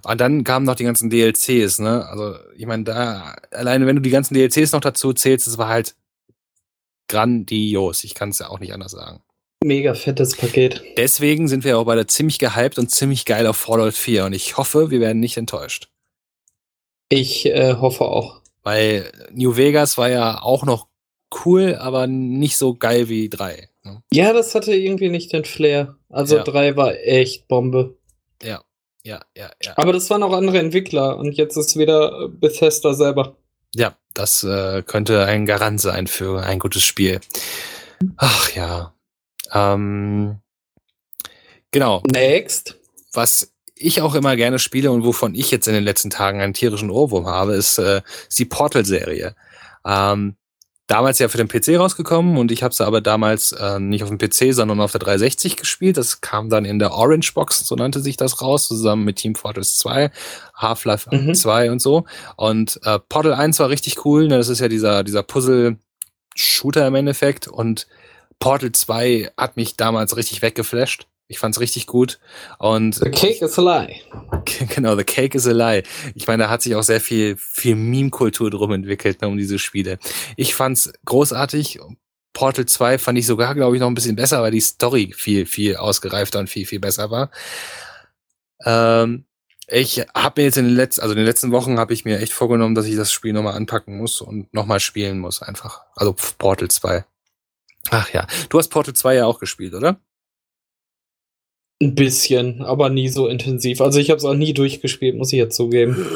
Und 0.05 0.21
dann 0.21 0.45
kamen 0.45 0.67
noch 0.67 0.77
die 0.77 0.85
ganzen 0.85 1.11
DLCs, 1.11 1.81
ne? 1.81 2.07
Also, 2.07 2.37
ich 2.57 2.67
meine, 2.67 2.85
da, 2.85 3.37
alleine 3.51 3.87
wenn 3.87 3.97
du 3.97 4.03
die 4.03 4.11
ganzen 4.11 4.35
DLCs 4.35 4.73
noch 4.73 4.81
dazu 4.81 5.13
zählst, 5.13 5.47
das 5.47 5.59
war 5.59 5.69
halt 5.69 5.95
grandios. 7.09 8.05
Ich 8.05 8.15
kann 8.15 8.31
es 8.31 8.39
ja 8.39 8.49
auch 8.49 8.61
nicht 8.61 8.73
anders 8.73 8.93
sagen. 8.93 9.21
Mega 9.65 9.95
fettes 9.95 10.37
Paket. 10.37 10.83
Deswegen 10.97 11.47
sind 11.47 11.65
wir 11.65 11.79
auch 11.79 11.85
beide 11.85 12.07
ziemlich 12.07 12.39
gehypt 12.39 12.79
und 12.79 12.91
ziemlich 12.91 13.25
geil 13.25 13.47
auf 13.47 13.57
Fallout 13.57 13.95
4 13.95 14.25
und 14.25 14.33
ich 14.33 14.57
hoffe, 14.57 14.91
wir 14.91 15.01
werden 15.01 15.21
nicht 15.21 15.37
enttäuscht. 15.37 15.89
Ich 17.09 17.47
äh, 17.47 17.75
hoffe 17.75 18.05
auch. 18.07 18.41
Weil 18.63 19.13
New 19.33 19.57
Vegas 19.57 19.99
war 19.99 20.09
ja 20.09 20.41
auch 20.43 20.65
noch 20.65 20.89
cool, 21.45 21.77
aber 21.77 22.07
nicht 22.07 22.57
so 22.57 22.75
geil 22.75 23.09
wie 23.09 23.29
3. 23.29 23.69
Ne? 23.85 24.03
Ja, 24.13 24.33
das 24.33 24.55
hatte 24.55 24.75
irgendwie 24.75 25.11
nicht 25.11 25.33
den 25.33 25.45
Flair. 25.45 25.97
Also 26.09 26.39
ja. 26.39 26.45
3 26.45 26.77
war 26.77 26.95
echt 26.99 27.47
Bombe. 27.47 27.97
Ja, 28.43 28.63
ja, 29.05 29.21
ja, 29.37 29.51
ja. 29.63 29.73
Aber 29.77 29.93
das 29.93 30.09
waren 30.11 30.23
auch 30.23 30.33
andere 30.33 30.59
Entwickler 30.59 31.17
und 31.17 31.33
jetzt 31.33 31.57
ist 31.57 31.77
wieder 31.79 32.29
Bethesda 32.29 32.95
selber. 32.95 33.37
Ja, 33.75 33.97
das 34.15 34.45
äh, 34.45 34.83
könnte 34.83 35.25
ein 35.25 35.47
Garant 35.47 35.81
sein 35.81 36.07
für 36.07 36.43
ein 36.43 36.59
gutes 36.59 36.85
Spiel. 36.85 37.21
Ach 38.17 38.51
ja. 38.51 38.95
Ähm, 39.53 40.39
genau. 41.71 42.03
Next. 42.07 42.79
Was 43.13 43.53
ich 43.75 44.01
auch 44.01 44.15
immer 44.15 44.37
gerne 44.37 44.59
spiele 44.59 44.91
und 44.93 45.05
wovon 45.05 45.35
ich 45.35 45.51
jetzt 45.51 45.67
in 45.67 45.75
den 45.75 45.85
letzten 45.85 46.11
Tagen 46.11 46.41
einen 46.41 46.55
tierischen 46.55 46.91
Ohrwurm 46.91 47.27
habe, 47.27 47.55
ist, 47.55 47.79
äh, 47.79 48.03
ist 48.29 48.39
die 48.39 48.45
Portal-Serie. 48.45 49.35
Ähm, 49.85 50.37
damals 50.93 51.19
ja 51.19 51.29
für 51.29 51.39
den 51.39 51.49
PC 51.49 51.79
rausgekommen 51.79 52.37
und 52.37 52.53
ich 52.53 52.63
habe 52.63 52.75
sie 52.75 52.85
aber 52.85 53.01
damals 53.01 53.53
äh, 53.53 53.81
nicht 53.81 54.03
auf 54.03 54.11
dem 54.11 54.19
PC, 54.19 54.55
sondern 54.55 54.79
auf 54.79 54.93
der 54.93 55.01
360 55.01 55.57
gespielt. 55.57 55.97
Das 55.97 56.21
kam 56.21 56.51
dann 56.51 56.67
in 56.67 56.79
der 56.79 56.93
Orange 56.93 57.33
Box, 57.33 57.67
so 57.67 57.75
nannte 57.75 58.01
sich 58.01 58.19
das 58.19 58.43
raus, 58.43 58.69
zusammen 58.69 59.05
mit 59.05 59.17
Team 59.17 59.35
Fortress 59.35 59.79
2, 59.79 60.11
Half-Life 60.55 61.09
mhm. 61.11 61.35
2 61.35 61.71
und 61.71 61.81
so. 61.81 62.05
Und 62.37 62.79
äh, 62.85 62.99
Portal 63.09 63.33
1 63.33 63.59
war 63.59 63.71
richtig 63.71 64.05
cool. 64.05 64.29
Ne? 64.29 64.37
Das 64.37 64.51
ist 64.51 64.61
ja 64.61 64.69
dieser, 64.69 65.03
dieser 65.03 65.23
Puzzle-Shooter 65.23 66.87
im 66.87 66.95
Endeffekt 66.95 67.49
und 67.49 67.87
Portal 68.39 68.73
2 68.73 69.31
hat 69.39 69.57
mich 69.57 69.79
damals 69.79 70.15
richtig 70.19 70.43
weggeflasht. 70.43 71.07
Ich 71.33 71.39
fand's 71.39 71.61
richtig 71.61 71.87
gut. 71.87 72.21
Und 72.59 72.95
the 72.97 73.11
cake 73.11 73.43
is 73.43 73.59
a 73.59 73.63
lie. 73.63 74.03
Genau, 74.75 74.97
the 74.97 75.05
cake 75.05 75.35
is 75.35 75.47
a 75.47 75.53
lie. 75.53 75.83
Ich 76.15 76.27
meine, 76.27 76.45
da 76.45 76.51
hat 76.51 76.61
sich 76.61 76.75
auch 76.75 76.83
sehr 76.83 77.01
viel, 77.01 77.37
viel 77.39 77.75
Meme-Kultur 77.75 78.51
drum 78.51 78.73
entwickelt, 78.73 79.23
ne, 79.23 79.29
um 79.29 79.39
diese 79.39 79.59
Spiele. 79.59 79.99
Ich 80.37 80.55
fand's 80.55 80.93
großartig. 81.07 81.81
Portal 82.35 82.67
2 82.67 82.99
fand 82.99 83.19
ich 83.19 83.27
sogar, 83.27 83.55
glaube 83.55 83.77
ich, 83.77 83.81
noch 83.81 83.89
ein 83.89 83.95
bisschen 83.95 84.17
besser, 84.17 84.43
weil 84.43 84.51
die 84.51 84.61
Story 84.61 85.13
viel, 85.17 85.47
viel 85.47 85.77
ausgereifter 85.77 86.39
und 86.39 86.51
viel, 86.51 86.67
viel 86.67 86.81
besser 86.81 87.11
war. 87.11 87.31
Ähm, 88.65 89.25
ich 89.69 90.05
habe 90.15 90.41
mir 90.41 90.47
jetzt 90.47 90.59
in 90.59 90.67
den 90.67 90.77
letzten, 90.77 91.01
also 91.01 91.13
in 91.13 91.19
den 91.19 91.27
letzten 91.27 91.51
Wochen 91.51 91.79
habe 91.79 91.95
ich 91.95 92.05
mir 92.05 92.21
echt 92.21 92.33
vorgenommen, 92.35 92.75
dass 92.75 92.87
ich 92.87 92.97
das 92.97 93.11
Spiel 93.11 93.33
nochmal 93.33 93.55
anpacken 93.55 93.97
muss 93.97 94.21
und 94.21 94.53
nochmal 94.53 94.81
spielen 94.81 95.19
muss, 95.19 95.41
einfach. 95.41 95.83
Also 95.95 96.15
Portal 96.37 96.69
2. 96.69 97.05
Ach 97.91 98.11
ja. 98.11 98.27
Du 98.49 98.59
hast 98.59 98.69
Portal 98.69 98.95
2 98.95 99.15
ja 99.15 99.27
auch 99.27 99.39
gespielt, 99.39 99.75
oder? 99.75 99.99
Ein 101.83 101.97
bisschen, 101.97 102.63
aber 102.63 102.91
nie 102.91 103.09
so 103.09 103.27
intensiv. 103.27 103.81
Also 103.81 103.99
ich 103.99 104.11
habe 104.11 104.19
es 104.19 104.25
auch 104.25 104.35
nie 104.35 104.55
durchgespielt, 104.55 105.17
muss 105.17 105.33
ich 105.33 105.39
jetzt 105.39 105.57
zugeben. 105.57 106.07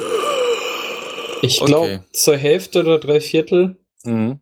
Ich 1.43 1.59
glaube 1.59 1.87
okay. 1.87 2.01
zur 2.12 2.37
Hälfte 2.37 2.81
oder 2.81 3.01
drei 3.01 3.21
Viertel. 3.21 3.75
Mhm. 4.05 4.39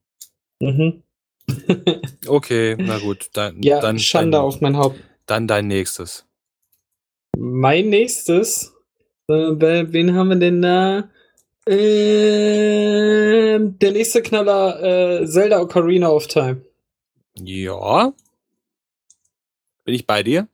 Mhm. 0.61 1.03
okay, 2.27 2.77
na 2.79 2.99
gut. 2.99 3.31
Dann, 3.33 3.63
ja, 3.63 3.81
dann, 3.81 3.99
Schande 3.99 4.33
dein, 4.33 4.41
auf 4.43 4.61
mein 4.61 4.77
Haupt. 4.77 5.01
Dann 5.25 5.49
dein 5.49 5.67
nächstes. 5.67 6.27
Mein 7.39 7.89
nächstes? 7.89 8.75
Äh, 9.29 9.33
wen 9.33 10.15
haben 10.15 10.29
wir 10.29 10.37
denn 10.37 10.61
da? 10.61 11.09
Äh, 11.67 13.61
der 13.61 13.93
nächste 13.93 14.21
Knaller, 14.21 15.23
äh, 15.23 15.27
Zelda 15.27 15.63
Ocarina 15.63 16.11
of 16.11 16.27
Time. 16.27 16.61
Ja. 17.39 18.13
Bin 19.85 19.95
ich 19.95 20.07
bei 20.07 20.23
dir? 20.23 20.49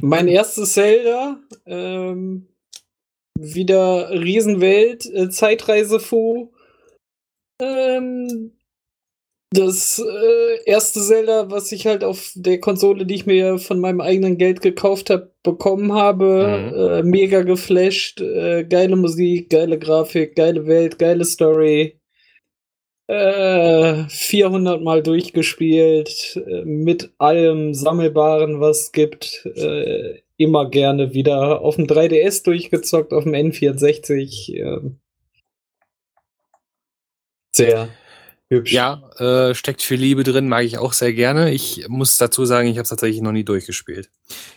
Mein 0.00 0.28
erstes 0.28 0.74
Zelda. 0.74 1.40
Ähm, 1.66 2.48
wieder 3.38 4.10
Riesenwelt, 4.10 5.06
äh, 5.06 5.28
Zeitreise-Fu. 5.28 6.52
Ähm, 7.60 8.52
das 9.50 9.98
äh, 9.98 10.64
erste 10.64 11.00
Zelda, 11.00 11.50
was 11.50 11.70
ich 11.72 11.86
halt 11.86 12.04
auf 12.04 12.32
der 12.34 12.60
Konsole, 12.60 13.06
die 13.06 13.14
ich 13.14 13.26
mir 13.26 13.58
von 13.58 13.80
meinem 13.80 14.00
eigenen 14.00 14.38
Geld 14.38 14.60
gekauft 14.60 15.08
habe, 15.10 15.32
bekommen 15.42 15.92
habe. 15.92 16.72
Mhm. 16.72 16.78
Äh, 16.78 17.02
mega 17.04 17.42
geflasht. 17.42 18.20
Äh, 18.20 18.64
geile 18.64 18.96
Musik, 18.96 19.50
geile 19.50 19.78
Grafik, 19.78 20.34
geile 20.34 20.66
Welt, 20.66 20.98
geile 20.98 21.24
Story. 21.24 21.98
400 23.08 24.80
äh, 24.80 24.82
Mal 24.82 25.02
durchgespielt. 25.02 26.42
Äh, 26.46 26.64
mit 26.64 27.12
allem 27.18 27.74
Sammelbaren, 27.74 28.60
was 28.60 28.82
es 28.82 28.92
gibt. 28.92 29.46
Äh, 29.54 30.20
immer 30.38 30.68
gerne 30.68 31.14
wieder 31.14 31.62
auf 31.62 31.76
dem 31.76 31.86
3DS 31.86 32.44
durchgezockt, 32.44 33.12
auf 33.12 33.24
dem 33.24 33.32
N64. 33.32 34.92
sehr 37.52 37.88
Hübsch. 38.48 38.72
Ja, 38.72 39.10
äh, 39.18 39.54
steckt 39.54 39.82
viel 39.82 39.98
Liebe 39.98 40.22
drin, 40.22 40.48
mag 40.48 40.64
ich 40.64 40.78
auch 40.78 40.92
sehr 40.92 41.12
gerne. 41.12 41.50
Ich 41.50 41.86
muss 41.88 42.16
dazu 42.16 42.44
sagen, 42.44 42.68
ich 42.68 42.76
habe 42.76 42.84
es 42.84 42.90
tatsächlich 42.90 43.20
noch 43.20 43.32
nie 43.32 43.44
durchgespielt. 43.44 44.08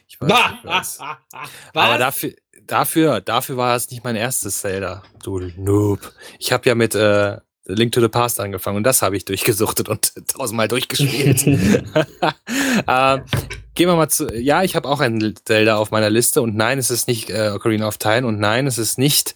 Ich 0.07 0.21
weiß, 0.21 0.31
ah, 0.31 0.53
ich 0.59 0.65
weiß. 0.69 0.99
Ah, 1.01 1.17
ah, 1.33 1.47
Aber 1.73 1.97
dafür, 1.97 2.33
dafür, 2.67 3.21
dafür 3.21 3.57
war 3.57 3.75
es 3.75 3.89
nicht 3.89 4.03
mein 4.03 4.15
erstes 4.15 4.59
Zelda. 4.59 5.01
Du 5.23 5.39
Noob. 5.57 6.13
Ich 6.37 6.51
habe 6.51 6.69
ja 6.69 6.75
mit 6.75 6.93
äh, 6.93 7.37
Link 7.73 7.91
to 7.91 8.01
the 8.01 8.07
Past 8.07 8.39
angefangen 8.39 8.77
und 8.77 8.83
das 8.83 9.01
habe 9.01 9.17
ich 9.17 9.25
durchgesuchtet 9.25 9.89
und 9.89 10.13
tausendmal 10.27 10.67
durchgespielt. 10.67 11.45
äh, 12.87 13.19
gehen 13.75 13.87
wir 13.87 13.95
mal 13.95 14.09
zu. 14.09 14.27
Ja, 14.35 14.63
ich 14.63 14.75
habe 14.75 14.87
auch 14.87 14.99
ein 14.99 15.35
Zelda 15.45 15.77
auf 15.77 15.91
meiner 15.91 16.09
Liste 16.09 16.41
und 16.41 16.55
nein, 16.55 16.77
es 16.79 16.89
ist 16.89 17.07
nicht 17.07 17.29
äh, 17.29 17.51
Ocarina 17.53 17.87
of 17.87 17.97
Time 17.97 18.27
und 18.27 18.39
nein, 18.39 18.67
es 18.67 18.77
ist 18.77 18.97
nicht 18.97 19.35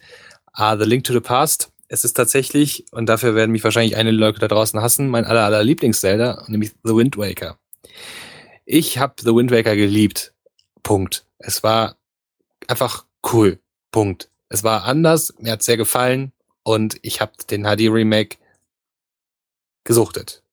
uh, 0.59 0.77
The 0.77 0.85
Link 0.85 1.03
to 1.05 1.13
the 1.13 1.19
Past 1.19 1.73
es 1.93 2.03
ist 2.03 2.13
tatsächlich, 2.13 2.85
und 2.91 3.07
dafür 3.07 3.35
werden 3.35 3.51
mich 3.51 3.63
wahrscheinlich 3.63 3.95
einige 3.95 4.17
Leute 4.17 4.39
da 4.39 4.47
draußen 4.47 4.81
hassen, 4.81 5.09
mein 5.09 5.25
aller, 5.25 5.43
aller 5.43 5.63
Lieblings-Zelda, 5.63 6.45
nämlich 6.47 6.71
The 6.83 6.95
Wind 6.95 7.17
Waker. 7.17 7.59
Ich 8.65 8.97
habe 8.97 9.13
The 9.19 9.35
Wind 9.35 9.51
Waker 9.51 9.75
geliebt. 9.75 10.33
Punkt. 10.81 11.27
Es 11.37 11.61
war 11.61 11.95
einfach 12.67 13.05
cool. 13.31 13.59
Punkt. 13.91 14.31
Es 14.49 14.63
war 14.63 14.85
anders, 14.85 15.35
mir 15.37 15.51
hat 15.51 15.61
sehr 15.61 15.77
gefallen 15.77 16.32
und 16.63 16.97
ich 17.01 17.21
habe 17.21 17.33
den 17.49 17.63
HD 17.63 17.91
Remake 17.91 18.37
gesuchtet. 19.83 20.43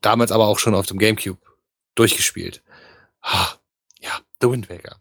Damals 0.00 0.32
aber 0.32 0.48
auch 0.48 0.58
schon 0.58 0.74
auf 0.74 0.86
dem 0.86 0.98
GameCube 0.98 1.40
durchgespielt. 1.94 2.62
Ah, 3.22 3.54
ja, 4.00 4.20
The 4.40 4.50
Wind 4.50 4.70
Waker 4.70 5.00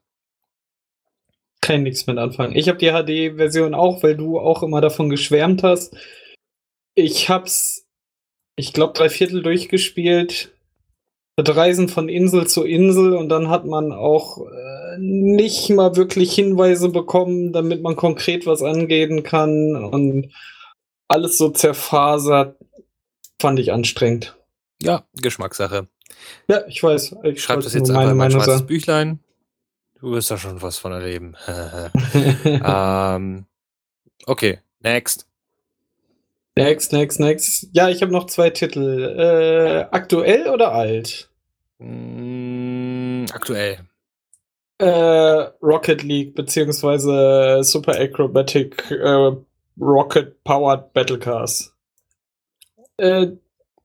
kann 1.69 1.83
nichts 1.83 2.07
mit 2.07 2.17
anfangen. 2.17 2.55
Ich 2.55 2.67
habe 2.67 2.79
die 2.79 2.89
HD-Version 2.89 3.75
auch, 3.75 4.01
weil 4.01 4.17
du 4.17 4.39
auch 4.39 4.63
immer 4.63 4.81
davon 4.81 5.09
geschwärmt 5.09 5.61
hast. 5.61 5.95
Ich 6.95 7.29
hab's, 7.29 7.85
ich 8.55 8.73
glaube, 8.73 8.93
drei 8.93 9.07
Viertel 9.07 9.43
durchgespielt. 9.43 10.51
Das 11.43 11.55
Reisen 11.55 11.89
von 11.89 12.09
Insel 12.09 12.47
zu 12.47 12.63
Insel 12.63 13.13
und 13.13 13.29
dann 13.29 13.49
hat 13.49 13.65
man 13.65 13.91
auch 13.91 14.45
äh, 14.45 14.97
nicht 14.97 15.69
mal 15.69 15.95
wirklich 15.95 16.33
Hinweise 16.33 16.89
bekommen, 16.89 17.53
damit 17.53 17.81
man 17.81 17.95
konkret 17.95 18.45
was 18.45 18.61
angehen 18.61 19.23
kann 19.23 19.75
und 19.75 20.31
alles 21.07 21.37
so 21.37 21.49
zerfasert. 21.49 22.55
Fand 23.39 23.59
ich 23.59 23.71
anstrengend. 23.71 24.37
Ja, 24.81 25.03
Geschmackssache. 25.15 25.87
Ja, 26.47 26.65
ich 26.67 26.81
weiß. 26.81 27.15
Ich 27.23 27.41
schreibe 27.43 27.63
das 27.63 27.73
jetzt 27.73 27.89
einfach 27.89 28.11
in 28.11 28.17
mein 28.17 28.31
schwarzes 28.31 28.65
Büchlein. 28.65 29.19
Du 29.99 30.11
wirst 30.11 30.31
da 30.31 30.37
schon 30.37 30.61
was 30.61 30.77
von 30.77 30.91
erleben. 30.91 31.35
ähm, 32.45 33.45
okay, 34.25 34.59
next. 34.79 35.27
Next, 36.55 36.91
next, 36.91 37.19
next. 37.19 37.69
Ja, 37.73 37.89
ich 37.89 38.01
habe 38.01 38.11
noch 38.11 38.27
zwei 38.27 38.49
Titel. 38.49 39.15
Äh, 39.17 39.87
aktuell 39.91 40.49
oder 40.49 40.73
alt? 40.73 41.28
Mm, 41.79 43.25
aktuell. 43.33 43.79
Äh, 44.77 45.49
Rocket 45.61 46.03
League 46.03 46.35
beziehungsweise 46.35 47.63
Super 47.63 47.99
Acrobatic 47.99 48.89
äh, 48.91 49.31
Rocket 49.79 50.43
Powered 50.43 50.93
Battle 50.93 51.19
Cars. 51.19 51.75
Äh, 52.97 53.27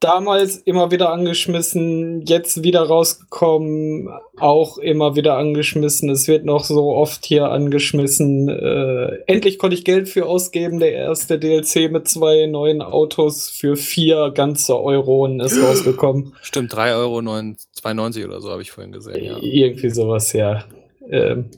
damals 0.05 0.59
immer 0.59 0.91
wieder 0.91 1.11
angeschmissen, 1.11 2.27
jetzt 2.27 2.63
wieder 2.63 2.83
rausgekommen, 2.83 4.11
auch 4.39 4.77
immer 4.77 5.17
wieder 5.17 5.39
angeschmissen. 5.39 6.11
Es 6.11 6.29
wird 6.29 6.45
noch 6.45 6.65
so 6.65 6.93
oft 6.95 7.25
hier 7.25 7.49
angeschmissen. 7.49 8.51
Äh, 8.51 9.23
endlich 9.27 9.59
konnte 9.59 9.75
ich 9.75 9.85
Geld 9.85 10.11
für 10.11 10.27
ausgeben. 10.27 10.79
Der 10.79 10.93
erste 10.93 11.39
DLC 11.39 11.91
mit 11.91 12.07
zwei 12.07 12.47
neuen 12.47 12.83
Autos 12.83 13.49
für 13.49 13.77
vier 13.77 14.31
ganze 14.35 14.79
Euronen 14.79 15.41
ist 15.41 15.61
rausgekommen. 15.63 16.35
Stimmt, 16.43 16.75
3,92 16.75 18.19
Euro 18.21 18.29
oder 18.29 18.41
so 18.43 18.51
habe 18.51 18.61
ich 18.61 18.73
vorhin 18.73 18.93
gesehen. 18.93 19.25
Ja. 19.25 19.39
Irgendwie 19.41 19.89
sowas, 19.89 20.35
ja. 20.35 20.65
Ähm, 21.09 21.51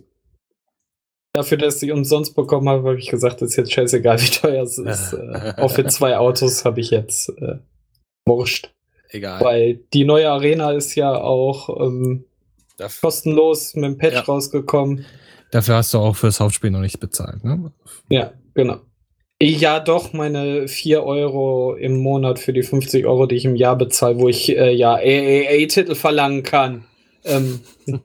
dafür, 1.33 1.59
dass 1.59 1.83
ich 1.83 1.91
umsonst 1.91 2.37
bekommen 2.37 2.69
habe, 2.69 2.91
habe 2.91 2.99
ich 2.99 3.11
gesagt, 3.11 3.43
ist 3.43 3.57
jetzt 3.57 3.73
scheißegal, 3.73 4.21
wie 4.21 4.31
teuer 4.31 4.63
es 4.63 4.79
ist. 4.79 5.13
äh, 5.15 5.55
auch 5.57 5.73
für 5.73 5.85
zwei 5.87 6.17
Autos 6.17 6.65
habe 6.65 6.79
ich 6.81 6.91
jetzt. 6.91 7.31
Äh, 7.41 7.57
wurscht. 8.27 8.73
Egal. 9.11 9.41
Weil 9.41 9.81
die 9.95 10.05
neue 10.05 10.31
Arena 10.31 10.73
ist 10.73 10.95
ja 10.97 11.15
auch 11.15 11.81
ähm, 11.81 12.25
kostenlos 13.01 13.75
mit 13.75 13.85
dem 13.85 13.99
Patch 13.99 14.15
ja. 14.15 14.21
rausgekommen. 14.23 15.07
Dafür 15.51 15.77
hast 15.77 15.95
du 15.95 15.99
auch 15.99 16.17
fürs 16.17 16.41
Hauptspiel 16.41 16.71
noch 16.71 16.81
nicht 16.81 16.99
bezahlt, 16.99 17.45
ne? 17.45 17.73
Ja, 18.09 18.33
genau. 18.55 18.81
Ja, 19.41 19.81
doch, 19.81 20.13
meine 20.13 20.67
4 20.67 21.05
Euro 21.05 21.75
im 21.75 21.99
Monat 21.99 22.39
für 22.39 22.53
die 22.53 22.63
50 22.63 23.07
Euro, 23.07 23.27
die 23.27 23.37
ich 23.37 23.45
im 23.45 23.55
Jahr 23.55 23.77
bezahle, 23.77 24.19
wo 24.19 24.29
ich 24.29 24.49
äh, 24.49 24.73
ja 24.73 24.95
AAA-Titel 24.95 25.95
verlangen 25.95 26.43
kann. 26.43 26.85
Ähm, 27.25 27.61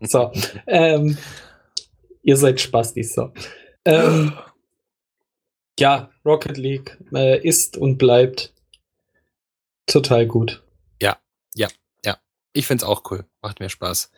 so. 0.00 0.30
Ähm, 0.66 1.18
ihr 2.22 2.36
seid 2.36 2.60
Spastis, 2.60 3.14
so. 3.14 3.32
Ähm, 3.84 4.32
ja, 5.78 6.10
Rocket 6.24 6.56
League 6.56 6.96
äh, 7.12 7.40
ist 7.40 7.76
und 7.76 7.98
bleibt 7.98 8.52
Total 9.86 10.26
gut. 10.26 10.62
Ja, 11.00 11.18
ja, 11.54 11.68
ja. 12.04 12.18
Ich 12.52 12.66
find's 12.66 12.84
auch 12.84 13.10
cool. 13.10 13.24
Macht 13.42 13.60
mir 13.60 13.68
Spaß. 13.68 14.10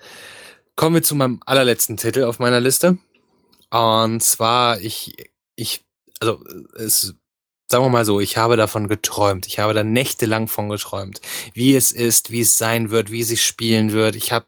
Kommen 0.76 0.96
wir 0.96 1.02
zu 1.02 1.14
meinem 1.14 1.40
allerletzten 1.46 1.96
Titel 1.96 2.24
auf 2.24 2.38
meiner 2.38 2.60
Liste. 2.60 2.98
Und 3.70 4.22
zwar, 4.22 4.80
ich, 4.80 5.14
ich, 5.56 5.84
also, 6.20 6.44
es, 6.76 7.14
sagen 7.70 7.84
wir 7.84 7.90
mal 7.90 8.04
so, 8.04 8.20
ich 8.20 8.36
habe 8.36 8.56
davon 8.56 8.88
geträumt. 8.88 9.46
Ich 9.46 9.58
habe 9.58 9.74
da 9.74 9.82
nächtelang 9.82 10.48
von 10.48 10.68
geträumt. 10.68 11.20
Wie 11.54 11.74
es 11.74 11.92
ist, 11.92 12.30
wie 12.30 12.40
es 12.40 12.58
sein 12.58 12.90
wird, 12.90 13.10
wie 13.10 13.20
es 13.20 13.28
sich 13.28 13.44
spielen 13.44 13.92
wird. 13.92 14.16
Ich 14.16 14.32
habe 14.32 14.46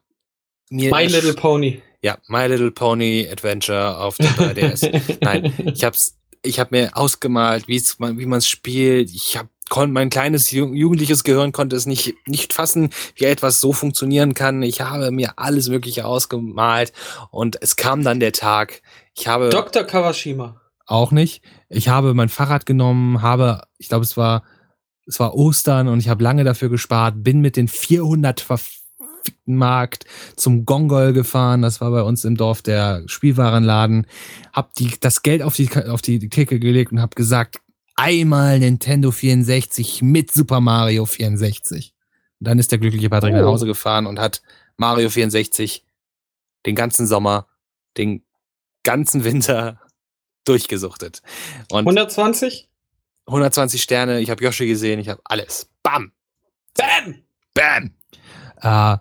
mir. 0.70 0.90
My 0.90 1.06
Little 1.06 1.34
Pony. 1.34 1.82
Ja, 2.02 2.18
My 2.28 2.46
Little 2.46 2.70
Pony 2.70 3.26
Adventure 3.30 3.98
auf 3.98 4.16
dem 4.16 4.26
3DS. 4.26 5.18
Nein, 5.22 5.52
ich 5.74 5.82
hab's, 5.82 6.18
ich 6.42 6.60
habe 6.60 6.76
mir 6.76 6.96
ausgemalt, 6.96 7.66
wie 7.66 7.80
wie 7.80 8.26
man 8.26 8.38
es 8.38 8.48
spielt. 8.48 9.10
Ich 9.10 9.36
habe 9.36 9.48
mein 9.88 10.10
kleines 10.10 10.50
jugendliches 10.50 11.24
Gehirn 11.24 11.52
konnte 11.52 11.76
es 11.76 11.86
nicht, 11.86 12.14
nicht 12.26 12.52
fassen, 12.52 12.90
wie 13.16 13.24
etwas 13.24 13.60
so 13.60 13.72
funktionieren 13.72 14.34
kann. 14.34 14.62
Ich 14.62 14.80
habe 14.80 15.10
mir 15.10 15.38
alles 15.38 15.68
Mögliche 15.68 16.06
ausgemalt 16.06 16.92
und 17.30 17.60
es 17.60 17.76
kam 17.76 18.02
dann 18.02 18.20
der 18.20 18.32
Tag. 18.32 18.82
Ich 19.14 19.28
habe. 19.28 19.48
Dr. 19.48 19.84
Kawashima. 19.84 20.60
Auch 20.86 21.10
nicht. 21.10 21.42
Ich 21.68 21.88
habe 21.88 22.14
mein 22.14 22.28
Fahrrad 22.28 22.64
genommen, 22.64 23.22
habe, 23.22 23.62
ich 23.76 23.88
glaube, 23.88 24.04
es 24.04 24.16
war, 24.16 24.44
es 25.06 25.18
war 25.18 25.34
Ostern 25.34 25.88
und 25.88 25.98
ich 25.98 26.08
habe 26.08 26.22
lange 26.22 26.44
dafür 26.44 26.68
gespart, 26.68 27.24
bin 27.24 27.40
mit 27.40 27.56
den 27.56 27.66
400 27.66 28.40
verfickten 28.40 29.56
Markt 29.56 30.04
zum 30.36 30.64
Gongol 30.64 31.12
gefahren. 31.12 31.62
Das 31.62 31.80
war 31.80 31.90
bei 31.90 32.02
uns 32.02 32.24
im 32.24 32.36
Dorf 32.36 32.62
der 32.62 33.02
Spielwarenladen. 33.06 34.06
Hab 34.52 34.74
die, 34.74 34.92
das 35.00 35.22
Geld 35.22 35.42
auf 35.42 35.56
die, 35.56 35.68
auf 35.88 36.02
die 36.02 36.28
Theke 36.28 36.60
gelegt 36.60 36.92
und 36.92 37.00
habe 37.00 37.16
gesagt, 37.16 37.56
einmal 37.96 38.58
Nintendo 38.58 39.10
64 39.10 40.02
mit 40.02 40.32
Super 40.32 40.60
Mario 40.60 41.06
64. 41.06 41.94
Und 42.38 42.48
dann 42.48 42.58
ist 42.58 42.70
der 42.70 42.78
glückliche 42.78 43.10
Patrick 43.10 43.34
oh. 43.34 43.38
nach 43.38 43.46
Hause 43.46 43.66
gefahren 43.66 44.06
und 44.06 44.18
hat 44.18 44.42
Mario 44.76 45.08
64 45.08 45.84
den 46.66 46.74
ganzen 46.74 47.06
Sommer, 47.06 47.46
den 47.96 48.22
ganzen 48.82 49.24
Winter 49.24 49.80
durchgesuchtet. 50.44 51.22
Und 51.70 51.80
120? 51.80 52.68
120 53.26 53.82
Sterne, 53.82 54.20
ich 54.20 54.30
habe 54.30 54.44
Yoshi 54.44 54.66
gesehen, 54.66 55.00
ich 55.00 55.08
habe 55.08 55.20
alles. 55.24 55.68
Bam! 55.82 56.12
Bam! 56.74 57.22
Bam! 57.54 57.94
Äh, 58.60 58.98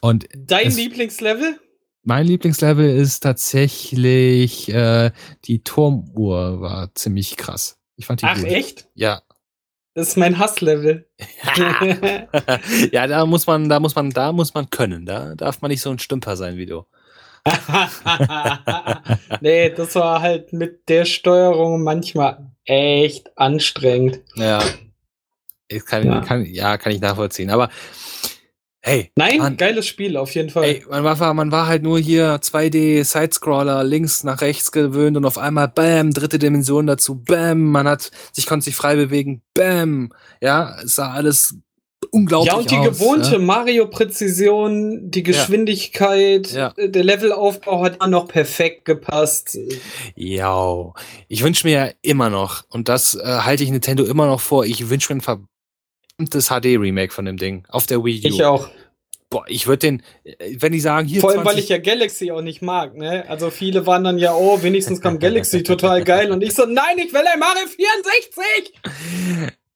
und 0.00 0.26
Dein 0.34 0.70
Lieblingslevel? 0.70 1.60
Mein 2.02 2.26
Lieblingslevel 2.26 2.88
ist 2.88 3.20
tatsächlich 3.20 4.68
äh, 4.72 5.10
die 5.44 5.64
Turmuhr, 5.64 6.60
war 6.60 6.94
ziemlich 6.94 7.36
krass. 7.36 7.78
Ich 7.96 8.06
fand 8.06 8.22
die 8.22 8.26
Ach, 8.26 8.36
gut. 8.36 8.46
echt? 8.46 8.88
Ja. 8.94 9.22
Das 9.94 10.08
ist 10.08 10.16
mein 10.16 10.38
Hasslevel. 10.38 11.08
ja, 12.92 13.06
da 13.06 13.24
muss 13.24 13.46
man, 13.46 13.68
da 13.68 13.80
muss 13.80 13.94
man, 13.94 14.10
da 14.10 14.32
muss 14.32 14.52
man 14.52 14.68
können. 14.68 15.06
Da 15.06 15.34
darf 15.34 15.62
man 15.62 15.70
nicht 15.70 15.80
so 15.80 15.90
ein 15.90 15.98
Stümper 15.98 16.36
sein 16.36 16.58
wie 16.58 16.66
du. 16.66 16.84
nee, 19.40 19.70
das 19.70 19.94
war 19.94 20.20
halt 20.20 20.52
mit 20.52 20.88
der 20.88 21.04
Steuerung 21.04 21.82
manchmal 21.82 22.50
echt 22.64 23.38
anstrengend. 23.38 24.20
Ja. 24.34 24.62
Ich 25.68 25.84
kann, 25.86 26.06
ja. 26.06 26.20
Kann, 26.20 26.44
ja, 26.44 26.76
kann 26.76 26.92
ich 26.92 27.00
nachvollziehen. 27.00 27.50
Aber 27.50 27.70
hey. 28.86 29.10
Nein, 29.16 29.38
man, 29.38 29.56
geiles 29.56 29.86
Spiel 29.86 30.16
auf 30.16 30.34
jeden 30.34 30.50
Fall. 30.50 30.64
Ey, 30.64 30.84
man, 30.88 31.04
war, 31.04 31.34
man 31.34 31.50
war 31.52 31.66
halt 31.66 31.82
nur 31.82 31.98
hier 31.98 32.36
2D 32.40 33.04
Sidescroller 33.04 33.84
links 33.84 34.24
nach 34.24 34.40
rechts 34.40 34.72
gewöhnt 34.72 35.16
und 35.16 35.24
auf 35.24 35.38
einmal 35.38 35.68
Bam, 35.68 36.12
dritte 36.12 36.38
Dimension 36.38 36.86
dazu, 36.86 37.16
Bam, 37.16 37.64
man 37.64 37.88
hat 37.88 38.10
sich 38.32 38.46
konnte 38.46 38.64
sich 38.64 38.76
frei 38.76 38.94
bewegen, 38.96 39.42
Bam. 39.54 40.12
Ja, 40.40 40.76
es 40.82 40.94
sah 40.96 41.12
alles 41.12 41.56
unglaublich 42.10 42.52
Ja, 42.52 42.58
und 42.58 42.70
die 42.70 42.76
aus, 42.76 42.86
gewohnte 42.98 43.32
ja. 43.32 43.38
Mario-Präzision, 43.38 45.10
die 45.10 45.22
Geschwindigkeit, 45.22 46.52
Ja. 46.52 46.72
äh, 46.76 46.88
der 46.88 47.04
Levelaufbau 47.04 47.82
hat 47.82 48.00
auch 48.00 48.06
noch 48.06 48.28
perfekt 48.28 48.84
gepasst. 48.84 49.58
Ja, 50.14 50.92
ich 51.28 51.42
wünsche 51.42 51.66
mir 51.66 51.72
ja 51.72 51.90
immer 52.02 52.30
noch, 52.30 52.64
und 52.70 52.88
das 52.88 53.14
äh, 53.14 53.24
halte 53.24 53.64
ich 53.64 53.70
Nintendo 53.70 54.04
immer 54.04 54.26
noch 54.26 54.40
vor, 54.40 54.64
ich 54.64 54.88
wünsche 54.88 55.12
mir 55.12 55.18
ein 55.18 55.22
verdammtes 56.16 56.48
HD-Remake 56.48 57.12
von 57.12 57.24
dem 57.24 57.36
Ding 57.36 57.64
auf 57.68 57.86
der 57.86 58.02
Wii 58.02 58.24
U. 58.24 58.28
Ich 58.28 58.44
auch. 58.44 58.68
Boah, 59.28 59.44
ich 59.48 59.66
würde 59.66 59.78
den, 59.78 60.02
äh, 60.24 60.56
wenn 60.60 60.72
die 60.72 60.80
sagen, 60.80 61.08
hier 61.08 61.20
Vor 61.20 61.30
allem, 61.30 61.38
weil 61.38 61.54
20 61.54 61.64
ich 61.64 61.68
ja 61.70 61.78
Galaxy 61.78 62.30
auch 62.30 62.42
nicht 62.42 62.62
mag, 62.62 62.96
ne? 62.96 63.28
Also 63.28 63.50
viele 63.50 63.84
waren 63.84 64.04
dann 64.04 64.18
ja, 64.18 64.34
oh, 64.34 64.62
wenigstens 64.62 65.00
kommt 65.00 65.20
Galaxy 65.20 65.64
total 65.64 66.04
geil. 66.04 66.30
Und 66.30 66.42
ich 66.42 66.54
so, 66.54 66.64
nein, 66.64 66.98
ich 66.98 67.12
will 67.12 67.24
ein 67.26 67.38
Mario 67.38 67.66
64! 67.66 68.72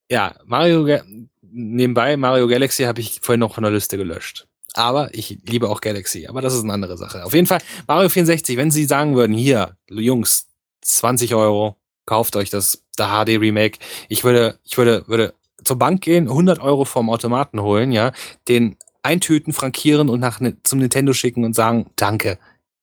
Ja, 0.09 0.37
Mario, 0.45 1.01
nebenbei, 1.43 2.17
Mario 2.17 2.47
Galaxy 2.47 2.85
habe 2.85 3.01
ich 3.01 3.19
vorhin 3.21 3.41
noch 3.41 3.55
von 3.55 3.65
der 3.65 3.73
Liste 3.73 3.97
gelöscht. 3.97 4.47
Aber 4.75 5.13
ich 5.13 5.39
liebe 5.45 5.69
auch 5.69 5.81
Galaxy, 5.81 6.29
aber 6.29 6.41
das 6.41 6.55
ist 6.55 6.63
eine 6.63 6.73
andere 6.73 6.97
Sache. 6.97 7.25
Auf 7.25 7.35
jeden 7.35 7.49
Fall, 7.49 7.61
Mario 7.89 8.09
64, 8.09 8.57
wenn 8.57 8.71
sie 8.71 8.85
sagen 8.85 9.17
würden, 9.17 9.37
hier, 9.37 9.77
Jungs, 9.89 10.47
20 10.83 11.35
Euro, 11.35 11.77
kauft 12.07 12.37
euch 12.37 12.51
das, 12.51 12.85
der 12.97 13.09
HD 13.09 13.41
Remake. 13.41 13.79
Ich 14.09 14.23
würde, 14.23 14.61
ich 14.65 14.79
würde, 14.79 15.09
würde 15.09 15.35
zur 15.65 15.79
Bank 15.79 16.03
gehen, 16.03 16.29
100 16.29 16.61
Euro 16.61 16.85
vom 16.85 17.11
Automaten 17.11 17.61
holen, 17.61 17.93
ja, 17.93 18.13
den 18.49 18.77
eintüten, 19.03 19.53
frankieren 19.53 20.09
und 20.09 20.21
nach, 20.21 20.41
zum 20.63 20.79
Nintendo 20.79 21.13
schicken 21.13 21.45
und 21.45 21.55
sagen, 21.55 21.91
danke. 21.97 22.39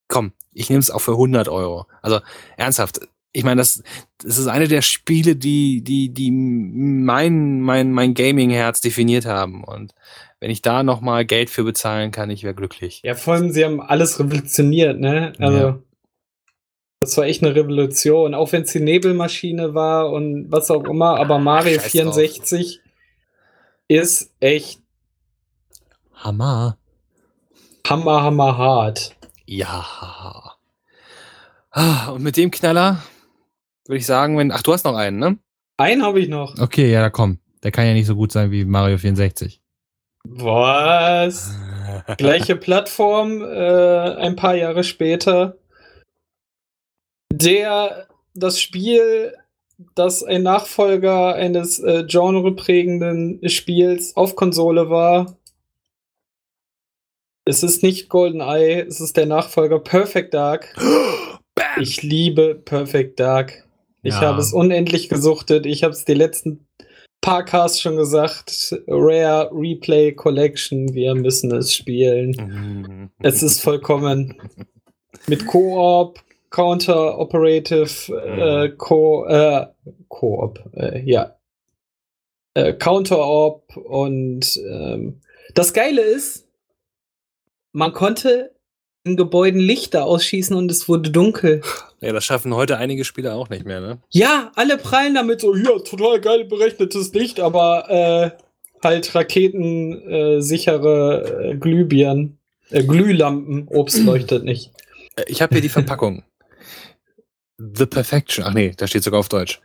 Komm, 0.08 0.32
ich 0.52 0.68
nehme 0.68 0.80
es 0.80 0.90
auch 0.90 1.00
für 1.00 1.12
100 1.12 1.48
Euro. 1.48 1.86
Also, 2.02 2.20
ernsthaft. 2.56 3.00
Ich 3.32 3.44
meine, 3.44 3.60
das, 3.60 3.82
das 4.24 4.38
ist 4.38 4.46
eine 4.46 4.68
der 4.68 4.82
Spiele, 4.82 5.36
die, 5.36 5.82
die, 5.82 6.08
die 6.08 6.30
mein, 6.30 7.60
mein, 7.60 7.92
mein 7.92 8.14
Gaming-Herz 8.14 8.80
definiert 8.80 9.26
haben. 9.26 9.62
Und 9.62 9.94
wenn 10.40 10.50
ich 10.50 10.62
da 10.62 10.82
nochmal 10.82 11.24
Geld 11.24 11.50
für 11.50 11.62
bezahlen 11.62 12.10
kann, 12.10 12.30
ich 12.30 12.42
wäre 12.42 12.54
glücklich. 12.54 13.02
Ja, 13.04 13.14
vor 13.14 13.34
allem, 13.34 13.50
sie 13.50 13.64
haben 13.64 13.80
alles 13.80 14.18
revolutioniert, 14.18 14.98
ne? 14.98 15.34
Also, 15.38 15.58
Ja. 15.58 15.78
Das 17.08 17.16
war 17.16 17.24
echt 17.24 17.42
eine 17.42 17.54
Revolution. 17.54 18.34
Auch 18.34 18.52
wenn 18.52 18.62
es 18.62 18.72
die 18.72 18.80
Nebelmaschine 18.80 19.74
war 19.74 20.10
und 20.10 20.52
was 20.52 20.70
auch 20.70 20.84
immer, 20.84 21.18
aber 21.18 21.38
Mario 21.38 21.80
scheiß 21.80 21.92
64 21.92 22.80
ist 23.88 24.30
echt 24.40 24.82
Hammer. 26.14 26.76
hammer, 27.86 28.22
hammer 28.22 28.58
hart. 28.58 29.16
Ja. 29.46 29.86
Ah, 31.70 32.08
und 32.10 32.22
mit 32.22 32.36
dem 32.36 32.50
Knaller 32.50 33.02
würde 33.86 33.98
ich 33.98 34.06
sagen, 34.06 34.36
wenn. 34.36 34.52
Ach, 34.52 34.62
du 34.62 34.74
hast 34.74 34.84
noch 34.84 34.96
einen, 34.96 35.18
ne? 35.18 35.38
Einen 35.78 36.02
habe 36.02 36.20
ich 36.20 36.28
noch. 36.28 36.58
Okay, 36.58 36.92
ja, 36.92 37.00
da 37.00 37.08
komm. 37.08 37.38
Der 37.62 37.70
kann 37.70 37.86
ja 37.86 37.94
nicht 37.94 38.06
so 38.06 38.16
gut 38.16 38.32
sein 38.32 38.50
wie 38.50 38.66
Mario 38.66 38.98
64. 38.98 39.62
Was? 40.24 41.56
Gleiche 42.18 42.56
Plattform, 42.56 43.40
äh, 43.40 44.16
ein 44.16 44.36
paar 44.36 44.56
Jahre 44.56 44.84
später. 44.84 45.56
Der, 47.32 48.06
das 48.34 48.60
Spiel, 48.60 49.34
das 49.94 50.22
ein 50.22 50.42
Nachfolger 50.42 51.34
eines 51.34 51.78
äh, 51.78 52.04
genreprägenden 52.06 53.40
Spiels 53.48 54.16
auf 54.16 54.34
Konsole 54.34 54.90
war. 54.90 55.36
Es 57.44 57.62
ist 57.62 57.82
nicht 57.82 58.08
GoldenEye, 58.08 58.82
es 58.86 59.00
ist 59.00 59.16
der 59.16 59.26
Nachfolger 59.26 59.78
Perfect 59.78 60.34
Dark. 60.34 60.74
Bam! 61.54 61.80
Ich 61.80 62.02
liebe 62.02 62.54
Perfect 62.54 63.18
Dark. 63.20 63.64
Ich 64.02 64.14
Ja. 64.14 64.20
habe 64.22 64.40
es 64.40 64.52
unendlich 64.52 65.08
gesuchtet. 65.08 65.66
Ich 65.66 65.82
habe 65.84 65.92
es 65.92 66.04
die 66.04 66.14
letzten 66.14 66.66
paar 67.20 67.44
Casts 67.44 67.80
schon 67.80 67.96
gesagt. 67.96 68.74
Rare 68.86 69.50
Replay 69.52 70.12
Collection. 70.12 70.94
Wir 70.94 71.14
müssen 71.14 71.52
es 71.52 71.74
spielen. 71.74 73.10
Es 73.20 73.42
ist 73.42 73.60
vollkommen 73.60 74.40
mit 75.26 75.46
Koop, 75.46 76.20
Counter 76.50 77.18
Operative, 77.18 78.12
äh, 78.14 78.68
Co, 78.76 79.26
äh, 79.26 79.66
Koop, 80.08 80.60
äh, 80.74 81.00
ja. 81.04 81.34
Äh, 82.54 82.72
Counter-Op 82.72 83.76
und 83.76 84.56
ähm, 84.68 85.20
das 85.54 85.72
Geile 85.72 86.00
ist, 86.02 86.48
man 87.72 87.92
konnte 87.92 88.54
in 89.04 89.16
Gebäuden 89.16 89.60
Lichter 89.60 90.04
ausschießen 90.04 90.56
und 90.56 90.70
es 90.70 90.88
wurde 90.88 91.10
dunkel. 91.10 91.62
Ja, 92.00 92.12
das 92.12 92.24
schaffen 92.24 92.54
heute 92.54 92.76
einige 92.78 93.04
Spieler 93.04 93.34
auch 93.34 93.48
nicht 93.48 93.64
mehr, 93.64 93.80
ne? 93.80 93.98
Ja, 94.10 94.52
alle 94.54 94.78
prallen 94.78 95.16
damit 95.16 95.40
so, 95.40 95.56
ja, 95.56 95.80
total 95.80 96.20
geil 96.20 96.44
berechnetes 96.44 97.12
Licht, 97.12 97.40
aber 97.40 97.90
äh, 97.90 98.84
halt 98.84 99.12
raketensichere 99.16 100.36
äh, 100.36 100.40
sichere, 100.40 101.42
äh, 101.50 101.56
Glühbirnen, 101.56 102.38
äh, 102.70 102.84
Glühlampen, 102.84 103.66
Obst 103.66 103.98
leuchtet 104.04 104.44
nicht. 104.44 104.70
Äh, 105.16 105.24
Ich 105.26 105.42
habe 105.42 105.56
hier 105.56 105.62
die 105.62 105.68
Verpackung. 105.68 106.22
The 107.58 107.86
Perfection. 107.86 108.44
Ach 108.44 108.54
nee, 108.54 108.72
da 108.76 108.86
steht 108.86 109.02
sogar 109.02 109.20
auf 109.20 109.28
Deutsch. 109.28 109.60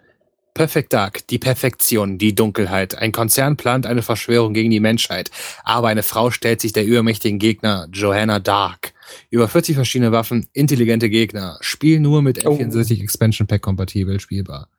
Perfect 0.54 0.94
Dark, 0.94 1.26
die 1.28 1.40
Perfektion, 1.40 2.20
die 2.20 2.36
Dunkelheit. 2.36 2.96
Ein 2.96 3.12
Konzern 3.12 3.58
plant 3.58 3.88
eine 3.88 4.04
Verschwörung 4.04 4.54
gegen 4.54 4.70
die 4.70 4.80
Menschheit, 4.80 5.32
aber 5.64 5.88
eine 5.88 6.04
Frau 6.04 6.30
stellt 6.30 6.62
sich 6.62 6.74
der 6.74 6.86
übermächtigen 6.86 7.40
Gegner 7.40 7.88
Johanna 7.92 8.40
Dark. 8.40 8.94
Über 9.32 9.48
40 9.48 9.76
verschiedene 9.76 10.12
Waffen, 10.12 10.48
intelligente 10.54 11.10
Gegner. 11.10 11.58
Spiel 11.62 12.00
nur 12.00 12.22
mit 12.22 12.46
Oh. 12.46 12.56
N64 12.56 13.02
Expansion 13.02 13.48
Pack 13.48 13.64
kompatibel 13.64 14.20
spielbar. 14.20 14.70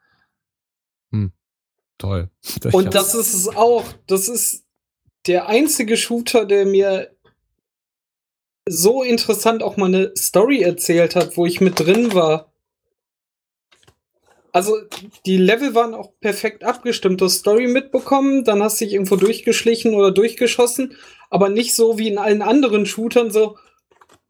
Hm. 1.12 1.32
Toll. 1.98 2.30
Und 2.72 2.94
das 2.94 3.14
ist 3.14 3.34
es 3.34 3.48
auch. 3.48 3.84
Das 4.06 4.28
ist 4.28 4.64
der 5.26 5.48
einzige 5.48 5.96
Shooter, 5.96 6.44
der 6.44 6.66
mir 6.66 7.10
so 8.68 9.02
interessant 9.02 9.62
auch 9.62 9.76
mal 9.76 9.86
eine 9.86 10.12
Story 10.16 10.62
erzählt 10.62 11.16
hat, 11.16 11.36
wo 11.36 11.46
ich 11.46 11.60
mit 11.60 11.80
drin 11.80 12.14
war. 12.14 12.53
Also, 14.54 14.76
die 15.26 15.36
Level 15.36 15.74
waren 15.74 15.94
auch 15.94 16.12
perfekt 16.20 16.62
abgestimmt. 16.62 17.20
Du 17.20 17.24
hast 17.24 17.38
Story 17.38 17.66
mitbekommen, 17.66 18.44
dann 18.44 18.62
hast 18.62 18.80
du 18.80 18.84
dich 18.84 18.94
irgendwo 18.94 19.16
durchgeschlichen 19.16 19.94
oder 19.94 20.12
durchgeschossen, 20.12 20.96
aber 21.28 21.48
nicht 21.48 21.74
so 21.74 21.98
wie 21.98 22.06
in 22.06 22.18
allen 22.18 22.40
anderen 22.40 22.86
Shootern 22.86 23.32
so, 23.32 23.56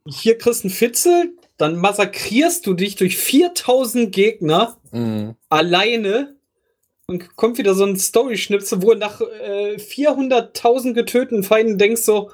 hier 0.09 0.39
kriegst 0.39 0.65
du 0.65 0.69
einen 0.69 0.75
Fitzel, 0.75 1.35
dann 1.59 1.77
massakrierst 1.77 2.67
du 2.67 2.73
dich 2.73 2.97
durch 2.97 3.19
4000 3.19 4.13
Gegner 4.13 4.79
Mhm. 4.93 5.35
alleine 5.51 6.37
und 7.07 7.37
kommt 7.37 7.59
wieder 7.59 7.75
so 7.75 7.85
ein 7.85 7.97
Story-Schnipsel, 7.97 8.81
wo 8.83 8.93
du 8.95 8.99
nach 9.01 9.21
äh, 9.21 9.77
400.000 9.77 10.95
getöteten 10.95 11.43
Feinden 11.43 11.77
denkst 11.77 12.01
so, 12.01 12.31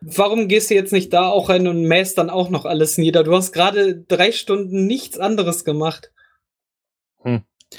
warum 0.00 0.46
gehst 0.46 0.70
du 0.70 0.74
jetzt 0.74 0.92
nicht 0.92 1.12
da 1.12 1.28
auch 1.30 1.48
rein 1.48 1.66
und 1.66 1.82
mäst 1.82 2.16
dann 2.16 2.30
auch 2.30 2.48
noch 2.48 2.64
alles 2.64 2.96
nieder? 2.96 3.24
Du 3.24 3.34
hast 3.34 3.50
gerade 3.50 3.96
drei 4.06 4.30
Stunden 4.30 4.86
nichts 4.86 5.18
anderes 5.18 5.64
gemacht. 5.64 6.12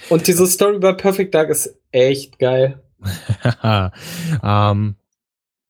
Und 0.10 0.28
diese 0.28 0.46
Story 0.48 0.80
bei 0.80 0.94
Perfect 0.94 1.34
Dark 1.34 1.50
ist 1.50 1.76
echt 1.92 2.38
geil. 2.40 2.82
ähm, 4.44 4.96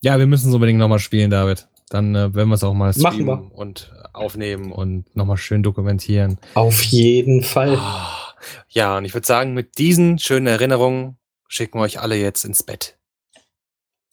ja, 0.02 0.20
wir 0.20 0.28
müssen 0.28 0.50
es 0.50 0.54
unbedingt 0.56 0.80
nochmal 0.80 1.00
spielen, 1.00 1.30
David. 1.30 1.68
Dann 1.90 2.16
äh, 2.16 2.34
werden 2.34 2.50
wir 2.50 2.56
es 2.56 2.64
auch 2.64 2.74
mal 2.74 2.94
Machen 2.98 2.98
streamen 3.22 3.50
wir. 3.52 3.56
Und 3.58 3.92
aufnehmen. 4.14 4.72
und 4.72 5.16
nochmal 5.16 5.38
schön 5.38 5.64
dokumentieren. 5.64 6.38
Auf 6.54 6.84
jeden 6.84 7.44
Fall. 7.44 7.76
Ah, 7.78 8.34
Ja, 8.70 8.98
und 8.98 9.06
ich 9.06 9.14
würde 9.14 9.28
sagen, 9.28 9.54
mit 9.54 9.78
diesen 9.78 10.20
schönen 10.20 10.48
Erinnerungen 10.48 11.18
schicken 11.48 11.80
wir 11.80 11.84
euch 11.84 12.00
alle 12.00 12.16
jetzt 12.16 12.46
ins 12.46 12.64
Bett. 12.64 12.98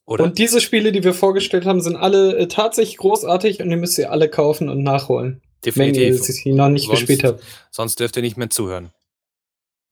Oder? 0.07 0.25
Und 0.25 0.39
diese 0.39 0.61
Spiele, 0.61 0.93
die 0.93 1.03
wir 1.05 1.15
vorgestellt 1.15 1.67
haben, 1.67 1.81
sind 1.81 1.97
alle 1.97 2.37
äh, 2.39 2.47
tatsächlich 2.49 2.97
großartig 2.97 3.61
und 3.61 3.71
ihr 3.71 3.77
müsst 3.77 3.95
sie 3.97 4.07
alle 4.07 4.29
kaufen 4.29 4.69
und 4.69 4.83
nachholen. 4.83 5.43
Wenn 5.65 5.95
ihr 5.95 6.13
Definitiv. 6.13 6.23
sie 6.23 6.53
noch 6.53 6.69
nicht 6.69 6.87
Sonst- 6.87 7.01
gespielt 7.01 7.25
habt. 7.25 7.43
Sonst 7.73 7.99
dürft 7.99 8.17
ihr 8.17 8.23
nicht 8.23 8.37
mehr 8.37 8.51
zuhören. 8.51 8.91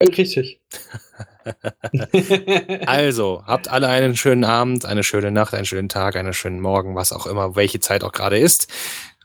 Richtig. 0.09 0.61
also, 2.87 3.43
habt 3.47 3.69
alle 3.69 3.89
einen 3.89 4.17
schönen 4.17 4.45
Abend, 4.45 4.85
eine 4.85 5.03
schöne 5.05 5.31
Nacht, 5.31 5.55
einen 5.55 5.67
schönen 5.67 5.89
Tag, 5.89 6.17
einen 6.17 6.33
schönen 6.33 6.61
Morgen, 6.61 6.95
was 6.95 7.13
auch 7.13 7.27
immer, 7.27 7.57
welche 7.57 7.81
Zeit 7.81 8.05
auch 8.05 8.13
gerade 8.13 8.39
ist. 8.39 8.69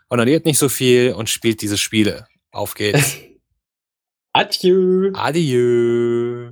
Onaniert 0.09 0.45
nicht 0.45 0.57
so 0.57 0.69
viel 0.69 1.13
und 1.13 1.29
spielt 1.29 1.61
diese 1.61 1.77
Spiele. 1.77 2.27
Auf 2.51 2.73
geht's. 2.73 3.17
Adieu. 4.33 5.11
Adieu. 5.13 6.51